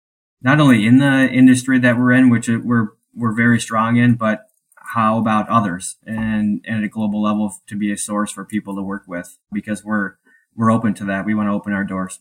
not 0.41 0.61
only 0.61 0.87
in 0.87 0.99
the 0.99 1.29
industry 1.29 1.79
that 1.81 1.99
we're 1.99 2.13
in, 2.13 2.31
which 2.31 2.49
we're 2.49 2.89
we're 3.15 3.35
very 3.35 3.61
strong 3.61 3.97
in, 3.97 4.15
but 4.15 4.49
how 4.95 5.19
about 5.19 5.49
others 5.49 5.97
and, 6.07 6.65
and 6.65 6.79
at 6.79 6.85
a 6.85 6.89
global 6.89 7.23
level 7.23 7.53
to 7.67 7.77
be 7.77 7.93
a 7.93 7.97
source 7.97 8.31
for 8.31 8.45
people 8.45 8.75
to 8.77 8.83
work 8.83 9.03
with 9.07 9.39
because 9.53 9.85
we're 9.85 10.15
we're 10.57 10.71
open 10.71 10.95
to 10.95 11.05
that. 11.05 11.27
We 11.27 11.35
want 11.35 11.49
to 11.49 11.53
open 11.53 11.73
our 11.73 11.85
doors. 11.85 12.21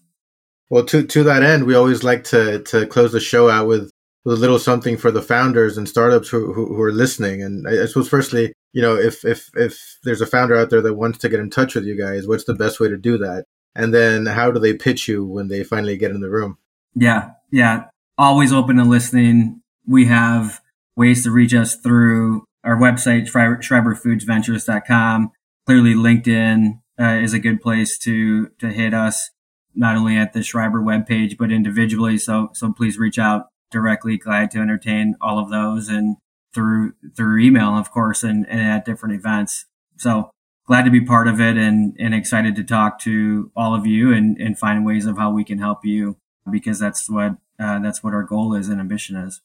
Well, 0.70 0.86
to 0.86 1.04
to 1.04 1.24
that 1.24 1.44
end, 1.44 1.66
we 1.66 1.76
always 1.76 2.04
like 2.04 2.24
to 2.26 2.60
to 2.64 2.86
close 2.88 3.12
the 3.12 3.20
show 3.20 3.50
out 3.50 3.68
with 3.68 3.92
a 4.28 4.36
little 4.36 4.60
something 4.60 4.98
for 4.98 5.12
the 5.12 5.22
founders 5.22 5.78
and 5.78 5.88
startups 5.88 6.30
who, 6.30 6.54
who, 6.54 6.76
who, 6.76 6.82
are 6.82 6.92
listening. 6.92 7.42
And 7.42 7.68
I, 7.68 7.86
suppose, 7.86 8.10
firstly, 8.10 8.54
you 8.74 8.82
know, 8.82 8.96
if, 8.96 9.24
if, 9.24 9.50
if 9.56 9.98
there's 10.04 10.22
a 10.22 10.26
founder 10.26 10.56
out 10.56 10.70
there 10.70 10.82
that 10.82 10.96
wants 10.96 11.20
to 11.20 11.30
get 11.30 11.40
in 11.40 11.50
touch 11.50 11.76
with 11.76 11.86
you 11.86 11.98
guys, 11.98 12.28
what's 12.28 12.44
the 12.44 12.54
best 12.54 12.80
way 12.80 12.90
to 12.90 12.98
do 12.98 13.18
that? 13.20 13.46
And 13.76 13.94
then 13.94 14.26
how 14.26 14.52
do 14.52 14.60
they 14.60 14.74
pitch 14.74 15.08
you 15.08 15.24
when 15.24 15.48
they 15.48 15.64
finally 15.64 15.98
get 15.98 16.12
in 16.12 16.20
the 16.20 16.30
room? 16.30 16.58
Yeah. 16.96 17.32
Yeah. 17.52 17.86
Always 18.18 18.52
open 18.52 18.78
to 18.78 18.84
listening. 18.84 19.62
We 19.88 20.06
have 20.06 20.62
ways 20.96 21.24
to 21.24 21.32
reach 21.32 21.54
us 21.54 21.76
through 21.76 22.44
our 22.64 22.76
website, 22.76 23.32
schreiberfoodsventures.com. 23.32 25.32
Clearly, 25.66 25.94
LinkedIn 25.94 26.82
uh, 27.00 27.20
is 27.22 27.34
a 27.34 27.40
good 27.40 27.62
place 27.62 27.98
to, 28.00 28.48
to 28.60 28.70
hit 28.70 28.94
us, 28.94 29.30
not 29.76 29.96
only 29.96 30.18
at 30.18 30.34
the 30.34 30.42
Schreiber 30.42 30.82
webpage, 30.82 31.38
but 31.38 31.52
individually. 31.52 32.18
So, 32.18 32.50
so 32.54 32.74
please 32.74 32.98
reach 32.98 33.20
out 33.20 33.48
directly 33.72 34.18
glad 34.18 34.52
to 34.52 34.60
entertain 34.60 35.16
all 35.22 35.40
of 35.40 35.50
those 35.50 35.90
and 35.90 36.18
through 36.54 36.94
through 37.16 37.40
email 37.40 37.78
of 37.78 37.92
course 37.92 38.24
and, 38.24 38.48
and 38.50 38.62
at 38.62 38.86
different 38.86 39.16
events. 39.16 39.66
So 39.98 40.32
glad 40.66 40.84
to 40.84 40.92
be 40.92 41.02
part 41.02 41.28
of 41.28 41.40
it 41.40 41.58
and 41.58 41.96
and 42.00 42.14
excited 42.14 42.56
to 42.56 42.64
talk 42.64 43.00
to 43.02 43.52
all 43.56 43.76
of 43.76 43.86
you 43.86 44.14
and 44.14 44.38
and 44.38 44.58
find 44.58 44.86
ways 44.86 45.06
of 45.06 45.18
how 45.18 45.32
we 45.32 45.44
can 45.44 45.60
help 45.60 45.86
you 45.86 46.18
because 46.50 46.80
that's 46.80 47.10
what 47.10 47.38
uh, 47.60 47.80
that's 47.80 48.04
what 48.04 48.14
our 48.14 48.24
goal 48.24 48.54
is 48.54 48.70
and 48.70 48.80
ambition 48.80 49.16
is. 49.16 49.42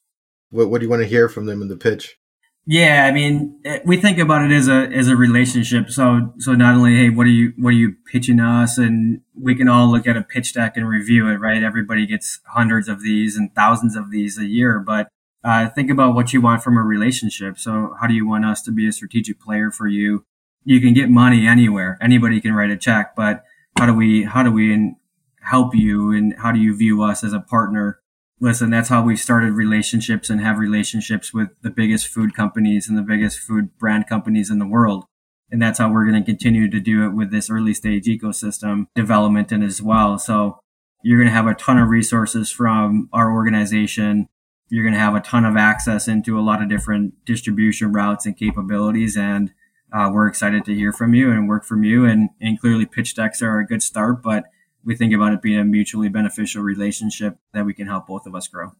What, 0.51 0.69
what 0.69 0.79
do 0.79 0.85
you 0.85 0.89
want 0.89 1.01
to 1.01 1.07
hear 1.07 1.27
from 1.27 1.47
them 1.47 1.61
in 1.61 1.67
the 1.67 1.77
pitch 1.77 2.17
yeah, 2.65 3.05
I 3.05 3.11
mean, 3.11 3.59
eh, 3.65 3.79
we 3.85 3.97
think 3.97 4.19
about 4.19 4.49
it 4.49 4.55
as 4.55 4.69
a 4.69 4.87
as 4.93 5.09
a 5.09 5.17
relationship. 5.17 5.89
So 5.89 6.33
so 6.39 6.53
not 6.53 6.75
only 6.75 6.95
hey, 6.95 7.09
what 7.09 7.27
are 7.27 7.31
you 7.31 7.53
what 7.57 7.69
are 7.69 7.77
you 7.77 7.95
pitching 8.09 8.39
us, 8.39 8.77
and 8.77 9.21
we 9.35 9.53
can 9.53 9.67
all 9.67 9.91
look 9.91 10.07
at 10.07 10.15
a 10.15 10.21
pitch 10.21 10.53
deck 10.53 10.77
and 10.77 10.87
review 10.87 11.27
it, 11.27 11.35
right? 11.35 11.61
Everybody 11.61 12.05
gets 12.05 12.39
hundreds 12.47 12.87
of 12.87 13.01
these 13.03 13.35
and 13.35 13.53
thousands 13.53 13.97
of 13.97 14.11
these 14.11 14.37
a 14.37 14.45
year, 14.45 14.79
but 14.79 15.09
uh, 15.43 15.67
think 15.69 15.91
about 15.91 16.15
what 16.15 16.31
you 16.31 16.39
want 16.39 16.63
from 16.63 16.77
a 16.77 16.81
relationship. 16.81 17.59
So 17.59 17.95
how 17.99 18.07
do 18.07 18.13
you 18.13 18.25
want 18.25 18.45
us 18.45 18.61
to 18.63 18.71
be 18.71 18.87
a 18.87 18.93
strategic 18.93 19.41
player 19.41 19.69
for 19.69 19.87
you? 19.87 20.25
You 20.63 20.79
can 20.79 20.93
get 20.93 21.09
money 21.09 21.45
anywhere. 21.45 21.97
Anybody 22.01 22.39
can 22.39 22.53
write 22.53 22.71
a 22.71 22.77
check, 22.77 23.13
but 23.13 23.43
how 23.77 23.87
do 23.87 23.93
we 23.93 24.23
how 24.23 24.41
do 24.41 24.51
we 24.51 24.95
help 25.41 25.75
you, 25.75 26.11
and 26.11 26.33
how 26.37 26.53
do 26.53 26.59
you 26.59 26.73
view 26.77 27.03
us 27.03 27.25
as 27.25 27.33
a 27.33 27.41
partner? 27.41 27.99
Listen, 28.43 28.69
that's 28.69 28.89
how 28.89 29.01
we've 29.01 29.19
started 29.19 29.53
relationships 29.53 30.29
and 30.29 30.41
have 30.41 30.57
relationships 30.57 31.33
with 31.33 31.47
the 31.61 31.69
biggest 31.69 32.07
food 32.07 32.35
companies 32.35 32.89
and 32.89 32.97
the 32.97 33.01
biggest 33.01 33.39
food 33.39 33.75
brand 33.77 34.05
companies 34.05 34.51
in 34.51 34.59
the 34.59 34.67
world. 34.67 35.05
And 35.49 35.61
that's 35.61 35.79
how 35.79 35.89
we're 35.89 36.05
going 36.05 36.21
to 36.21 36.29
continue 36.29 36.69
to 36.69 36.79
do 36.81 37.05
it 37.05 37.13
with 37.13 37.31
this 37.31 37.49
early 37.49 37.73
stage 37.73 38.05
ecosystem 38.05 38.87
development 38.95 39.53
and 39.53 39.63
as 39.63 39.81
well. 39.81 40.19
So 40.19 40.59
you're 41.03 41.19
going 41.19 41.29
to 41.29 41.33
have 41.33 41.47
a 41.47 41.53
ton 41.53 41.77
of 41.77 41.87
resources 41.87 42.51
from 42.51 43.07
our 43.13 43.31
organization. 43.31 44.27
You're 44.67 44.83
going 44.83 44.93
to 44.93 44.99
have 44.99 45.15
a 45.15 45.21
ton 45.21 45.45
of 45.45 45.55
access 45.55 46.09
into 46.09 46.37
a 46.37 46.41
lot 46.41 46.61
of 46.61 46.67
different 46.67 47.23
distribution 47.23 47.93
routes 47.93 48.25
and 48.25 48.35
capabilities. 48.35 49.15
And 49.15 49.53
uh, 49.93 50.09
we're 50.11 50.27
excited 50.27 50.65
to 50.65 50.75
hear 50.75 50.91
from 50.91 51.13
you 51.13 51.31
and 51.31 51.47
work 51.47 51.63
from 51.63 51.85
you. 51.85 52.03
And, 52.03 52.29
and 52.41 52.59
clearly 52.59 52.85
pitch 52.85 53.15
decks 53.15 53.41
are 53.41 53.59
a 53.59 53.65
good 53.65 53.81
start, 53.81 54.21
but 54.21 54.45
we 54.83 54.95
think 54.95 55.13
about 55.13 55.33
it 55.33 55.41
being 55.41 55.59
a 55.59 55.63
mutually 55.63 56.09
beneficial 56.09 56.61
relationship 56.61 57.37
that 57.53 57.65
we 57.65 57.73
can 57.73 57.87
help 57.87 58.07
both 58.07 58.25
of 58.25 58.35
us 58.35 58.47
grow. 58.47 58.71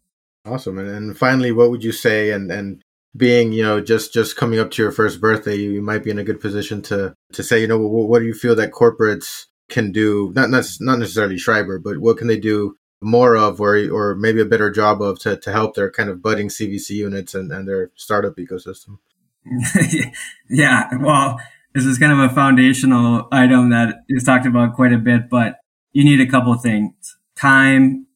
Awesome. 0.45 0.77
And, 0.77 0.89
and 0.89 1.17
finally, 1.17 1.51
what 1.51 1.69
would 1.69 1.83
you 1.83 1.91
say? 1.91 2.31
And 2.31 2.51
and 2.51 2.81
being 3.15 3.53
you 3.53 3.63
know 3.63 3.79
just 3.79 4.13
just 4.13 4.35
coming 4.35 4.59
up 4.59 4.71
to 4.71 4.81
your 4.81 4.91
first 4.91 5.21
birthday, 5.21 5.55
you, 5.55 5.71
you 5.71 5.81
might 5.81 6.03
be 6.03 6.09
in 6.09 6.19
a 6.19 6.23
good 6.23 6.41
position 6.41 6.81
to 6.83 7.13
to 7.31 7.43
say 7.43 7.61
you 7.61 7.67
know 7.67 7.79
what, 7.79 8.09
what 8.09 8.19
do 8.19 8.25
you 8.25 8.33
feel 8.33 8.55
that 8.55 8.71
corporates 8.71 9.45
can 9.69 9.91
do? 9.91 10.31
Not 10.35 10.49
not 10.49 10.65
not 10.79 10.99
necessarily 10.99 11.37
Schreiber, 11.37 11.79
but 11.79 11.99
what 11.99 12.17
can 12.17 12.27
they 12.27 12.39
do 12.39 12.75
more 13.01 13.35
of 13.35 13.61
or 13.61 13.77
or 13.91 14.15
maybe 14.15 14.41
a 14.41 14.45
better 14.45 14.71
job 14.71 15.01
of 15.01 15.19
to, 15.19 15.37
to 15.37 15.51
help 15.51 15.75
their 15.75 15.91
kind 15.91 16.09
of 16.09 16.21
budding 16.21 16.47
CVC 16.47 16.91
units 16.91 17.33
and, 17.35 17.51
and 17.51 17.67
their 17.67 17.91
startup 17.95 18.35
ecosystem? 18.35 18.97
yeah, 20.49 20.89
well, 20.99 21.39
this 21.73 21.85
is 21.85 21.97
kind 21.97 22.11
of 22.11 22.19
a 22.19 22.33
foundational 22.33 23.27
item 23.31 23.69
that 23.71 24.03
is 24.09 24.23
talked 24.23 24.45
about 24.45 24.73
quite 24.73 24.93
a 24.93 24.97
bit, 24.97 25.29
but 25.29 25.57
you 25.93 26.03
need 26.03 26.19
a 26.19 26.29
couple 26.29 26.51
of 26.51 26.61
things 26.61 27.17
time, 27.35 28.07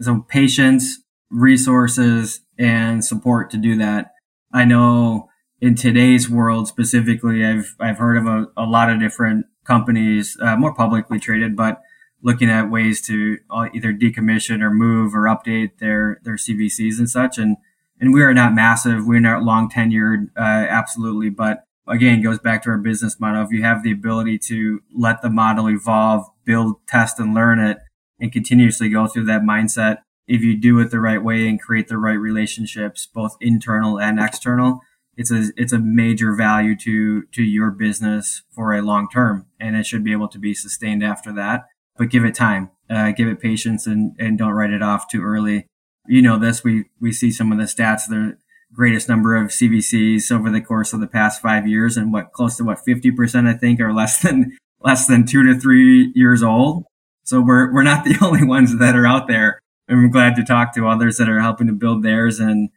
some 0.00 0.24
patience, 0.24 1.02
resources, 1.30 2.40
and 2.58 3.04
support 3.04 3.50
to 3.50 3.56
do 3.56 3.76
that. 3.76 4.12
I 4.52 4.64
know 4.64 5.28
in 5.60 5.74
today's 5.74 6.28
world 6.28 6.68
specifically, 6.68 7.44
I've, 7.44 7.74
I've 7.80 7.98
heard 7.98 8.16
of 8.16 8.26
a, 8.26 8.46
a 8.56 8.64
lot 8.64 8.90
of 8.90 9.00
different 9.00 9.46
companies, 9.64 10.36
uh, 10.40 10.56
more 10.56 10.74
publicly 10.74 11.18
traded, 11.18 11.56
but 11.56 11.80
looking 12.22 12.50
at 12.50 12.70
ways 12.70 13.00
to 13.02 13.38
uh, 13.50 13.68
either 13.74 13.92
decommission 13.92 14.62
or 14.62 14.70
move 14.70 15.14
or 15.14 15.22
update 15.22 15.78
their, 15.78 16.20
their 16.24 16.36
CVCs 16.36 16.98
and 16.98 17.08
such. 17.08 17.38
And, 17.38 17.56
and 18.00 18.12
we 18.12 18.22
are 18.22 18.34
not 18.34 18.54
massive. 18.54 19.06
We're 19.06 19.20
not 19.20 19.42
long 19.42 19.70
tenured, 19.70 20.30
uh, 20.36 20.66
absolutely. 20.68 21.30
But 21.30 21.64
again, 21.88 22.22
goes 22.22 22.38
back 22.38 22.62
to 22.62 22.70
our 22.70 22.78
business 22.78 23.18
model. 23.18 23.42
If 23.42 23.50
you 23.50 23.62
have 23.62 23.82
the 23.82 23.92
ability 23.92 24.38
to 24.46 24.80
let 24.94 25.22
the 25.22 25.30
model 25.30 25.68
evolve, 25.68 26.26
build, 26.44 26.76
test, 26.86 27.18
and 27.18 27.34
learn 27.34 27.58
it, 27.58 27.78
and 28.20 28.32
continuously 28.32 28.88
go 28.88 29.06
through 29.06 29.24
that 29.26 29.42
mindset, 29.42 29.98
if 30.26 30.42
you 30.42 30.56
do 30.56 30.78
it 30.80 30.90
the 30.90 31.00
right 31.00 31.22
way 31.22 31.48
and 31.48 31.60
create 31.60 31.88
the 31.88 31.98
right 31.98 32.12
relationships, 32.18 33.06
both 33.06 33.36
internal 33.40 33.98
and 33.98 34.20
external, 34.20 34.80
it's 35.16 35.32
a 35.32 35.50
it's 35.56 35.72
a 35.72 35.78
major 35.78 36.34
value 36.34 36.76
to 36.76 37.22
to 37.32 37.42
your 37.42 37.70
business 37.70 38.42
for 38.54 38.72
a 38.72 38.82
long 38.82 39.08
term, 39.12 39.46
and 39.58 39.74
it 39.74 39.84
should 39.84 40.04
be 40.04 40.12
able 40.12 40.28
to 40.28 40.38
be 40.38 40.54
sustained 40.54 41.02
after 41.02 41.32
that. 41.32 41.66
But 41.96 42.10
give 42.10 42.24
it 42.24 42.34
time, 42.34 42.70
uh, 42.88 43.10
give 43.10 43.26
it 43.26 43.40
patience, 43.40 43.86
and 43.86 44.12
and 44.18 44.38
don't 44.38 44.52
write 44.52 44.70
it 44.70 44.82
off 44.82 45.08
too 45.08 45.22
early. 45.24 45.66
You 46.06 46.22
know 46.22 46.38
this. 46.38 46.62
We 46.62 46.84
we 47.00 47.12
see 47.12 47.32
some 47.32 47.50
of 47.50 47.58
the 47.58 47.64
stats. 47.64 48.02
There 48.08 48.38
greatest 48.72 49.08
number 49.08 49.34
of 49.34 49.48
CVCs 49.48 50.30
over 50.30 50.50
the 50.50 50.60
course 50.60 50.92
of 50.92 51.00
the 51.00 51.06
past 51.06 51.42
five 51.42 51.66
years, 51.66 51.96
and 51.96 52.12
what 52.12 52.32
close 52.32 52.56
to 52.56 52.64
what 52.64 52.78
50% 52.86 53.48
I 53.48 53.56
think 53.56 53.80
are 53.80 53.92
less 53.92 54.20
than 54.22 54.56
less 54.80 55.06
than 55.06 55.26
two 55.26 55.42
to 55.44 55.58
three 55.58 56.12
years 56.14 56.42
old. 56.42 56.84
So 57.24 57.40
we're 57.40 57.72
we're 57.72 57.82
not 57.82 58.04
the 58.04 58.18
only 58.22 58.44
ones 58.44 58.78
that 58.78 58.96
are 58.96 59.06
out 59.06 59.28
there. 59.28 59.60
And 59.86 60.00
I'm 60.00 60.10
glad 60.10 60.36
to 60.36 60.44
talk 60.44 60.74
to 60.74 60.86
others 60.86 61.16
that 61.16 61.28
are 61.28 61.40
helping 61.40 61.66
to 61.66 61.72
build 61.72 62.02
theirs 62.02 62.38
and 62.38 62.70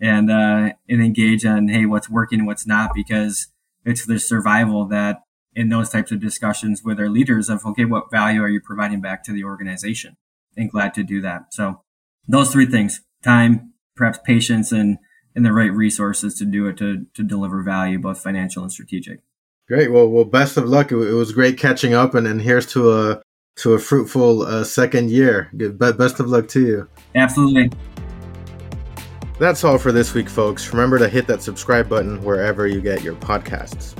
and 0.00 0.30
uh, 0.30 0.72
and 0.88 1.02
engage 1.02 1.44
on 1.44 1.68
hey 1.68 1.86
what's 1.86 2.08
working 2.08 2.40
and 2.40 2.46
what's 2.46 2.66
not 2.66 2.94
because 2.94 3.48
it's 3.84 4.06
the 4.06 4.18
survival 4.18 4.86
that 4.86 5.22
in 5.54 5.70
those 5.70 5.90
types 5.90 6.12
of 6.12 6.20
discussions 6.20 6.82
with 6.84 7.00
our 7.00 7.08
leaders 7.08 7.48
of 7.48 7.64
okay 7.66 7.84
what 7.84 8.10
value 8.10 8.42
are 8.42 8.48
you 8.48 8.60
providing 8.60 9.00
back 9.00 9.24
to 9.24 9.32
the 9.32 9.44
organization 9.44 10.16
and 10.56 10.70
glad 10.70 10.94
to 10.94 11.02
do 11.02 11.20
that 11.20 11.52
so 11.52 11.82
those 12.26 12.52
three 12.52 12.66
things 12.66 13.00
time 13.24 13.72
perhaps 13.96 14.18
patience 14.24 14.70
and 14.70 14.98
and 15.38 15.46
the 15.46 15.52
right 15.52 15.72
resources 15.72 16.34
to 16.34 16.44
do 16.44 16.66
it 16.66 16.76
to 16.76 17.06
to 17.14 17.22
deliver 17.22 17.62
value 17.62 17.98
both 17.98 18.20
financial 18.20 18.62
and 18.62 18.72
strategic 18.72 19.20
great 19.68 19.90
well 19.90 20.08
well 20.08 20.24
best 20.24 20.56
of 20.56 20.64
luck 20.68 20.92
it, 20.92 20.96
was 20.96 21.32
great 21.32 21.56
catching 21.56 21.94
up 21.94 22.14
and, 22.14 22.26
and 22.26 22.42
here's 22.42 22.66
to 22.66 22.92
a 22.92 23.22
to 23.56 23.72
a 23.72 23.78
fruitful 23.78 24.42
uh, 24.42 24.64
second 24.64 25.10
year 25.10 25.50
best 25.52 26.20
of 26.20 26.28
luck 26.28 26.48
to 26.48 26.66
you 26.66 26.88
absolutely 27.14 27.70
that's 29.38 29.62
all 29.62 29.78
for 29.78 29.92
this 29.92 30.14
week, 30.14 30.28
folks. 30.28 30.72
Remember 30.72 30.98
to 30.98 31.08
hit 31.08 31.28
that 31.28 31.42
subscribe 31.42 31.88
button 31.88 32.20
wherever 32.24 32.66
you 32.66 32.80
get 32.80 33.04
your 33.04 33.14
podcasts. 33.14 33.96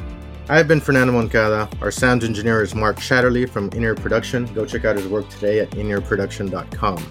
I've 0.48 0.66
been 0.66 0.80
Fernando 0.80 1.12
Moncada. 1.12 1.68
Our 1.80 1.92
sound 1.92 2.24
engineer 2.24 2.60
is 2.60 2.74
Mark 2.74 2.96
Shatterley 2.96 3.48
from 3.48 3.68
In 3.70 3.84
Ear 3.84 3.94
Production. 3.94 4.52
Go 4.52 4.66
check 4.66 4.84
out 4.84 4.96
his 4.96 5.06
work 5.06 5.28
today 5.28 5.60
at 5.60 5.70
inearproduction.com. 5.70 7.10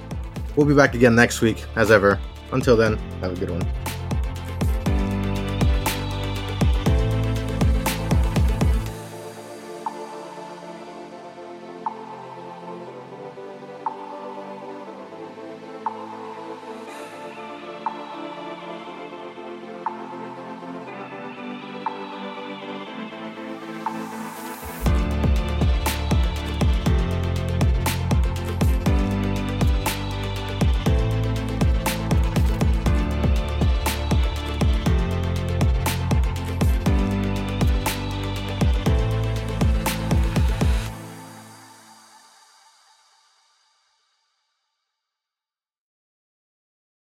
We'll 0.57 0.65
be 0.65 0.73
back 0.73 0.93
again 0.93 1.15
next 1.15 1.39
week, 1.39 1.63
as 1.77 1.89
ever. 1.89 2.19
Until 2.51 2.75
then, 2.75 2.97
have 3.21 3.31
a 3.31 3.39
good 3.39 3.51
one. 3.51 3.96